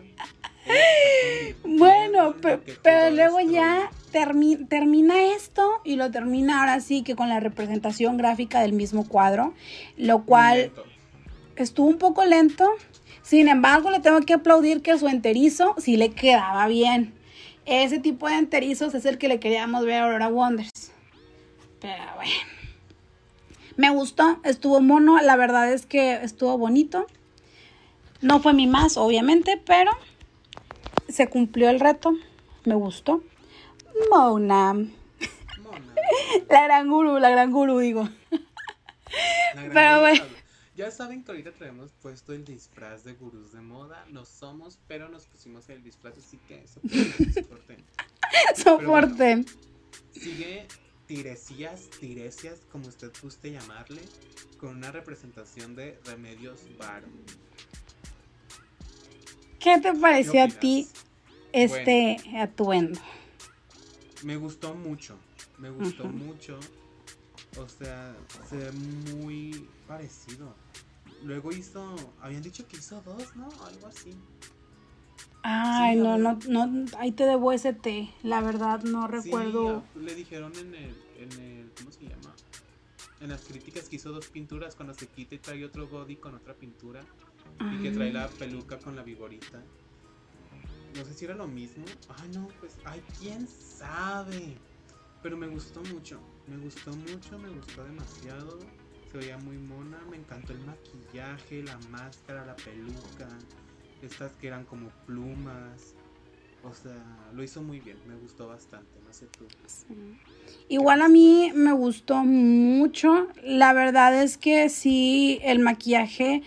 Bueno, 1.64 2.36
pero 2.42 2.62
juró 2.84 3.10
luego 3.12 3.40
ya 3.40 3.90
termi- 4.18 4.68
termina 4.68 5.34
esto 5.34 5.82
y 5.84 5.96
lo 5.96 6.10
termina 6.10 6.60
ahora 6.60 6.80
sí 6.80 7.04
que 7.04 7.16
con 7.16 7.30
la 7.30 7.40
representación 7.40 8.18
gráfica 8.18 8.62
del 8.62 8.74
mismo 8.74 9.08
cuadro, 9.08 9.54
lo 9.98 10.24
cual 10.24 10.72
estuvo 11.56 11.88
un 11.88 11.98
poco 11.98 12.26
lento. 12.26 12.68
Sin 13.22 13.50
embargo, 13.50 13.92
le 13.92 14.00
tengo 14.00 14.20
que 14.22 14.34
aplaudir 14.34 14.82
que 14.82 14.98
su 14.98 15.08
enterizo 15.08 15.76
sí 15.78 15.98
le 15.98 16.12
quedaba 16.12 16.68
bien. 16.68 17.14
Ese 17.66 18.00
tipo 18.00 18.28
de 18.28 18.36
enterizos 18.36 18.96
es 18.96 19.06
el 19.06 19.18
que 19.18 19.28
le 19.28 19.40
queríamos 19.40 19.86
ver 19.86 19.96
a 19.96 20.06
Aurora 20.06 20.30
Wonders. 20.30 20.92
Pero 21.82 22.04
bueno. 22.16 22.32
Me 23.76 23.90
gustó, 23.92 24.40
estuvo 24.44 24.82
mono, 24.82 25.20
la 25.22 25.36
verdad 25.36 25.72
es 25.72 25.86
que 25.86 26.14
estuvo 26.24 26.58
bonito. 26.58 27.06
No 28.22 28.40
fue 28.40 28.54
mi 28.54 28.66
más, 28.66 28.98
obviamente, 28.98 29.62
pero 29.64 29.92
se 31.10 31.28
cumplió 31.28 31.70
el 31.70 31.80
reto. 31.80 32.14
Me 32.66 32.74
gustó. 32.74 33.22
Mona. 34.10 34.74
Mona. 34.74 35.96
La 36.50 36.64
gran 36.64 36.90
gurú, 36.90 37.20
la 37.20 37.30
gran 37.30 37.52
gurú, 37.52 37.80
digo. 37.80 38.08
La 39.56 39.64
gran 39.64 39.70
Pero 39.74 40.00
bueno. 40.02 40.24
Ya 40.76 40.92
saben 40.92 41.24
que 41.24 41.32
ahorita 41.32 41.52
traemos 41.54 41.92
puesto 42.04 42.34
el 42.34 42.46
disfraz 42.46 43.04
de 43.04 43.14
gurús 43.14 43.52
de 43.52 43.62
moda. 43.62 44.06
No 44.12 44.26
somos, 44.26 44.78
pero 44.88 45.10
nos 45.10 45.26
pusimos 45.26 45.68
el 45.70 45.84
disfraz, 45.84 46.16
así 46.20 46.38
que 46.48 46.68
soporten, 46.68 47.34
soporten. 47.34 47.86
Soporte. 48.56 49.46
Sigue 50.12 50.68
Tiresias, 51.08 51.90
Tiresias, 52.00 52.60
como 52.72 52.88
usted 52.88 53.12
guste 53.24 53.52
llamarle, 53.52 54.02
con 54.60 54.78
una 54.78 54.92
representación 54.92 55.76
de 55.76 55.98
Remedios 56.06 56.60
Varo. 56.78 57.08
¿Qué 59.58 59.80
te 59.80 59.94
pareció 59.94 60.34
¿Qué 60.34 60.42
a 60.42 60.48
ti 60.48 60.88
este 61.54 62.18
atuendo? 62.38 63.00
Me 64.28 64.36
gustó 64.36 64.74
mucho, 64.76 65.16
me 65.58 65.70
gustó 65.70 66.04
mucho. 66.04 66.60
O 67.58 67.70
sea, 67.70 68.14
se 68.50 68.58
ve 68.58 68.72
muy 68.74 69.70
parecido. 69.88 70.54
Luego 71.24 71.54
hizo, 71.54 71.96
habían 72.22 72.42
dicho 72.42 72.68
que 72.68 72.76
hizo 72.76 73.02
dos, 73.04 73.34
¿no? 73.38 73.48
Algo 73.66 73.88
así. 73.88 74.12
Ay, 75.44 75.96
Sí, 75.96 76.02
no, 76.04 76.18
no, 76.18 76.38
no, 76.50 76.86
ahí 77.00 77.14
te 77.14 77.24
debo 77.26 77.54
ese 77.54 77.72
té. 77.72 78.14
La 78.22 78.42
verdad 78.42 78.82
no 78.84 79.08
recuerdo. 79.08 79.78
a- 79.96 80.00
le 80.00 80.14
dijeron 80.14 80.52
en 80.58 80.76
el, 80.76 80.96
en 81.20 81.32
el, 81.40 81.72
¿cómo 81.78 81.90
se 81.94 82.02
llama? 82.04 82.36
En 83.22 83.30
las 83.30 83.46
críticas 83.46 83.88
que 83.88 83.96
hizo 83.96 84.12
dos 84.12 84.28
pinturas 84.28 84.76
cuando 84.76 84.94
se 84.94 85.08
quita 85.08 85.36
y 85.36 85.38
trae 85.40 85.64
otro 85.64 85.88
body 85.88 86.18
con 86.18 86.36
otra 86.36 86.54
pintura. 86.54 87.00
Y 87.74 87.82
que 87.82 87.92
trae 87.92 88.10
Ah. 88.10 88.14
la 88.14 88.28
peluca 88.28 88.78
con 88.78 88.94
la 88.98 89.04
viborita. 89.04 89.64
No 90.98 91.06
sé 91.06 91.14
si 91.14 91.26
era 91.26 91.36
lo 91.36 91.48
mismo. 91.48 91.86
Ay, 92.20 92.30
no, 92.34 92.48
pues, 92.60 92.76
ay, 92.86 93.04
quién 93.20 93.48
sabe. 93.48 94.58
Pero 95.22 95.38
me 95.38 95.48
gustó 95.48 95.82
mucho. 95.94 96.20
Me 96.48 96.58
gustó 96.58 96.92
mucho, 96.92 97.38
me 97.38 97.50
gustó 97.50 97.84
demasiado. 97.84 98.60
Se 99.12 99.18
veía 99.20 99.38
muy 99.38 99.58
mona. 99.58 100.00
Me 100.10 100.18
encantó 100.18 100.54
el 100.54 100.60
maquillaje, 100.62 101.62
la 101.64 101.78
máscara, 101.90 102.46
la 102.46 102.56
peluca. 102.56 103.28
Estas 104.02 104.32
que 104.38 104.48
eran 104.48 104.66
como 104.66 104.90
plumas. 105.06 105.94
O 106.64 106.74
sea, 106.74 107.30
lo 107.34 107.44
hizo 107.44 107.62
muy 107.62 107.80
bien. 107.80 107.98
Me 108.08 108.16
gustó 108.16 108.48
bastante. 108.48 109.00
No 109.06 109.14
sé 109.14 109.28
tú. 109.28 109.46
Igual 110.68 111.04
a 111.04 111.10
mí 111.10 111.52
me 111.54 111.74
gustó 111.74 112.24
mucho. 112.24 113.28
La 113.44 113.74
verdad 113.74 114.20
es 114.20 114.38
que 114.38 114.70
sí, 114.70 115.40
el 115.44 115.60
maquillaje 115.60 116.42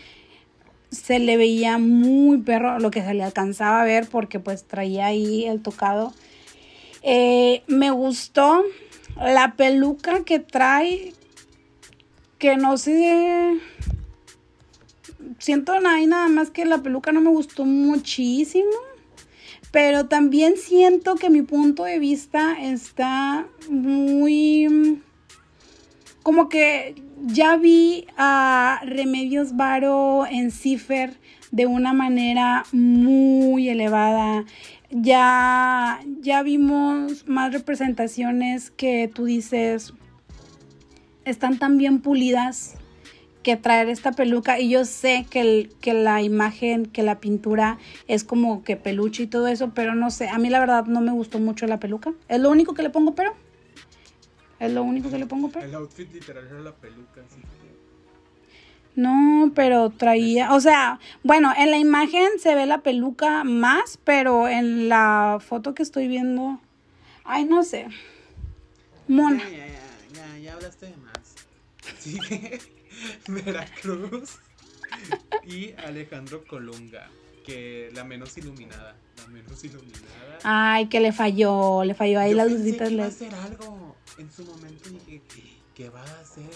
se 0.90 1.18
le 1.18 1.36
veía 1.36 1.78
muy 1.78 2.38
perro, 2.38 2.78
lo 2.78 2.90
que 2.90 3.02
se 3.02 3.14
le 3.14 3.22
alcanzaba 3.22 3.82
a 3.82 3.84
ver 3.84 4.08
porque 4.08 4.40
pues 4.40 4.64
traía 4.64 5.06
ahí 5.06 5.44
el 5.46 5.62
tocado. 5.62 6.12
Eh, 7.02 7.62
me 7.66 7.90
gustó 7.90 8.64
la 9.16 9.54
peluca 9.56 10.24
que 10.24 10.38
trae, 10.38 11.14
que 12.38 12.56
no 12.56 12.76
sé, 12.76 13.58
siento 15.38 15.72
ahí 15.72 16.06
nada 16.06 16.28
más 16.28 16.50
que 16.50 16.64
la 16.64 16.82
peluca 16.82 17.12
no 17.12 17.20
me 17.20 17.30
gustó 17.30 17.64
muchísimo. 17.64 18.70
Pero 19.72 20.06
también 20.06 20.56
siento 20.56 21.14
que 21.14 21.30
mi 21.30 21.42
punto 21.42 21.84
de 21.84 22.00
vista 22.00 22.60
está 22.60 23.46
muy... 23.68 25.00
Como 26.24 26.48
que 26.48 26.96
ya 27.26 27.56
vi 27.56 28.06
a 28.16 28.80
Remedios 28.84 29.56
Varo 29.56 30.26
en 30.26 30.50
Cipher 30.50 31.14
de 31.50 31.66
una 31.66 31.92
manera 31.92 32.64
muy 32.72 33.68
elevada. 33.68 34.44
Ya, 34.90 36.00
ya 36.20 36.42
vimos 36.42 37.26
más 37.28 37.52
representaciones 37.52 38.70
que 38.70 39.10
tú 39.12 39.24
dices 39.24 39.92
están 41.24 41.58
tan 41.58 41.76
bien 41.78 42.00
pulidas 42.00 42.74
que 43.42 43.56
traer 43.56 43.88
esta 43.88 44.12
peluca 44.12 44.58
y 44.58 44.68
yo 44.68 44.84
sé 44.84 45.26
que, 45.30 45.40
el- 45.40 45.70
que 45.80 45.94
la 45.94 46.20
imagen, 46.22 46.86
que 46.86 47.02
la 47.02 47.20
pintura 47.20 47.78
es 48.08 48.24
como 48.24 48.62
que 48.64 48.76
peluche 48.76 49.22
y 49.22 49.26
todo 49.26 49.46
eso, 49.46 49.72
pero 49.74 49.94
no 49.94 50.10
sé, 50.10 50.28
a 50.28 50.38
mí 50.38 50.50
la 50.50 50.60
verdad 50.60 50.84
no 50.86 51.00
me 51.00 51.12
gustó 51.12 51.38
mucho 51.38 51.66
la 51.66 51.78
peluca. 51.80 52.12
Es 52.28 52.40
lo 52.40 52.50
único 52.50 52.74
que 52.74 52.82
le 52.82 52.90
pongo 52.90 53.14
pero. 53.14 53.32
Es 54.60 54.70
lo 54.70 54.82
único 54.82 55.10
que 55.10 55.18
le 55.18 55.26
pongo 55.26 55.48
pero. 55.48 55.66
El 55.66 55.74
outfit 55.74 56.12
literal 56.12 56.46
era 56.46 56.60
la 56.60 56.72
peluca. 56.72 57.22
Así. 57.22 57.40
No, 58.94 59.52
pero 59.54 59.90
traía, 59.90 60.52
o 60.52 60.60
sea, 60.60 61.00
bueno, 61.22 61.52
en 61.56 61.70
la 61.70 61.78
imagen 61.78 62.28
se 62.38 62.54
ve 62.54 62.66
la 62.66 62.82
peluca 62.82 63.44
más, 63.44 63.98
pero 64.04 64.48
en 64.48 64.88
la 64.88 65.38
foto 65.40 65.74
que 65.74 65.82
estoy 65.82 66.08
viendo, 66.08 66.60
ay, 67.24 67.44
no 67.44 67.62
sé. 67.62 67.86
Mona. 69.08 69.38
Ya, 69.38 69.48
ya, 69.48 69.66
ya, 69.66 69.76
ya, 70.12 70.38
ya 70.38 70.52
hablaste 70.54 70.86
de 70.86 70.96
más. 70.98 71.34
Sigue 71.98 72.58
Veracruz 73.28 74.38
y 75.46 75.72
Alejandro 75.84 76.44
Colunga, 76.44 77.08
que 77.46 77.90
la 77.94 78.04
menos 78.04 78.36
iluminada, 78.36 78.96
la 79.16 79.26
menos 79.28 79.64
iluminada. 79.64 80.38
Ay, 80.42 80.88
que 80.88 81.00
le 81.00 81.12
falló, 81.12 81.84
le 81.84 81.94
falló 81.94 82.20
ahí 82.20 82.32
Yo 82.32 82.36
las 82.36 82.50
lucitas 82.50 82.90
iba 82.90 83.04
a 83.04 83.08
hacer 83.08 83.34
algo 83.34 83.89
en 84.18 84.30
su 84.30 84.44
momento 84.44 84.90
dije, 84.90 85.22
¿qué 85.74 85.88
va 85.90 86.02
a 86.02 86.20
hacer? 86.20 86.50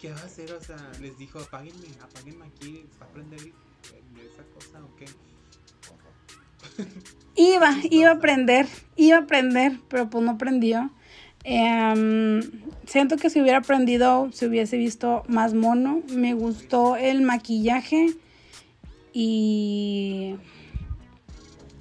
¿Qué 0.00 0.12
va 0.12 0.20
a 0.20 0.24
hacer? 0.24 0.52
O 0.52 0.60
sea, 0.62 0.76
les 1.00 1.16
dijo, 1.18 1.38
apáguenme, 1.38 1.88
apáguenme 2.00 2.46
aquí, 2.46 2.84
¿va 3.00 3.06
a 3.06 3.08
prender 3.10 3.40
esa 3.40 4.44
cosa 4.54 4.84
o 4.84 4.96
qué? 4.96 5.06
Iba, 7.34 7.76
iba 7.90 8.10
a 8.12 8.18
prender, 8.20 8.66
iba 8.96 9.18
a 9.18 9.26
prender, 9.26 9.80
pero 9.88 10.10
pues 10.10 10.24
no 10.24 10.36
prendió. 10.36 10.90
Em, 11.44 12.42
siento 12.86 13.16
que 13.16 13.30
si 13.30 13.40
hubiera 13.40 13.58
aprendido, 13.58 14.30
se 14.32 14.46
hubiese 14.46 14.76
visto 14.76 15.24
más 15.28 15.54
mono. 15.54 16.02
Me 16.14 16.34
gustó 16.34 16.96
el 16.96 17.22
maquillaje 17.22 18.14
y, 19.12 20.36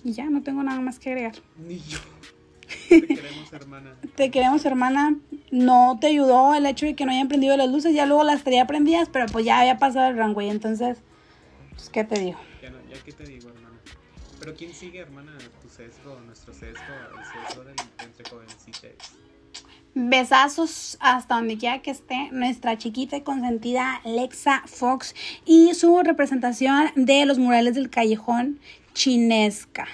y 0.03 0.13
ya, 0.13 0.29
no 0.29 0.41
tengo 0.41 0.63
nada 0.63 0.79
más 0.79 0.99
que 0.99 1.09
agregar. 1.09 1.35
Ni 1.57 1.79
yo. 1.79 1.99
Te 2.89 3.07
queremos, 3.07 3.53
hermana. 3.53 3.95
Te 4.15 4.31
queremos, 4.31 4.65
hermana. 4.65 5.15
No 5.51 5.97
te 5.99 6.07
ayudó 6.07 6.53
el 6.53 6.65
hecho 6.65 6.85
de 6.85 6.95
que 6.95 7.05
no 7.05 7.11
hayan 7.11 7.27
prendido 7.27 7.57
las 7.57 7.69
luces. 7.69 7.93
Ya 7.93 8.05
luego 8.05 8.23
las 8.23 8.43
tenía 8.43 8.67
prendidas, 8.67 9.09
pero 9.11 9.25
pues 9.27 9.45
ya 9.45 9.59
había 9.59 9.77
pasado 9.77 10.09
el 10.09 10.17
runway. 10.17 10.49
Entonces, 10.49 10.97
pues, 11.71 11.89
¿qué 11.89 12.03
te 12.03 12.19
digo? 12.19 12.39
Ya, 12.61 12.69
no, 12.69 12.77
ya 12.89 13.01
qué 13.03 13.11
te 13.11 13.23
digo, 13.23 13.49
hermana. 13.49 13.79
Pero 14.39 14.55
¿quién 14.55 14.73
sigue, 14.73 14.99
hermana? 14.99 15.31
Tu 15.61 15.69
sesgo, 15.69 16.19
nuestro 16.25 16.53
sesgo, 16.53 16.93
el 17.17 17.47
sesgo 17.47 17.63
del, 17.63 17.75
entre 18.03 18.29
jovencitas. 18.29 18.91
Besazos 19.93 20.97
hasta 21.01 21.35
donde 21.35 21.57
quiera 21.57 21.81
que 21.81 21.91
esté 21.91 22.29
nuestra 22.31 22.77
chiquita 22.77 23.17
y 23.17 23.21
consentida 23.21 24.01
Lexa 24.05 24.63
Fox 24.65 25.13
y 25.45 25.73
su 25.73 26.01
representación 26.01 26.91
de 26.95 27.25
los 27.25 27.39
murales 27.39 27.75
del 27.75 27.89
callejón 27.89 28.59
chinesca. 28.93 29.87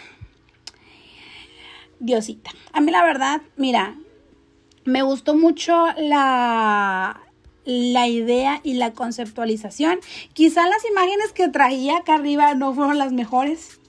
Diosita. 2.00 2.52
A 2.74 2.82
mí 2.82 2.92
la 2.92 3.04
verdad, 3.04 3.42
mira, 3.56 3.96
me 4.86 5.02
gustó 5.02 5.36
mucho 5.36 5.86
la, 5.98 7.22
la 7.66 8.08
idea 8.08 8.62
y 8.64 8.76
la 8.76 8.94
conceptualización. 8.94 10.00
Quizá 10.34 10.68
las 10.68 10.86
imágenes 10.90 11.34
que 11.34 11.50
traía 11.50 11.98
acá 11.98 12.16
arriba 12.16 12.54
no 12.56 12.74
fueron 12.74 12.98
las 12.98 13.12
mejores. 13.12 13.80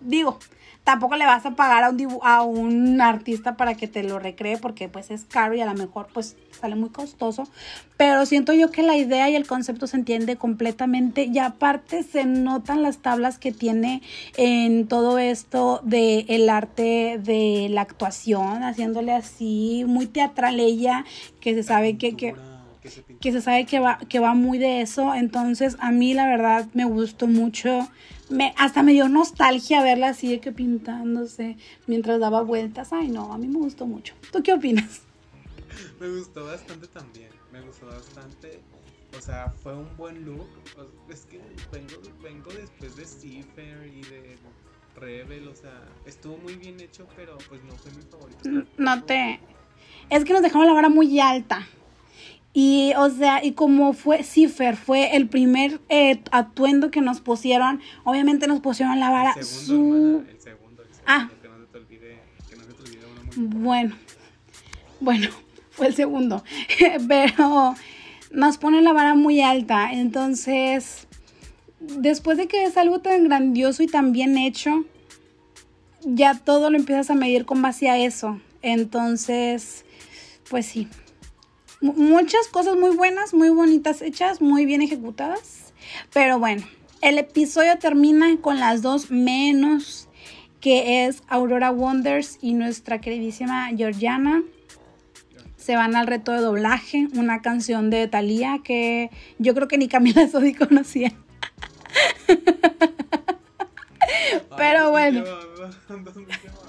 Digo, 0.00 0.38
tampoco 0.86 1.16
le 1.16 1.26
vas 1.26 1.44
a 1.44 1.50
pagar 1.50 1.82
a 1.82 1.90
un, 1.90 2.18
a 2.22 2.42
un 2.42 3.00
artista 3.00 3.56
para 3.56 3.74
que 3.74 3.88
te 3.88 4.04
lo 4.04 4.20
recree 4.20 4.56
porque 4.56 4.88
pues 4.88 5.10
es 5.10 5.24
caro 5.24 5.56
y 5.56 5.60
a 5.60 5.66
lo 5.66 5.74
mejor 5.74 6.06
pues 6.14 6.36
sale 6.60 6.76
muy 6.76 6.90
costoso. 6.90 7.48
Pero 7.96 8.24
siento 8.24 8.52
yo 8.52 8.70
que 8.70 8.84
la 8.84 8.96
idea 8.96 9.28
y 9.28 9.34
el 9.34 9.48
concepto 9.48 9.88
se 9.88 9.96
entiende 9.96 10.36
completamente 10.36 11.24
y 11.24 11.40
aparte 11.40 12.04
se 12.04 12.24
notan 12.24 12.84
las 12.84 12.98
tablas 12.98 13.36
que 13.36 13.50
tiene 13.50 14.00
en 14.36 14.86
todo 14.86 15.18
esto 15.18 15.80
de 15.82 16.24
el 16.28 16.48
arte 16.48 17.18
de 17.20 17.66
la 17.68 17.80
actuación, 17.80 18.62
haciéndole 18.62 19.12
así 19.12 19.84
muy 19.88 20.06
teatral 20.06 20.60
ella, 20.60 21.04
que 21.40 21.54
se 21.54 21.64
sabe 21.64 21.98
que... 21.98 22.36
que 22.86 22.92
se 22.92 23.02
pintó. 23.02 23.20
que 23.20 23.32
se 23.32 23.40
sabe 23.40 23.66
que 23.66 23.80
va, 23.80 23.98
que 24.08 24.18
va 24.20 24.34
muy 24.34 24.58
de 24.58 24.80
eso. 24.80 25.14
Entonces, 25.14 25.76
a 25.80 25.90
mí 25.90 26.14
la 26.14 26.26
verdad 26.26 26.66
me 26.74 26.84
gustó 26.84 27.26
mucho. 27.26 27.88
Me, 28.28 28.54
hasta 28.56 28.82
me 28.82 28.92
dio 28.92 29.08
nostalgia 29.08 29.82
verla 29.82 30.08
así 30.08 30.28
de 30.28 30.40
que 30.40 30.52
pintándose 30.52 31.56
mientras 31.86 32.20
daba 32.20 32.42
vueltas. 32.42 32.92
Ay, 32.92 33.08
no, 33.08 33.32
a 33.32 33.38
mí 33.38 33.48
me 33.48 33.58
gustó 33.58 33.86
mucho. 33.86 34.14
¿Tú 34.32 34.42
qué 34.42 34.52
opinas? 34.52 35.02
Me 36.00 36.08
gustó 36.08 36.46
bastante 36.46 36.86
también. 36.86 37.28
Me 37.52 37.60
gustó 37.60 37.86
bastante. 37.86 38.60
O 39.16 39.20
sea, 39.20 39.52
fue 39.62 39.74
un 39.74 39.88
buen 39.96 40.24
look. 40.24 40.48
Es 41.10 41.26
que 41.26 41.38
vengo, 41.70 41.94
vengo 42.22 42.50
después 42.50 42.96
de 42.96 43.04
Cipher 43.04 43.86
y 43.86 44.00
de 44.02 44.36
Rebel. 44.94 45.48
O 45.48 45.54
sea, 45.54 45.82
estuvo 46.06 46.38
muy 46.38 46.54
bien 46.54 46.80
hecho, 46.80 47.06
pero 47.14 47.36
pues 47.48 47.62
no 47.64 47.74
fue 47.74 47.92
mi 47.92 48.02
favorito. 48.02 48.70
No 48.78 49.04
te... 49.04 49.40
Es 50.08 50.24
que 50.24 50.32
nos 50.32 50.42
dejamos 50.42 50.66
la 50.66 50.72
vara 50.72 50.88
muy 50.88 51.18
alta. 51.20 51.66
Y, 52.58 52.94
o 52.96 53.10
sea, 53.10 53.44
y 53.44 53.52
como 53.52 53.92
fue 53.92 54.22
Cipher, 54.22 54.78
fue 54.78 55.14
el 55.14 55.28
primer 55.28 55.78
eh, 55.90 56.22
atuendo 56.30 56.90
que 56.90 57.02
nos 57.02 57.20
pusieron, 57.20 57.82
obviamente 58.02 58.46
nos 58.46 58.60
pusieron 58.60 58.98
la 58.98 59.10
vara 59.10 59.34
El 59.36 59.44
segundo, 59.44 59.66
su... 59.66 59.74
hermana, 59.74 60.30
el 60.30 60.40
segundo, 60.40 60.82
el 60.82 60.88
segundo. 60.88 61.04
Ah. 61.04 61.30
Que 61.42 61.48
no 61.48 61.58
se 61.58 61.66
te 61.66 61.76
olvide, 61.76 62.18
que 62.48 62.56
no 62.56 62.62
se 62.62 62.72
te 62.72 62.82
olvide 62.82 63.00
uno 63.12 63.24
muy 63.24 63.62
Bueno, 63.62 63.96
bueno, 65.00 65.28
fue 65.70 65.88
el 65.88 65.94
segundo. 65.94 66.44
Pero 67.08 67.74
nos 68.30 68.56
pone 68.56 68.80
la 68.80 68.94
vara 68.94 69.14
muy 69.14 69.42
alta. 69.42 69.92
Entonces, 69.92 71.08
después 71.80 72.38
de 72.38 72.46
que 72.48 72.64
es 72.64 72.78
algo 72.78 73.00
tan 73.00 73.24
grandioso 73.24 73.82
y 73.82 73.86
tan 73.86 74.12
bien 74.12 74.38
hecho, 74.38 74.86
ya 76.04 76.32
todo 76.32 76.70
lo 76.70 76.78
empiezas 76.78 77.10
a 77.10 77.14
medir 77.14 77.44
con 77.44 77.60
base 77.60 77.90
a 77.90 77.98
eso. 77.98 78.40
Entonces, 78.62 79.84
pues 80.48 80.64
sí. 80.64 80.88
Mu- 81.86 81.94
Muchas 81.94 82.48
cosas 82.48 82.76
muy 82.76 82.94
buenas, 82.96 83.34
muy 83.34 83.48
bonitas 83.50 84.02
hechas, 84.02 84.40
muy 84.40 84.66
bien 84.66 84.82
ejecutadas. 84.82 85.72
Pero 86.12 86.38
bueno, 86.38 86.64
el 87.00 87.18
episodio 87.18 87.78
termina 87.78 88.36
con 88.40 88.58
las 88.58 88.82
dos 88.82 89.10
menos 89.10 90.08
que 90.60 91.06
es 91.06 91.22
Aurora 91.28 91.70
Wonders 91.70 92.38
y 92.42 92.54
nuestra 92.54 93.00
queridísima 93.00 93.68
Georgiana. 93.76 94.42
Se 95.56 95.76
van 95.76 95.94
al 95.96 96.06
reto 96.06 96.32
de 96.32 96.40
doblaje, 96.40 97.08
una 97.14 97.42
canción 97.42 97.90
de 97.90 98.06
Thalía 98.08 98.60
que 98.64 99.10
yo 99.38 99.54
creo 99.54 99.68
que 99.68 99.78
ni 99.78 99.88
Camila 99.88 100.26
Sodi 100.28 100.54
conocía. 100.54 101.12
Pero 104.56 104.90
bueno. 104.90 105.22
qué 105.24 105.30
baba, 105.30 105.70
andas 105.88 106.16
muy 106.16 106.26
quemada. 106.26 106.62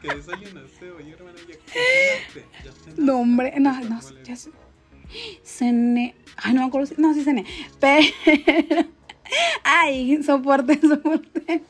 ¿Qué 0.00 0.14
desayunaste? 0.14 0.90
Oye, 0.92 1.12
hermana, 1.12 1.38
ya. 1.48 1.54
No, 2.96 3.18
hombre, 3.20 3.54
no, 3.58 3.78
no, 3.80 4.00
ya 4.24 4.36
sé. 4.36 4.50
Cené. 5.42 6.14
Ay, 6.36 6.54
no 6.54 6.60
me 6.62 6.66
acuerdo. 6.68 6.86
si- 6.86 7.00
No, 7.00 7.14
sí 7.14 7.22
cené. 7.24 7.44
Pero. 7.80 8.06
Ay, 9.64 10.22
soporte, 10.22 10.80
soporte. 10.80 11.62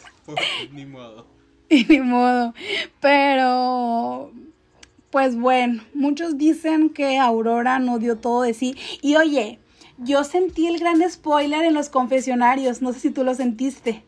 Ni 0.73 0.87
modo. 0.87 1.27
Y 1.69 1.85
ni 1.89 2.01
modo. 2.01 2.55
Pero, 3.01 4.33
pues 5.11 5.37
bueno, 5.39 5.83
muchos 5.95 6.39
dicen 6.39 6.91
que 6.91 7.19
Aurora 7.19 7.79
no 7.79 7.99
dio 7.99 8.17
todo 8.17 8.43
de 8.43 8.55
sí. 8.55 8.77
Y 9.03 9.17
oye, 9.17 9.59
yo 9.99 10.25
sentí 10.25 10.67
el 10.67 10.79
gran 10.79 11.09
spoiler 11.11 11.65
en 11.65 11.75
los 11.75 11.89
confesionarios. 11.89 12.83
No 12.83 12.93
sé 12.93 13.01
si 13.01 13.11
tú 13.11 13.25
lo 13.25 13.35
sentiste. 13.35 14.05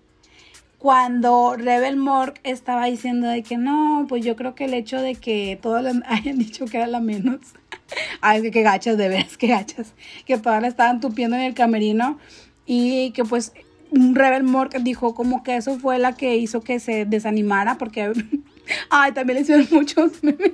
Cuando 0.80 1.56
Rebel 1.58 1.98
Mork 1.98 2.40
estaba 2.42 2.86
diciendo 2.86 3.28
de 3.28 3.42
que 3.42 3.58
no, 3.58 4.06
pues 4.08 4.24
yo 4.24 4.34
creo 4.34 4.54
que 4.54 4.64
el 4.64 4.72
hecho 4.72 4.98
de 4.98 5.14
que 5.14 5.58
todos 5.60 5.84
hayan 6.06 6.38
dicho 6.38 6.64
que 6.64 6.78
era 6.78 6.86
la 6.86 7.00
menos. 7.00 7.38
Ay, 8.22 8.40
que 8.40 8.50
qué 8.50 8.62
gachas, 8.62 8.96
de 8.96 9.10
veras, 9.10 9.36
qué 9.36 9.48
gachas. 9.48 9.92
Que 10.24 10.38
todas 10.38 10.62
la 10.62 10.68
estaban 10.68 11.00
tupiendo 11.00 11.36
en 11.36 11.42
el 11.42 11.52
camerino. 11.52 12.18
Y 12.64 13.10
que 13.10 13.24
pues 13.26 13.52
Rebel 13.92 14.42
Mork 14.42 14.74
dijo 14.78 15.14
como 15.14 15.42
que 15.42 15.56
eso 15.56 15.78
fue 15.78 15.98
la 15.98 16.16
que 16.16 16.36
hizo 16.36 16.62
que 16.62 16.80
se 16.80 17.04
desanimara 17.04 17.76
porque... 17.76 18.12
Ay, 18.88 19.12
también 19.12 19.36
le 19.36 19.42
hicieron 19.42 19.68
muchos 19.70 20.22
memes 20.22 20.52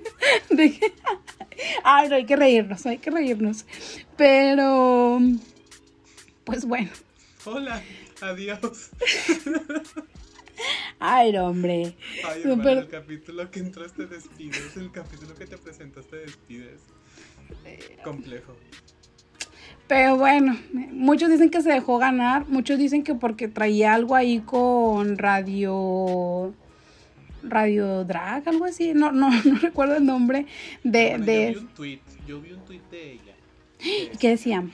de 0.51 0.73
que... 0.73 0.93
Ay, 1.85 2.09
no, 2.09 2.17
hay 2.17 2.27
que 2.27 2.35
reírnos, 2.35 2.85
hay 2.85 2.99
que 2.99 3.13
reírnos. 3.13 3.65
Pero... 4.17 5.21
Pues 6.43 6.65
bueno. 6.65 6.91
Hola, 7.45 7.81
adiós. 8.21 8.91
Ay, 10.99 11.33
no, 11.33 11.47
hombre. 11.47 11.95
Ay, 12.25 12.43
hermano, 12.43 12.71
el 12.71 12.89
capítulo 12.89 13.51
que 13.51 13.61
entras 13.61 13.93
te 13.93 14.07
despides. 14.07 14.77
El 14.77 14.91
capítulo 14.91 15.35
que 15.35 15.47
te 15.47 15.59
presentas 15.59 16.07
te 16.07 16.17
despides. 16.17 16.81
Complejo. 18.03 18.57
Pero 19.87 20.17
bueno, 20.17 20.59
muchos 20.73 21.31
dicen 21.31 21.51
que 21.51 21.63
se 21.63 21.71
dejó 21.71 21.99
ganar, 21.99 22.49
muchos 22.49 22.79
dicen 22.79 23.05
que 23.05 23.15
porque 23.15 23.47
traía 23.47 23.95
algo 23.95 24.17
ahí 24.17 24.41
con 24.41 25.17
radio 25.17 26.53
radio 27.45 28.05
drag, 28.05 28.49
algo 28.49 28.65
así, 28.65 28.93
no, 28.95 29.13
no, 29.13 29.31
no 29.45 29.59
recuerdo 29.61 29.97
el 29.97 30.05
nombre 30.07 30.47
de, 30.83 31.11
Bueno, 31.11 31.25
de 31.25 31.53
Yo 31.53 31.61
vi 31.61 31.67
un 31.67 31.75
tweet, 31.75 32.01
yo 32.27 32.41
vi 32.41 32.53
un 32.53 32.65
tweet 32.65 32.81
de 32.91 33.13
ella. 33.13 33.37
que 33.79 34.11
¿qué 34.19 34.31
decían? 34.31 34.73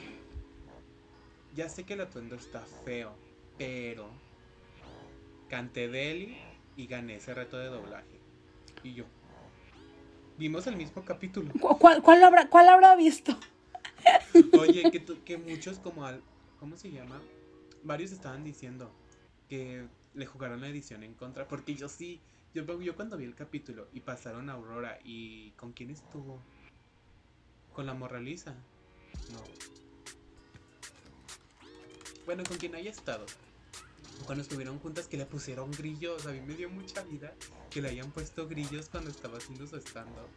Ya 1.55 1.69
sé 1.69 1.83
que 1.83 1.93
el 1.93 2.01
atuendo 2.01 2.35
está 2.35 2.63
feo, 2.83 3.13
pero 3.59 4.09
canté 5.53 5.87
Deli 5.87 6.35
y 6.75 6.87
gané 6.87 7.17
ese 7.17 7.31
reto 7.35 7.59
de 7.59 7.67
doblaje. 7.67 8.19
Y 8.81 8.95
yo. 8.95 9.05
Vimos 10.39 10.65
el 10.65 10.75
mismo 10.75 11.05
capítulo. 11.05 11.51
¿Cu- 11.59 11.77
¿Cuál, 11.77 12.01
cuál, 12.01 12.21
lo 12.21 12.25
habrá, 12.25 12.49
¿Cuál 12.49 12.69
habrá 12.69 12.95
visto? 12.95 13.37
Oye, 14.59 14.89
que 14.89 15.37
muchos 15.37 15.77
como 15.77 16.05
al... 16.05 16.23
¿Cómo 16.59 16.75
se 16.75 16.89
llama? 16.89 17.21
Varios 17.83 18.11
estaban 18.11 18.43
diciendo 18.43 18.91
que 19.47 19.85
le 20.15 20.25
jugaron 20.25 20.59
la 20.59 20.69
edición 20.69 21.03
en 21.03 21.13
contra. 21.13 21.47
Porque 21.47 21.75
yo 21.75 21.87
sí, 21.87 22.19
yo, 22.55 22.81
yo 22.81 22.95
cuando 22.95 23.15
vi 23.15 23.25
el 23.25 23.35
capítulo 23.35 23.87
y 23.93 23.99
pasaron 23.99 24.49
a 24.49 24.53
Aurora 24.53 24.97
y... 25.03 25.51
¿Con 25.51 25.71
quién 25.73 25.91
estuvo? 25.91 26.41
¿Con 27.73 27.85
la 27.85 27.93
morraliza? 27.93 28.55
No. 29.31 29.43
Bueno, 32.25 32.41
con 32.43 32.57
quien 32.57 32.73
haya 32.73 32.89
estado. 32.89 33.27
Cuando 34.25 34.41
estuvieron 34.41 34.79
juntas 34.79 35.07
que 35.07 35.17
le 35.17 35.25
pusieron 35.25 35.71
grillos. 35.71 36.25
A 36.25 36.31
mí 36.31 36.41
me 36.41 36.55
dio 36.55 36.69
mucha 36.69 37.01
vida 37.03 37.33
que 37.69 37.81
le 37.81 37.89
hayan 37.89 38.11
puesto 38.11 38.47
grillos 38.47 38.89
cuando 38.89 39.09
estaba 39.09 39.37
haciendo 39.37 39.67
su 39.67 39.77
stand-up. 39.77 40.29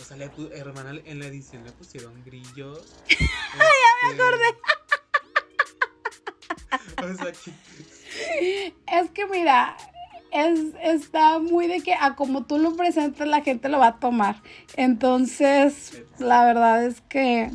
O 0.00 0.04
sea, 0.04 0.16
le 0.16 0.30
hermana, 0.52 1.00
en 1.04 1.18
la 1.20 1.26
edición 1.26 1.64
le 1.64 1.72
pusieron 1.72 2.22
grillos. 2.24 2.94
ya 3.08 4.08
me 4.08 4.14
acordé. 4.14 4.44
O 6.74 7.14
sea, 7.14 7.32
que 7.32 8.74
Es 8.86 9.10
que 9.10 9.26
mira, 9.26 9.76
es, 10.32 10.74
está 10.82 11.38
muy 11.38 11.68
de 11.68 11.80
que 11.80 11.94
a 11.94 12.16
como 12.16 12.44
tú 12.44 12.58
lo 12.58 12.74
presentas 12.74 13.28
la 13.28 13.42
gente 13.42 13.68
lo 13.68 13.78
va 13.78 13.88
a 13.88 14.00
tomar. 14.00 14.42
Entonces, 14.76 16.02
la 16.18 16.44
verdad 16.44 16.84
es 16.84 17.00
que, 17.02 17.50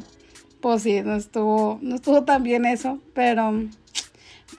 pues 0.61 0.83
sí, 0.83 1.01
no 1.01 1.15
estuvo, 1.15 1.77
no 1.81 1.95
estuvo 1.95 2.23
tan 2.23 2.43
bien 2.43 2.65
eso, 2.65 2.99
pero, 3.13 3.53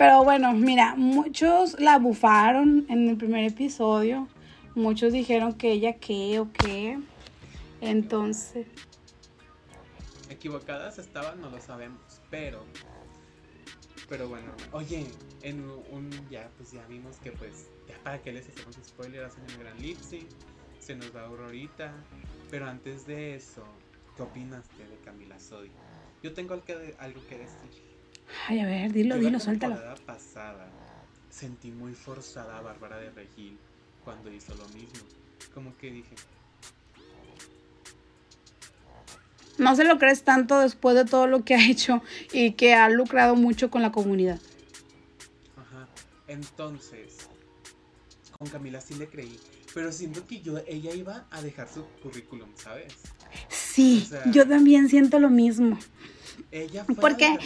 pero 0.01 0.25
bueno, 0.25 0.55
mira, 0.55 0.95
muchos 0.97 1.79
la 1.79 1.99
bufaron 1.99 2.87
en 2.89 3.07
el 3.07 3.19
primer 3.19 3.45
episodio. 3.45 4.29
Muchos 4.75 5.13
dijeron 5.13 5.53
que 5.53 5.73
ella 5.73 5.99
qué 5.99 6.41
o 6.41 6.51
qué. 6.55 6.99
Entonces. 7.83 8.67
Equivocadas 10.31 10.99
estaban, 10.99 11.43
no 11.43 11.51
lo 11.51 11.61
sabemos, 11.61 12.23
pero. 12.31 12.65
Pero 14.09 14.27
bueno, 14.27 14.51
oye, 14.73 15.05
en 15.43 15.69
un. 15.69 16.09
Ya, 16.31 16.49
pues 16.57 16.73
ya 16.73 16.87
vimos 16.87 17.19
que, 17.19 17.33
pues, 17.33 17.67
ya 17.87 18.03
para 18.03 18.23
que 18.23 18.33
les 18.33 18.49
hacemos 18.49 18.77
spoiler, 18.83 19.25
hacen 19.25 19.45
el 19.51 19.59
gran 19.59 19.79
lip 19.83 19.99
se 20.79 20.97
nos 20.97 21.15
va 21.15 21.27
Aurorita. 21.27 21.93
Pero 22.51 22.67
antes 22.67 23.07
de 23.07 23.35
eso, 23.35 23.67
¿qué 24.17 24.23
opinaste 24.23 24.83
de 24.83 24.97
Camila 25.05 25.39
Sodi? 25.39 25.71
Yo 26.23 26.33
tengo 26.33 26.55
algo 26.55 27.27
que 27.29 27.37
decir. 27.37 27.90
Ay, 28.49 28.61
a 28.61 28.67
ver, 28.67 28.93
dilo, 28.93 29.17
dilo, 29.17 29.31
la 29.33 29.41
suéltalo. 29.41 29.75
temporada 29.75 30.01
pasada 30.07 30.69
sentí 31.31 31.71
muy 31.71 31.95
forzada 31.95 32.59
a 32.59 32.61
Bárbara 32.63 32.99
de 32.99 33.11
Regil 33.11 33.59
cuando 34.05 34.31
hizo 34.33 34.55
lo 34.55 34.67
mismo. 34.69 35.01
Como 35.55 35.77
que 35.77 35.91
dije, 35.91 36.15
No 39.59 39.77
se 39.77 39.85
lo 39.85 39.99
crees 39.99 40.23
tanto 40.23 40.59
después 40.61 40.97
de 40.97 41.05
todo 41.05 41.27
lo 41.27 41.45
que 41.45 41.55
ha 41.55 41.69
hecho 41.69 42.03
y 42.33 42.53
que 42.53 42.75
ha 42.75 42.89
lucrado 42.89 43.37
mucho 43.37 43.71
con 43.71 43.83
la 43.83 43.93
comunidad. 43.93 44.41
ajá. 45.57 45.87
Entonces, 46.29 47.29
con 48.39 48.49
Camila 48.49 48.81
sí 48.81 48.95
le 48.95 49.07
creí. 49.09 49.39
Pero 49.75 49.93
siento 49.93 50.27
que 50.27 50.41
yo, 50.41 50.59
ella 50.67 50.95
iba 50.95 51.27
a 51.31 51.43
dejar 51.43 51.69
su 51.69 51.85
currículum, 52.03 52.49
¿sabes? 52.57 52.93
Sí, 53.49 54.03
O 54.05 54.09
sea- 54.09 54.31
yo 54.33 54.49
también 54.49 54.89
siento 54.89 55.19
lo 55.19 55.31
mismo. 55.31 55.79
Ella 56.51 56.85
fue 56.85 56.95
Porque. 56.97 57.39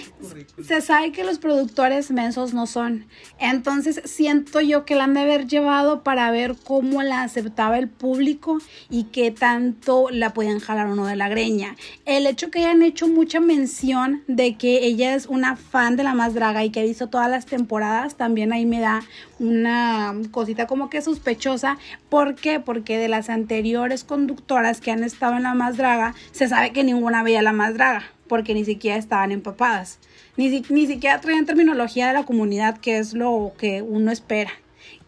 Se 0.67 0.81
sabe 0.81 1.13
que 1.13 1.25
los 1.25 1.39
productores 1.39 2.11
mensos 2.11 2.55
no 2.55 2.67
son. 2.67 3.07
Entonces 3.39 4.01
siento 4.05 4.61
yo 4.61 4.85
que 4.85 4.95
la 4.95 5.05
han 5.05 5.15
de 5.15 5.21
haber 5.21 5.47
llevado 5.47 6.03
para 6.03 6.31
ver 6.31 6.57
cómo 6.63 7.03
la 7.03 7.23
aceptaba 7.23 7.79
el 7.79 7.89
público 7.89 8.59
y 8.91 9.05
qué 9.05 9.31
tanto 9.31 10.09
la 10.11 10.33
podían 10.33 10.61
jalar 10.61 10.87
o 10.87 10.95
no 10.95 11.07
de 11.07 11.17
la 11.17 11.29
greña. 11.29 11.77
El 12.05 12.27
hecho 12.27 12.51
que 12.51 12.61
hayan 12.61 12.83
hecho 12.83 13.09
mucha 13.09 13.41
mención 13.41 14.23
de 14.27 14.57
que 14.57 14.85
ella 14.85 15.15
es 15.15 15.27
una 15.27 15.57
fan 15.57 15.97
de 15.97 16.05
la 16.05 16.15
más 16.15 16.35
draga 16.35 16.65
y 16.65 16.71
que 16.71 16.81
ha 16.81 16.85
visto 16.85 17.09
todas 17.09 17.31
las 17.31 17.47
temporadas, 17.47 18.17
también 18.17 18.53
ahí 18.53 18.67
me 18.67 18.81
da 18.81 19.03
una 19.39 20.15
cosita 20.31 20.67
como 20.67 20.91
que 20.91 21.03
sospechosa. 21.03 21.79
¿Por 22.09 22.35
qué? 22.35 22.61
Porque 22.61 22.99
de 22.99 23.09
las 23.09 23.29
anteriores 23.29 24.05
conductoras 24.05 24.81
que 24.81 24.91
han 24.91 25.05
estado 25.05 25.37
en 25.37 25.43
la 25.43 25.55
más 25.55 25.77
draga, 25.77 26.15
se 26.33 26.49
sabe 26.49 26.73
que 26.73 26.85
ninguna 26.85 27.23
veía 27.23 27.43
la 27.43 27.53
más 27.53 27.75
draga 27.75 28.14
porque 28.29 28.55
ni 28.55 28.65
siquiera 28.65 28.97
estaban 28.99 29.33
empapadas. 29.33 29.99
Ni, 30.37 30.51
si- 30.51 30.73
ni 30.73 30.87
siquiera 30.87 31.21
traían 31.21 31.47
terminología 31.47 32.07
de 32.09 32.15
la 32.15 32.25
comunidad, 32.25 32.79
que 32.79 32.99
es 32.99 33.15
lo 33.15 33.53
que 33.59 33.83
uno 33.83 34.11
espera. 34.11 34.51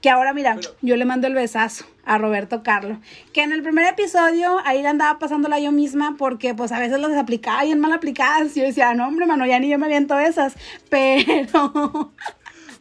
Que 0.01 0.11
ahora, 0.11 0.33
mira, 0.33 0.55
Pero- 0.57 0.75
yo 0.83 0.97
le 0.97 1.05
mando 1.05 1.27
el 1.27 1.35
besazo 1.35 1.85
a 2.05 2.19
Roberto 2.19 2.62
Carlo. 2.62 3.01
Que 3.33 3.43
en 3.43 3.53
el 3.53 3.62
primer 3.62 3.87
episodio 3.93 4.59
ahí 4.64 4.81
le 4.83 4.89
andaba 4.89 5.19
pasándola 5.19 5.59
yo 5.59 5.73
misma 5.73 6.17
porque 6.17 6.55
pues 6.55 6.71
a 6.73 6.79
veces 6.79 7.01
las 7.01 7.12
aplicaba 7.17 7.64
bien 7.64 7.81
mal 7.81 7.93
aplicadas. 7.93 8.57
Y 8.57 8.61
yo 8.61 8.67
decía, 8.67 8.95
no 8.95 9.07
hombre, 9.09 9.27
mano, 9.27 9.45
ya 9.47 9.59
ni 9.59 9.69
yo 9.69 9.79
me 9.79 9.87
aviento 9.87 10.19
esas. 10.19 10.55
Pero... 10.91 12.12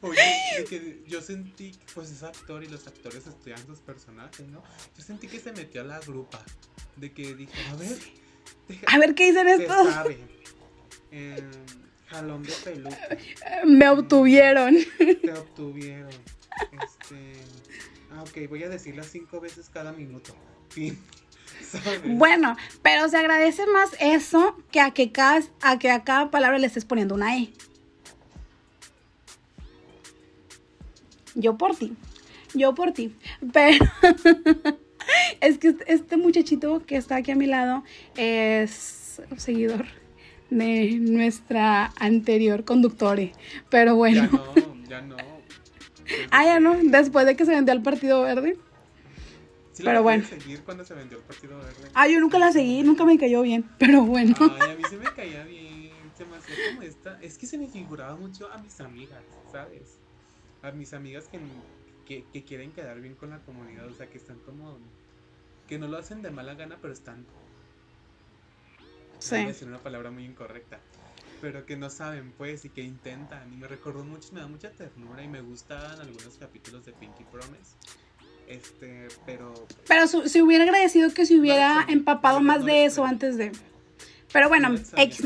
Oye, 0.02 0.20
de 0.60 0.64
que 0.66 1.04
yo 1.08 1.20
sentí, 1.20 1.72
pues 1.96 2.12
es 2.12 2.22
actor 2.22 2.64
y 2.64 2.68
los 2.68 2.86
actores 2.86 3.26
estudian 3.26 3.58
sus 3.66 3.80
personajes, 3.80 4.46
¿no? 4.50 4.62
Yo 4.96 5.04
sentí 5.04 5.28
que 5.28 5.40
se 5.40 5.52
metió 5.52 5.82
a 5.82 5.84
la 5.86 6.00
grupa. 6.00 6.40
De 6.96 7.12
que 7.12 7.34
dijo, 7.34 7.52
a 7.72 7.76
ver, 7.78 7.98
A 8.88 8.98
ver 8.98 9.16
qué 9.16 9.28
dicen 9.28 9.48
estos. 9.48 9.94
sabe. 9.94 10.20
Eh, 11.12 11.42
jalón 12.08 12.44
de 12.44 12.52
peluca. 12.64 13.18
Me 13.66 13.90
obtuvieron. 13.90 14.76
Te 14.98 15.34
obtuvieron. 15.34 16.10
Este. 16.72 17.34
Ah, 18.12 18.24
ok, 18.24 18.50
voy 18.50 18.64
a 18.64 18.70
decirlas 18.70 19.08
cinco 19.08 19.40
veces 19.40 19.70
cada 19.70 19.92
minuto. 19.92 20.36
Bueno, 22.06 22.56
pero 22.82 23.10
se 23.10 23.18
agradece 23.18 23.66
más 23.68 23.90
eso 24.00 24.56
que 24.72 24.80
a 24.80 24.92
que, 24.92 25.12
cada, 25.12 25.42
a 25.62 25.78
que 25.80 25.90
a 25.90 26.04
cada 26.04 26.32
palabra 26.32 26.58
le 26.58 26.68
estés 26.68 26.86
poniendo 26.86 27.16
una 27.16 27.38
E. 27.38 27.52
Yo 31.34 31.58
por 31.58 31.76
ti. 31.76 31.94
Yo 32.54 32.74
por 32.74 32.94
ti. 32.94 33.16
Pero 33.52 33.86
es 35.42 35.58
que 35.58 35.70
este- 35.70 35.92
este 35.94 36.18
muchachito 36.18 36.84
que 36.86 36.96
está 36.98 37.18
aquí 37.18 37.32
a 37.32 37.36
mi 37.36 37.46
lado 37.48 37.84
es 38.18 39.22
seguidor 39.38 39.86
de 40.50 40.98
nuestra 41.00 41.94
anterior 41.98 42.64
conductora. 42.66 43.30
Pero 43.70 43.92
Ya 43.92 43.94
bueno. 43.94 44.30
no, 44.32 44.88
ya 44.88 45.02
no. 45.02 45.18
Ah, 46.32 46.46
ya 46.46 46.60
no, 46.60 46.76
después 46.84 47.26
de 47.26 47.36
que 47.36 47.46
se 47.46 47.52
vendió 47.52 47.72
al 47.74 47.82
Partido 47.82 48.22
Verde. 48.22 48.58
Sí 49.74 49.84
la 49.84 49.92
pero 49.92 50.04
bueno. 50.04 50.24
seguir 50.24 50.62
cuando 50.64 50.86
se 50.86 50.94
vendió 50.94 51.18
el 51.18 51.24
partido 51.26 51.58
verde. 51.58 51.90
Ah, 51.94 52.08
yo 52.08 52.22
nunca 52.22 52.40
la 52.40 52.54
seguí, 52.54 52.82
nunca 52.82 53.04
me 53.04 53.18
cayó 53.18 53.42
bien. 53.42 53.66
Pero 53.78 54.04
bueno. 54.04 54.34
Ay, 54.40 54.72
a 54.72 54.76
mí 54.76 54.84
se 54.90 54.96
me 54.96 55.04
caía 55.14 55.44
bien. 55.44 55.90
Se 56.18 56.24
me 56.24 56.38
hacía 56.38 56.56
como 56.70 56.82
esta. 56.84 57.20
Es 57.22 57.38
que 57.38 57.46
se 57.46 57.58
me 57.58 57.68
figuraba 57.68 58.16
mucho 58.16 58.50
a 58.54 58.58
mis 58.60 58.80
amigas, 58.80 59.20
¿sabes? 59.52 59.98
A 60.62 60.72
mis 60.72 60.94
amigas 60.94 61.26
que, 61.28 61.40
que, 62.08 62.24
que 62.32 62.44
quieren 62.46 62.72
quedar 62.72 63.02
bien 63.02 63.16
con 63.16 63.32
la 63.32 63.40
comunidad. 63.40 63.86
O 63.88 63.94
sea, 63.94 64.08
que 64.08 64.18
están 64.18 64.38
como. 64.46 64.78
Que 65.68 65.80
no 65.80 65.88
lo 65.88 65.98
hacen 65.98 66.22
de 66.22 66.32
mala 66.32 66.54
gana, 66.54 66.78
pero 66.82 66.94
están. 66.94 67.26
Sí. 69.20 69.36
Voy 69.36 69.46
a 69.46 69.48
decir 69.48 69.68
una 69.68 69.80
palabra 69.80 70.12
muy 70.12 70.26
incorrecta. 70.26 70.80
Pero 71.42 71.66
que 71.66 71.76
no 71.76 71.90
saben, 71.90 72.32
pues, 72.38 72.66
y 72.66 72.70
que 72.70 72.82
intentan. 72.82 73.52
Y 73.54 73.58
me 73.58 73.68
recordó 73.68 74.04
mucho, 74.04 74.30
me 74.34 74.40
da 74.40 74.48
mucha 74.48 74.72
ternura. 74.72 75.24
Y 75.24 75.28
me 75.28 75.42
gustan 75.42 76.00
algunos 76.00 76.38
capítulos 76.40 76.86
de 76.86 76.94
Pinky 76.94 77.24
Promise. 77.26 77.76
Este, 78.48 79.08
pero. 79.26 79.54
Pero 79.88 80.08
se 80.08 80.42
hubiera 80.42 80.64
agradecido 80.64 81.12
que 81.14 81.26
se 81.26 81.40
hubiera 81.40 81.86
No, 81.86 81.92
empapado 81.92 82.40
no 82.40 82.46
más 82.46 82.60
no 82.60 82.66
de 82.68 82.86
eso 82.86 83.06
antes 83.06 83.38
de. 83.38 83.52
Pero 84.32 84.50
bueno, 84.50 84.76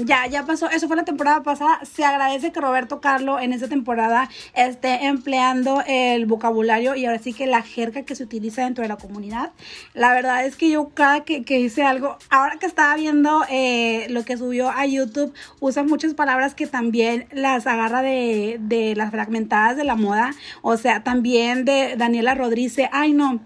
ya, 0.06 0.28
ya 0.28 0.46
pasó. 0.46 0.70
Eso 0.70 0.88
fue 0.88 0.96
la 0.96 1.04
temporada 1.04 1.42
pasada. 1.42 1.80
Se 1.84 2.06
agradece 2.06 2.52
que 2.52 2.62
Roberto 2.62 3.02
Carlo 3.02 3.40
en 3.40 3.54
esta 3.54 3.68
temporada 3.68 4.30
esté 4.54 5.06
empleando 5.08 5.84
el 5.88 6.26
vocabulario 6.28 6.96
y 6.96 7.06
ahora 7.06 7.20
sí 7.20 7.34
que 7.34 7.48
la 7.48 7.64
jerga 7.64 8.04
que 8.04 8.16
se 8.16 8.24
utiliza 8.24 8.64
dentro 8.64 8.84
de 8.84 8.88
la 8.88 8.98
comunidad. 8.98 9.52
La 9.94 10.14
verdad 10.14 10.46
es 10.46 10.56
que 10.56 10.70
yo 10.70 10.90
cada 10.90 11.22
que, 11.22 11.44
que 11.44 11.60
hice 11.60 11.84
algo, 11.84 12.18
ahora 12.30 12.58
que 12.60 12.68
estaba 12.68 12.96
viendo 12.96 13.44
eh, 13.50 14.06
lo 14.10 14.24
que 14.26 14.38
subió 14.38 14.70
a 14.70 14.86
YouTube, 14.86 15.34
usa 15.60 15.84
muchas 15.84 16.14
palabras 16.14 16.54
que 16.54 16.68
también 16.68 17.28
las 17.32 17.66
agarra 17.66 18.02
de, 18.02 18.58
de 18.60 18.96
las 18.96 19.12
fragmentadas 19.12 19.76
de 19.76 19.86
la 19.86 19.96
moda. 19.96 20.36
O 20.62 20.78
sea, 20.78 21.04
también 21.04 21.66
de 21.66 21.96
Daniela 21.98 22.36
Rodríguez. 22.36 22.60
Ay, 22.92 23.14
no. 23.14 23.40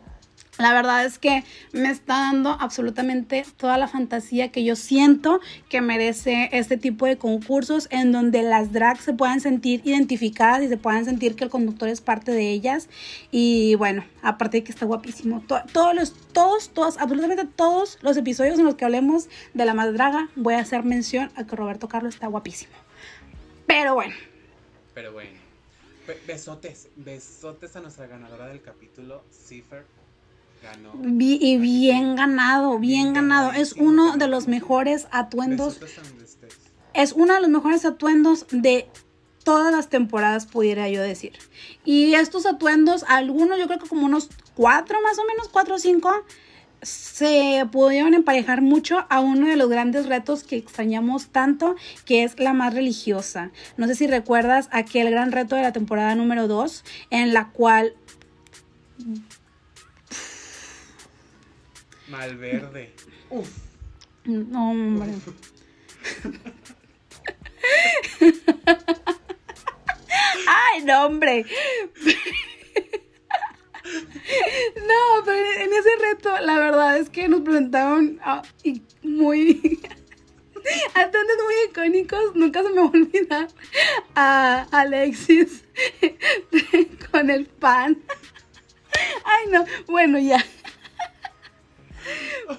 La 0.59 0.71
verdad 0.71 1.03
es 1.03 1.17
que 1.17 1.43
me 1.71 1.89
está 1.89 2.13
dando 2.13 2.51
absolutamente 2.59 3.43
toda 3.57 3.79
la 3.79 3.87
fantasía 3.87 4.51
que 4.51 4.63
yo 4.63 4.75
siento 4.75 5.39
que 5.67 5.81
merece 5.81 6.49
este 6.51 6.77
tipo 6.77 7.07
de 7.07 7.17
concursos 7.17 7.87
en 7.89 8.11
donde 8.11 8.43
las 8.43 8.71
drags 8.71 9.03
se 9.03 9.13
puedan 9.13 9.39
sentir 9.41 9.81
identificadas 9.83 10.61
y 10.61 10.67
se 10.67 10.77
puedan 10.77 11.05
sentir 11.05 11.35
que 11.35 11.43
el 11.45 11.49
conductor 11.49 11.89
es 11.89 12.01
parte 12.01 12.31
de 12.31 12.51
ellas. 12.51 12.87
Y 13.31 13.73
bueno, 13.75 14.05
aparte 14.21 14.57
de 14.57 14.63
que 14.63 14.71
está 14.71 14.85
guapísimo. 14.85 15.41
To- 15.47 15.63
todos 15.73 15.95
los, 15.95 16.13
todos, 16.33 16.69
todos, 16.69 16.97
absolutamente 16.99 17.45
todos 17.45 17.97
los 18.03 18.15
episodios 18.15 18.59
en 18.59 18.65
los 18.65 18.75
que 18.75 18.85
hablemos 18.85 19.29
de 19.55 19.65
la 19.65 19.73
más 19.73 19.91
draga, 19.91 20.29
voy 20.35 20.53
a 20.53 20.59
hacer 20.59 20.83
mención 20.83 21.31
a 21.35 21.45
que 21.47 21.55
Roberto 21.55 21.87
Carlos 21.87 22.13
está 22.13 22.27
guapísimo. 22.27 22.73
Pero 23.65 23.95
bueno, 23.95 24.13
Pero 24.93 25.13
bueno. 25.13 25.31
Be- 26.05 26.19
Besotes, 26.27 26.89
besotes 26.95 27.75
a 27.75 27.79
nuestra 27.79 28.05
ganadora 28.05 28.47
del 28.49 28.61
capítulo, 28.61 29.23
Cipher. 29.31 29.85
Ganó. 30.63 30.93
y 31.19 31.57
bien 31.57 32.15
ganado, 32.15 32.79
bien 32.79 33.13
ganado. 33.13 33.51
Es 33.51 33.73
uno 33.73 34.17
de 34.17 34.27
los 34.27 34.47
mejores 34.47 35.07
atuendos 35.11 35.79
es 36.93 37.13
uno 37.13 37.33
de 37.33 37.41
los 37.41 37.49
mejores 37.49 37.85
atuendos 37.85 38.45
de 38.51 38.87
todas 39.43 39.73
las 39.73 39.89
temporadas, 39.89 40.45
pudiera 40.45 40.87
yo 40.89 41.01
decir. 41.01 41.33
Y 41.83 42.13
estos 42.13 42.45
atuendos, 42.45 43.03
algunos, 43.07 43.59
yo 43.59 43.67
creo 43.67 43.79
que 43.79 43.89
como 43.89 44.05
unos 44.05 44.29
cuatro 44.55 44.99
más 45.01 45.17
o 45.19 45.25
menos, 45.25 45.49
cuatro 45.49 45.75
o 45.75 45.79
cinco, 45.79 46.11
se 46.81 47.65
pudieron 47.71 48.13
emparejar 48.13 48.61
mucho 48.61 49.05
a 49.09 49.21
uno 49.21 49.47
de 49.47 49.55
los 49.55 49.69
grandes 49.69 50.05
retos 50.05 50.43
que 50.43 50.57
extrañamos 50.57 51.27
tanto, 51.27 51.75
que 52.05 52.23
es 52.23 52.39
la 52.39 52.53
más 52.53 52.73
religiosa. 52.73 53.51
No 53.77 53.87
sé 53.87 53.95
si 53.95 54.07
recuerdas 54.07 54.69
aquel 54.71 55.09
gran 55.09 55.31
reto 55.31 55.55
de 55.55 55.61
la 55.61 55.71
temporada 55.71 56.13
número 56.15 56.47
2, 56.47 56.83
en 57.09 57.33
la 57.33 57.49
cual 57.49 57.95
Malverde. 62.07 62.93
Uf. 63.29 63.49
No, 64.25 64.71
hombre. 64.71 65.13
Ay, 70.47 70.83
no, 70.83 71.05
hombre. 71.05 71.45
No, 73.83 75.23
pero 75.25 75.51
en 75.57 75.73
ese 75.73 75.89
reto, 75.99 76.39
la 76.41 76.57
verdad 76.57 76.97
es 76.97 77.09
que 77.09 77.27
nos 77.27 77.41
presentaron 77.41 78.19
ah, 78.23 78.41
y 78.63 78.81
muy. 79.01 79.81
Atentos 80.93 81.37
muy 81.43 81.55
icónicos, 81.69 82.35
nunca 82.35 82.63
se 82.63 82.69
me 82.69 82.75
va 82.75 82.83
a 82.83 82.91
olvidar 82.91 83.47
a 84.15 84.67
Alexis 84.71 85.65
con 87.11 87.29
el 87.29 87.45
pan. 87.45 88.01
Ay, 89.25 89.47
no, 89.51 89.65
bueno, 89.87 90.17
ya. 90.19 90.43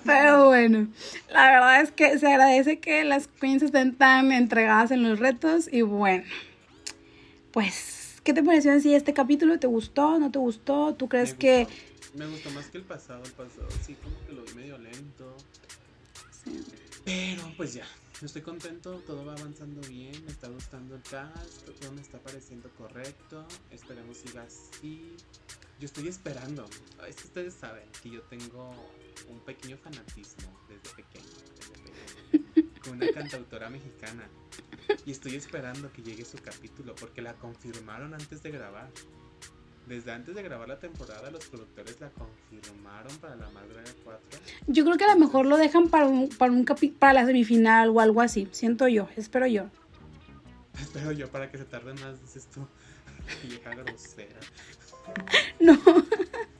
Pero 0.04 0.46
bueno, 0.46 0.88
la 1.30 1.50
verdad 1.50 1.80
es 1.80 1.90
que 1.90 2.18
se 2.18 2.26
agradece 2.26 2.78
que 2.78 3.04
las 3.04 3.28
queens 3.28 3.62
estén 3.62 3.94
tan 3.94 4.32
entregadas 4.32 4.90
en 4.90 5.02
los 5.02 5.18
retos 5.18 5.68
y 5.72 5.82
bueno, 5.82 6.24
pues, 7.52 8.20
¿qué 8.24 8.32
te 8.32 8.42
pareció 8.42 8.72
en 8.72 8.80
sí 8.82 8.94
este 8.94 9.12
capítulo? 9.12 9.58
¿Te 9.58 9.66
gustó? 9.66 10.18
¿No 10.18 10.30
te 10.30 10.38
gustó? 10.38 10.94
¿Tú 10.94 11.08
crees 11.08 11.32
Me 11.32 11.38
que... 11.38 11.64
gustó. 11.64 12.18
Me 12.18 12.26
gustó 12.26 12.50
más 12.50 12.66
que 12.66 12.78
el 12.78 12.84
pasado, 12.84 13.24
el 13.24 13.32
pasado 13.32 13.68
sí 13.84 13.96
como 14.02 14.14
que 14.26 14.32
lo 14.32 14.44
vi 14.44 14.54
medio 14.54 14.78
lento. 14.78 15.36
Sí. 16.44 16.62
Pero 17.04 17.42
pues 17.56 17.74
ya, 17.74 17.86
estoy 18.22 18.42
contento, 18.42 19.02
todo 19.06 19.24
va 19.24 19.32
avanzando 19.32 19.80
bien, 19.88 20.12
me 20.24 20.30
está 20.30 20.48
gustando 20.48 20.94
el 20.94 21.02
cast, 21.02 21.64
todo 21.80 21.92
me 21.92 22.00
está 22.00 22.18
pareciendo 22.18 22.70
correcto, 22.78 23.46
esperemos 23.70 24.16
siga 24.16 24.42
así. 24.42 25.16
Yo 25.80 25.86
estoy 25.86 26.08
esperando, 26.08 26.64
es 27.08 27.16
que 27.16 27.24
ustedes 27.24 27.54
saben 27.54 27.84
que 28.02 28.10
yo 28.10 28.22
tengo 28.22 28.72
un 29.28 29.40
pequeño 29.40 29.76
fanatismo 29.78 30.48
desde 30.68 30.90
pequeño, 30.94 31.24
desde 31.56 31.72
pequeño, 31.72 32.70
con 32.82 32.94
una 32.94 33.10
cantautora 33.12 33.70
mexicana. 33.70 34.28
Y 35.06 35.12
estoy 35.12 35.34
esperando 35.36 35.90
que 35.92 36.02
llegue 36.02 36.24
su 36.24 36.38
capítulo 36.38 36.94
porque 36.94 37.22
la 37.22 37.34
confirmaron 37.34 38.14
antes 38.14 38.42
de 38.42 38.50
grabar. 38.50 38.90
Desde 39.86 40.12
antes 40.12 40.34
de 40.34 40.42
grabar 40.42 40.66
la 40.68 40.78
temporada, 40.78 41.30
los 41.30 41.44
productores 41.46 42.00
la 42.00 42.08
confirmaron 42.10 43.14
para 43.18 43.36
la 43.36 43.50
Más 43.50 43.68
Draga 43.68 43.90
4. 44.02 44.38
Yo 44.66 44.82
creo 44.84 44.96
que 44.96 45.04
a 45.04 45.12
lo 45.14 45.20
mejor 45.20 45.44
lo 45.44 45.58
dejan 45.58 45.88
para 45.90 46.06
un, 46.06 46.30
para 46.30 46.50
un 46.52 46.64
capi- 46.64 46.94
para 46.94 47.12
la 47.12 47.26
semifinal 47.26 47.90
o 47.90 48.00
algo 48.00 48.22
así, 48.22 48.48
siento 48.50 48.88
yo, 48.88 49.08
espero 49.16 49.46
yo. 49.46 49.64
Espero 50.80 51.12
yo 51.12 51.30
para 51.30 51.50
que 51.50 51.58
se 51.58 51.66
tarde 51.66 51.92
más, 51.94 52.18
dices 52.22 52.46
tú. 52.48 52.66
Vieja 53.48 53.70
grosera. 53.74 54.40
No. 55.60 55.78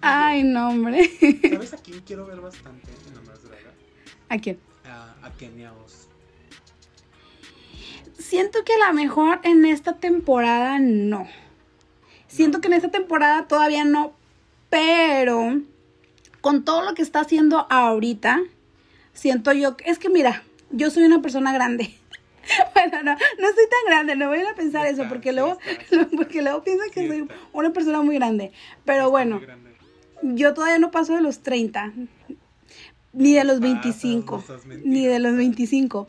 Ay, 0.00 0.42
no, 0.42 0.68
hombre. 0.70 1.10
¿Sabes 1.50 1.72
a 1.74 1.76
quién 1.78 2.00
quiero 2.00 2.26
ver 2.26 2.40
bastante 2.40 2.88
en 3.08 3.14
la 3.14 3.20
Más 3.22 3.42
Draga? 3.42 3.72
¿A 4.28 4.38
quién? 4.38 4.58
A, 4.84 5.14
a 5.26 5.30
Kenia 5.32 5.72
Oz. 5.72 6.08
Siento 8.18 8.64
que 8.64 8.72
a 8.74 8.88
lo 8.88 8.94
mejor 8.94 9.40
en 9.44 9.64
esta 9.64 9.94
temporada 9.96 10.78
no. 10.78 11.26
Siento 12.28 12.58
No. 12.58 12.62
que 12.62 12.68
en 12.68 12.74
esta 12.74 12.90
temporada 12.90 13.46
todavía 13.46 13.84
no, 13.84 14.12
pero 14.70 15.60
con 16.40 16.64
todo 16.64 16.82
lo 16.82 16.94
que 16.94 17.02
está 17.02 17.20
haciendo 17.20 17.66
ahorita, 17.70 18.40
siento 19.12 19.52
yo, 19.52 19.76
que- 19.76 19.90
es 19.90 19.98
que 19.98 20.08
mira, 20.10 20.42
yo 20.70 20.90
soy 20.90 21.04
una 21.04 21.22
persona 21.22 21.52
grande. 21.52 21.94
Bueno, 22.74 23.02
no, 23.02 23.12
no 23.12 23.46
soy 23.54 23.64
tan 23.70 23.86
grande, 23.86 24.16
no 24.16 24.28
voy 24.28 24.40
a 24.40 24.54
pensar 24.54 24.82
Ya 24.84 24.90
eso, 24.90 25.02
está, 25.04 25.08
porque 25.08 25.32
luego, 25.32 25.56
está. 25.90 26.06
porque 26.14 26.42
luego 26.42 26.62
piensan 26.62 26.90
que 26.90 27.08
soy 27.08 27.26
una 27.54 27.72
persona 27.72 28.02
muy 28.02 28.16
grande. 28.16 28.52
Pero 28.84 29.08
bueno, 29.10 29.36
muy 29.36 29.46
grande. 29.46 29.73
Yo 30.22 30.54
todavía 30.54 30.78
no 30.78 30.90
paso 30.90 31.14
de 31.14 31.22
los 31.22 31.40
30, 31.40 31.92
ni 33.12 33.34
de 33.34 33.44
los 33.44 33.60
Pasas, 33.60 33.82
25, 33.82 34.36
no 34.36 34.42
seas 34.42 34.66
ni 34.84 35.06
de 35.06 35.18
los 35.18 35.36
25. 35.36 36.06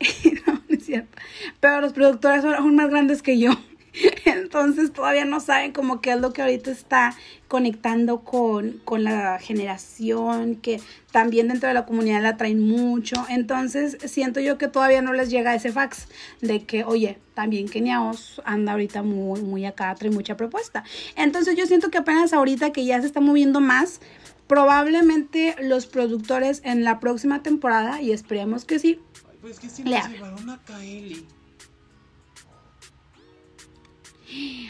no, 0.46 0.52
no 0.52 0.76
es 0.76 0.84
cierto. 0.84 1.18
Pero 1.60 1.80
los 1.80 1.92
productores 1.92 2.42
son 2.42 2.54
aún 2.54 2.76
más 2.76 2.90
grandes 2.90 3.22
que 3.22 3.38
yo. 3.38 3.52
Entonces 4.24 4.92
todavía 4.92 5.24
no 5.24 5.40
saben 5.40 5.72
como 5.72 6.00
qué 6.00 6.12
es 6.12 6.20
lo 6.20 6.32
que 6.32 6.42
ahorita 6.42 6.70
está 6.70 7.16
conectando 7.48 8.20
con, 8.20 8.80
con 8.84 9.04
la 9.04 9.38
generación, 9.38 10.56
que 10.56 10.80
también 11.12 11.48
dentro 11.48 11.68
de 11.68 11.74
la 11.74 11.86
comunidad 11.86 12.22
la 12.22 12.36
traen 12.36 12.60
mucho. 12.60 13.24
Entonces 13.28 13.98
siento 14.04 14.40
yo 14.40 14.58
que 14.58 14.68
todavía 14.68 15.02
no 15.02 15.12
les 15.12 15.30
llega 15.30 15.54
ese 15.54 15.70
fax 15.72 16.08
de 16.40 16.64
que, 16.64 16.84
oye, 16.84 17.18
también 17.34 17.68
Kenia 17.68 18.02
Oz 18.02 18.40
anda 18.44 18.72
ahorita 18.72 19.02
muy, 19.02 19.42
muy 19.42 19.64
acá, 19.66 19.94
trae 19.94 20.10
mucha 20.10 20.36
propuesta. 20.36 20.84
Entonces 21.16 21.56
yo 21.56 21.66
siento 21.66 21.90
que 21.90 21.98
apenas 21.98 22.32
ahorita 22.32 22.72
que 22.72 22.84
ya 22.84 23.00
se 23.00 23.06
está 23.06 23.20
moviendo 23.20 23.60
más, 23.60 24.00
probablemente 24.46 25.56
los 25.62 25.86
productores 25.86 26.60
en 26.64 26.84
la 26.84 27.00
próxima 27.00 27.42
temporada, 27.42 28.02
y 28.02 28.12
esperemos 28.12 28.64
que 28.64 28.78
sí, 28.78 29.00
pues 29.40 29.58
que 29.60 29.68
si 29.68 29.82
Le 29.84 30.00
llevaron 30.08 30.50
a 30.50 30.58
Kaeli. 30.64 31.26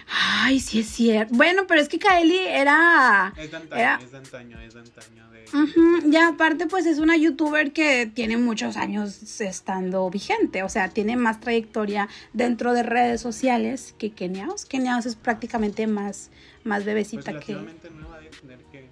Ay, 0.09 0.61
sí 0.61 0.81
es 0.81 0.89
cierto. 0.89 1.35
Bueno, 1.35 1.67
pero 1.67 1.81
es 1.81 1.89
que 1.89 1.99
Kaeli 1.99 2.39
era... 2.39 3.33
Es 3.37 3.51
de 3.51 3.57
antaño, 3.57 3.81
Era- 3.81 4.01
es 4.03 4.11
de 4.13 4.19
antaño, 4.19 4.61
es 4.61 4.75
de 4.75 4.81
antaño. 4.81 5.31
De, 5.31 5.45
Ujú, 5.53 6.11
Ya 6.11 6.29
aparte 6.29 6.67
pues 6.67 6.85
es 6.87 6.99
una 6.99 7.17
youtuber 7.17 7.73
que 7.73 8.07
tiene 8.13 8.37
muchos 8.37 8.77
años 8.77 9.41
estando 9.41 10.09
vigente, 10.11 10.63
o 10.63 10.69
sea, 10.69 10.89
tiene 10.91 11.17
más 11.17 11.41
trayectoria 11.41 12.09
dentro 12.33 12.73
de 12.75 12.83
redes 12.83 13.21
sociales 13.21 13.95
que 13.99 14.13
Keniaos. 14.13 14.65
Keniaos 14.65 15.07
es 15.07 15.17
prácticamente 15.17 15.87
más, 15.87 16.31
más 16.65 16.79
pues 16.79 16.87
bebecita 16.87 17.23
que... 17.25 17.55
relativamente 17.55 17.91
nueva 17.91 18.19
de 18.21 18.29
tener 18.29 18.59
que 18.73 18.89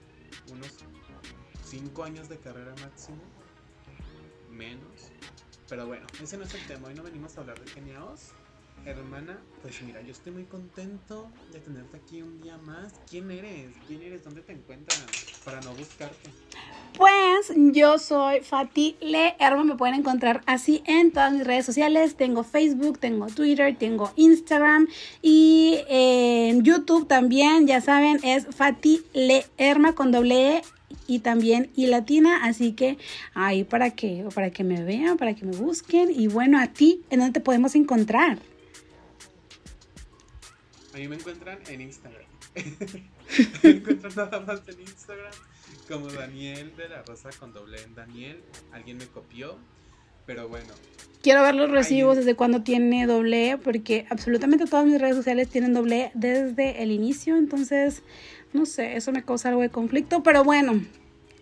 unos 0.53 0.69
5 1.65 2.05
años 2.05 2.29
de 2.29 2.39
carrera 2.39 2.75
máximo. 2.83 3.19
Menos. 4.51 4.85
Pero 5.69 5.87
bueno, 5.87 6.07
ese 6.23 6.37
no 6.37 6.45
es 6.45 6.55
el 6.55 6.61
tema. 6.67 6.89
Hoy 6.89 6.95
no 6.95 7.03
venimos 7.03 7.37
a 7.37 7.41
hablar 7.41 7.59
de 7.59 7.71
Kenia 7.73 8.05
Oz. 8.05 8.33
Hermana, 8.85 9.39
pues 9.63 9.81
mira, 9.83 10.03
yo 10.03 10.11
estoy 10.11 10.33
muy 10.33 10.43
contento 10.43 11.31
de 11.53 11.61
tenerte 11.61 11.99
aquí 11.99 12.21
un 12.21 12.41
día 12.43 12.57
más. 12.59 12.93
¿Quién 13.09 13.31
eres? 13.31 13.71
¿Quién 13.87 14.03
eres? 14.03 14.25
¿Dónde 14.25 14.41
te 14.41 14.53
encuentran? 14.53 15.01
Para 15.45 15.61
no 15.61 15.73
buscarte. 15.75 16.31
Pues 16.97 17.53
yo 17.73 18.01
soy 18.01 18.41
Fati 18.41 18.97
Leerma, 19.01 19.63
me 19.63 19.77
pueden 19.77 19.95
encontrar 19.95 20.43
así 20.47 20.83
en 20.85 21.13
todas 21.13 21.33
mis 21.33 21.47
redes 21.47 21.65
sociales. 21.65 22.17
Tengo 22.17 22.43
Facebook, 22.43 22.99
tengo 22.99 23.29
Twitter, 23.29 23.77
tengo 23.79 24.13
Instagram 24.17 24.89
y 25.23 25.79
en 25.89 26.65
YouTube 26.65 27.07
también, 27.07 27.69
ya 27.69 27.81
saben, 27.81 28.19
es 28.25 28.47
Fati 28.47 29.03
Leerma 29.13 29.95
con 29.95 30.11
doble 30.11 30.57
E 30.57 30.63
y 31.07 31.21
también 31.21 31.71
y 31.77 31.87
latina, 31.87 32.45
así 32.45 32.73
que 32.73 32.99
ahí 33.35 33.63
para 33.63 33.91
que 33.91 34.27
para 34.35 34.51
que 34.51 34.65
me 34.65 34.83
vean, 34.83 35.19
para 35.19 35.35
que 35.35 35.45
me 35.45 35.57
busquen 35.57 36.11
y 36.11 36.27
bueno, 36.27 36.61
a 36.61 36.67
ti 36.67 37.03
en 37.11 37.21
dónde 37.21 37.35
te 37.35 37.41
podemos 37.41 37.77
encontrar. 37.77 38.39
A 40.95 40.99
mí 40.99 41.09
me 41.09 41.17
encuentran 41.17 41.59
en 41.69 41.81
Instagram. 41.81 42.27
me 43.63 43.71
encuentran 43.71 44.13
nada 44.15 44.41
más 44.41 44.61
en 44.69 44.81
Instagram 44.81 45.33
como 45.89 46.09
Daniel 46.09 46.73
de 46.77 46.89
la 46.89 47.03
Rosa 47.03 47.31
con 47.39 47.53
doble 47.53 47.81
en 47.83 47.95
Daniel. 47.95 48.41
Alguien 48.73 48.99
me 48.99 49.07
copió, 49.07 49.57
pero 50.27 50.49
bueno. 50.49 50.73
Quiero 51.23 51.43
ver 51.43 51.55
los 51.55 51.71
recibos 51.71 52.17
desde 52.17 52.35
cuando 52.35 52.63
tiene 52.63 53.07
doble 53.07 53.51
E, 53.51 53.59
porque 53.59 54.07
absolutamente 54.11 54.67
todas 54.67 54.85
mis 54.85 55.01
redes 55.01 55.17
sociales 55.17 55.49
tienen 55.49 55.73
doble 55.73 56.01
E 56.01 56.11
desde 56.15 56.83
el 56.83 56.91
inicio, 56.91 57.37
entonces, 57.37 58.03
no 58.53 58.67
sé, 58.67 58.97
eso 58.97 59.13
me 59.13 59.25
causa 59.25 59.49
algo 59.49 59.63
de 59.63 59.71
conflicto, 59.71 60.23
pero 60.23 60.45
bueno. 60.45 60.83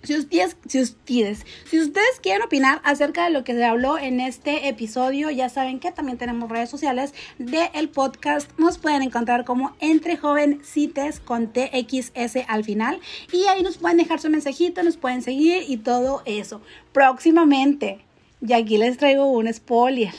Si 0.02 0.16
ustedes, 0.16 0.56
si 0.66 0.80
ustedes, 0.80 1.44
si 1.66 1.78
ustedes 1.78 2.20
quieren 2.22 2.42
opinar 2.42 2.80
acerca 2.84 3.24
de 3.24 3.30
lo 3.30 3.44
que 3.44 3.52
se 3.52 3.64
habló 3.64 3.98
en 3.98 4.20
este 4.20 4.68
episodio, 4.68 5.30
ya 5.30 5.50
saben 5.50 5.78
que 5.78 5.92
también 5.92 6.16
tenemos 6.16 6.48
redes 6.48 6.70
sociales 6.70 7.12
del 7.38 7.90
podcast. 7.90 8.50
Nos 8.58 8.78
pueden 8.78 9.02
encontrar 9.02 9.44
como 9.44 9.76
Entre 9.78 10.16
Jovencites 10.16 11.20
con 11.20 11.52
TXS 11.52 12.38
al 12.48 12.64
final. 12.64 12.98
Y 13.30 13.46
ahí 13.48 13.62
nos 13.62 13.76
pueden 13.76 13.98
dejar 13.98 14.20
su 14.20 14.30
mensajito, 14.30 14.82
nos 14.82 14.96
pueden 14.96 15.20
seguir 15.20 15.64
y 15.68 15.76
todo 15.76 16.22
eso. 16.24 16.62
Próximamente, 16.92 18.00
y 18.40 18.54
aquí 18.54 18.78
les 18.78 18.96
traigo 18.96 19.26
un 19.26 19.52
spoiler. 19.52 20.14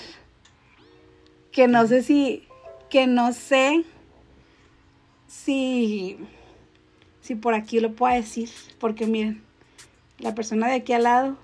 Que 1.51 1.67
no 1.67 1.87
sé 1.87 2.03
si, 2.03 2.43
que 2.89 3.07
no 3.07 3.33
sé 3.33 3.83
si, 5.27 6.17
si 7.21 7.35
por 7.35 7.55
aquí 7.55 7.79
lo 7.79 7.93
puedo 7.93 8.13
decir. 8.13 8.49
Porque 8.79 9.07
miren, 9.07 9.41
la 10.21 10.33
persona 10.35 10.67
de 10.67 10.75
aquí 10.75 10.93
al 10.93 11.03
lado 11.03 11.37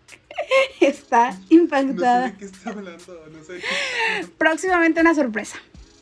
está 0.80 1.30
No 1.32 1.36
sé 1.36 1.54
impactada. 1.54 2.28
de 2.30 2.36
qué 2.36 2.44
está 2.46 2.70
hablando. 2.70 3.26
No 3.32 3.44
sé 3.44 3.52
de 3.54 3.60
qué 3.60 3.66
está 3.66 4.14
hablando. 4.14 4.34
Próximamente 4.38 5.00
una 5.00 5.14
sorpresa. 5.14 5.58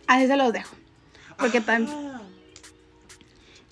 Así 0.06 0.26
se 0.26 0.36
los 0.36 0.52
dejo. 0.52 0.74
Porque 1.38 1.62
Ah, 1.66 2.20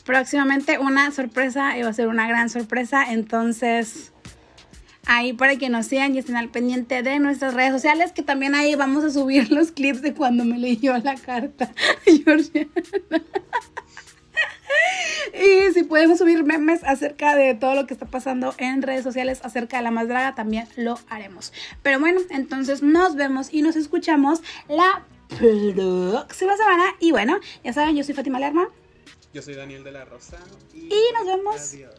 próximamente 0.05 0.79
una 0.79 1.11
sorpresa 1.13 1.77
y 1.79 1.83
va 1.83 1.91
a 1.91 1.93
ser 1.93 2.09
una 2.09 2.27
gran 2.27 2.49
sorpresa. 2.51 3.13
Entonces, 3.13 4.13
ahí 5.07 5.33
para 5.33 5.57
que 5.57 5.69
nos 5.69 5.87
sigan 5.87 6.15
y 6.15 6.19
estén 6.19 6.37
al 6.37 6.49
pendiente 6.49 7.03
de 7.03 7.19
nuestras 7.19 7.55
redes 7.55 7.73
sociales, 7.73 8.13
que 8.13 8.23
también 8.23 8.55
ahí 8.55 8.75
vamos 8.75 9.05
a 9.05 9.11
subir 9.11 9.51
los 9.53 9.71
clips 9.73 10.03
de 10.03 10.15
cuando 10.15 10.45
me 10.45 10.59
leyó 10.59 10.97
la 10.99 11.15
carta. 11.17 11.71
Georgiana. 12.05 12.71
Y 15.33 15.73
si 15.73 15.85
podemos 15.85 16.19
subir 16.19 16.45
memes 16.45 16.85
acerca 16.85 17.35
de 17.35 17.55
todo 17.55 17.75
lo 17.75 17.87
que 17.87 17.95
está 17.95 18.05
pasando 18.07 18.55
en 18.59 18.83
redes 18.83 19.03
sociales 19.03 19.41
acerca 19.43 19.79
de 19.79 19.83
la 19.83 19.91
más 19.91 20.09
draga, 20.09 20.35
también 20.35 20.69
lo 20.77 20.99
haremos. 21.09 21.53
Pero 21.83 21.99
bueno, 22.01 22.21
entonces 22.31 22.83
nos 22.83 23.17
vemos 23.17 23.49
y 23.53 23.63
nos 23.63 23.77
escuchamos 23.77 24.43
la 24.69 25.07
próxima 25.39 26.57
semana. 26.57 26.85
Y 27.01 27.13
bueno, 27.13 27.41
ya 27.65 27.73
saben, 27.73 27.97
yo 27.97 28.05
soy 28.05 28.15
Fátima 28.15 28.39
Lerma. 28.39 28.69
Yo 29.33 29.41
soy 29.41 29.55
Daniel 29.55 29.83
de 29.85 29.93
la 29.93 30.05
Rosa. 30.05 30.37
Y 30.75 31.01
nos 31.19 31.27
vemos. 31.27 31.73
Adiós. 31.73 31.95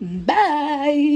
Bye. 0.00 1.14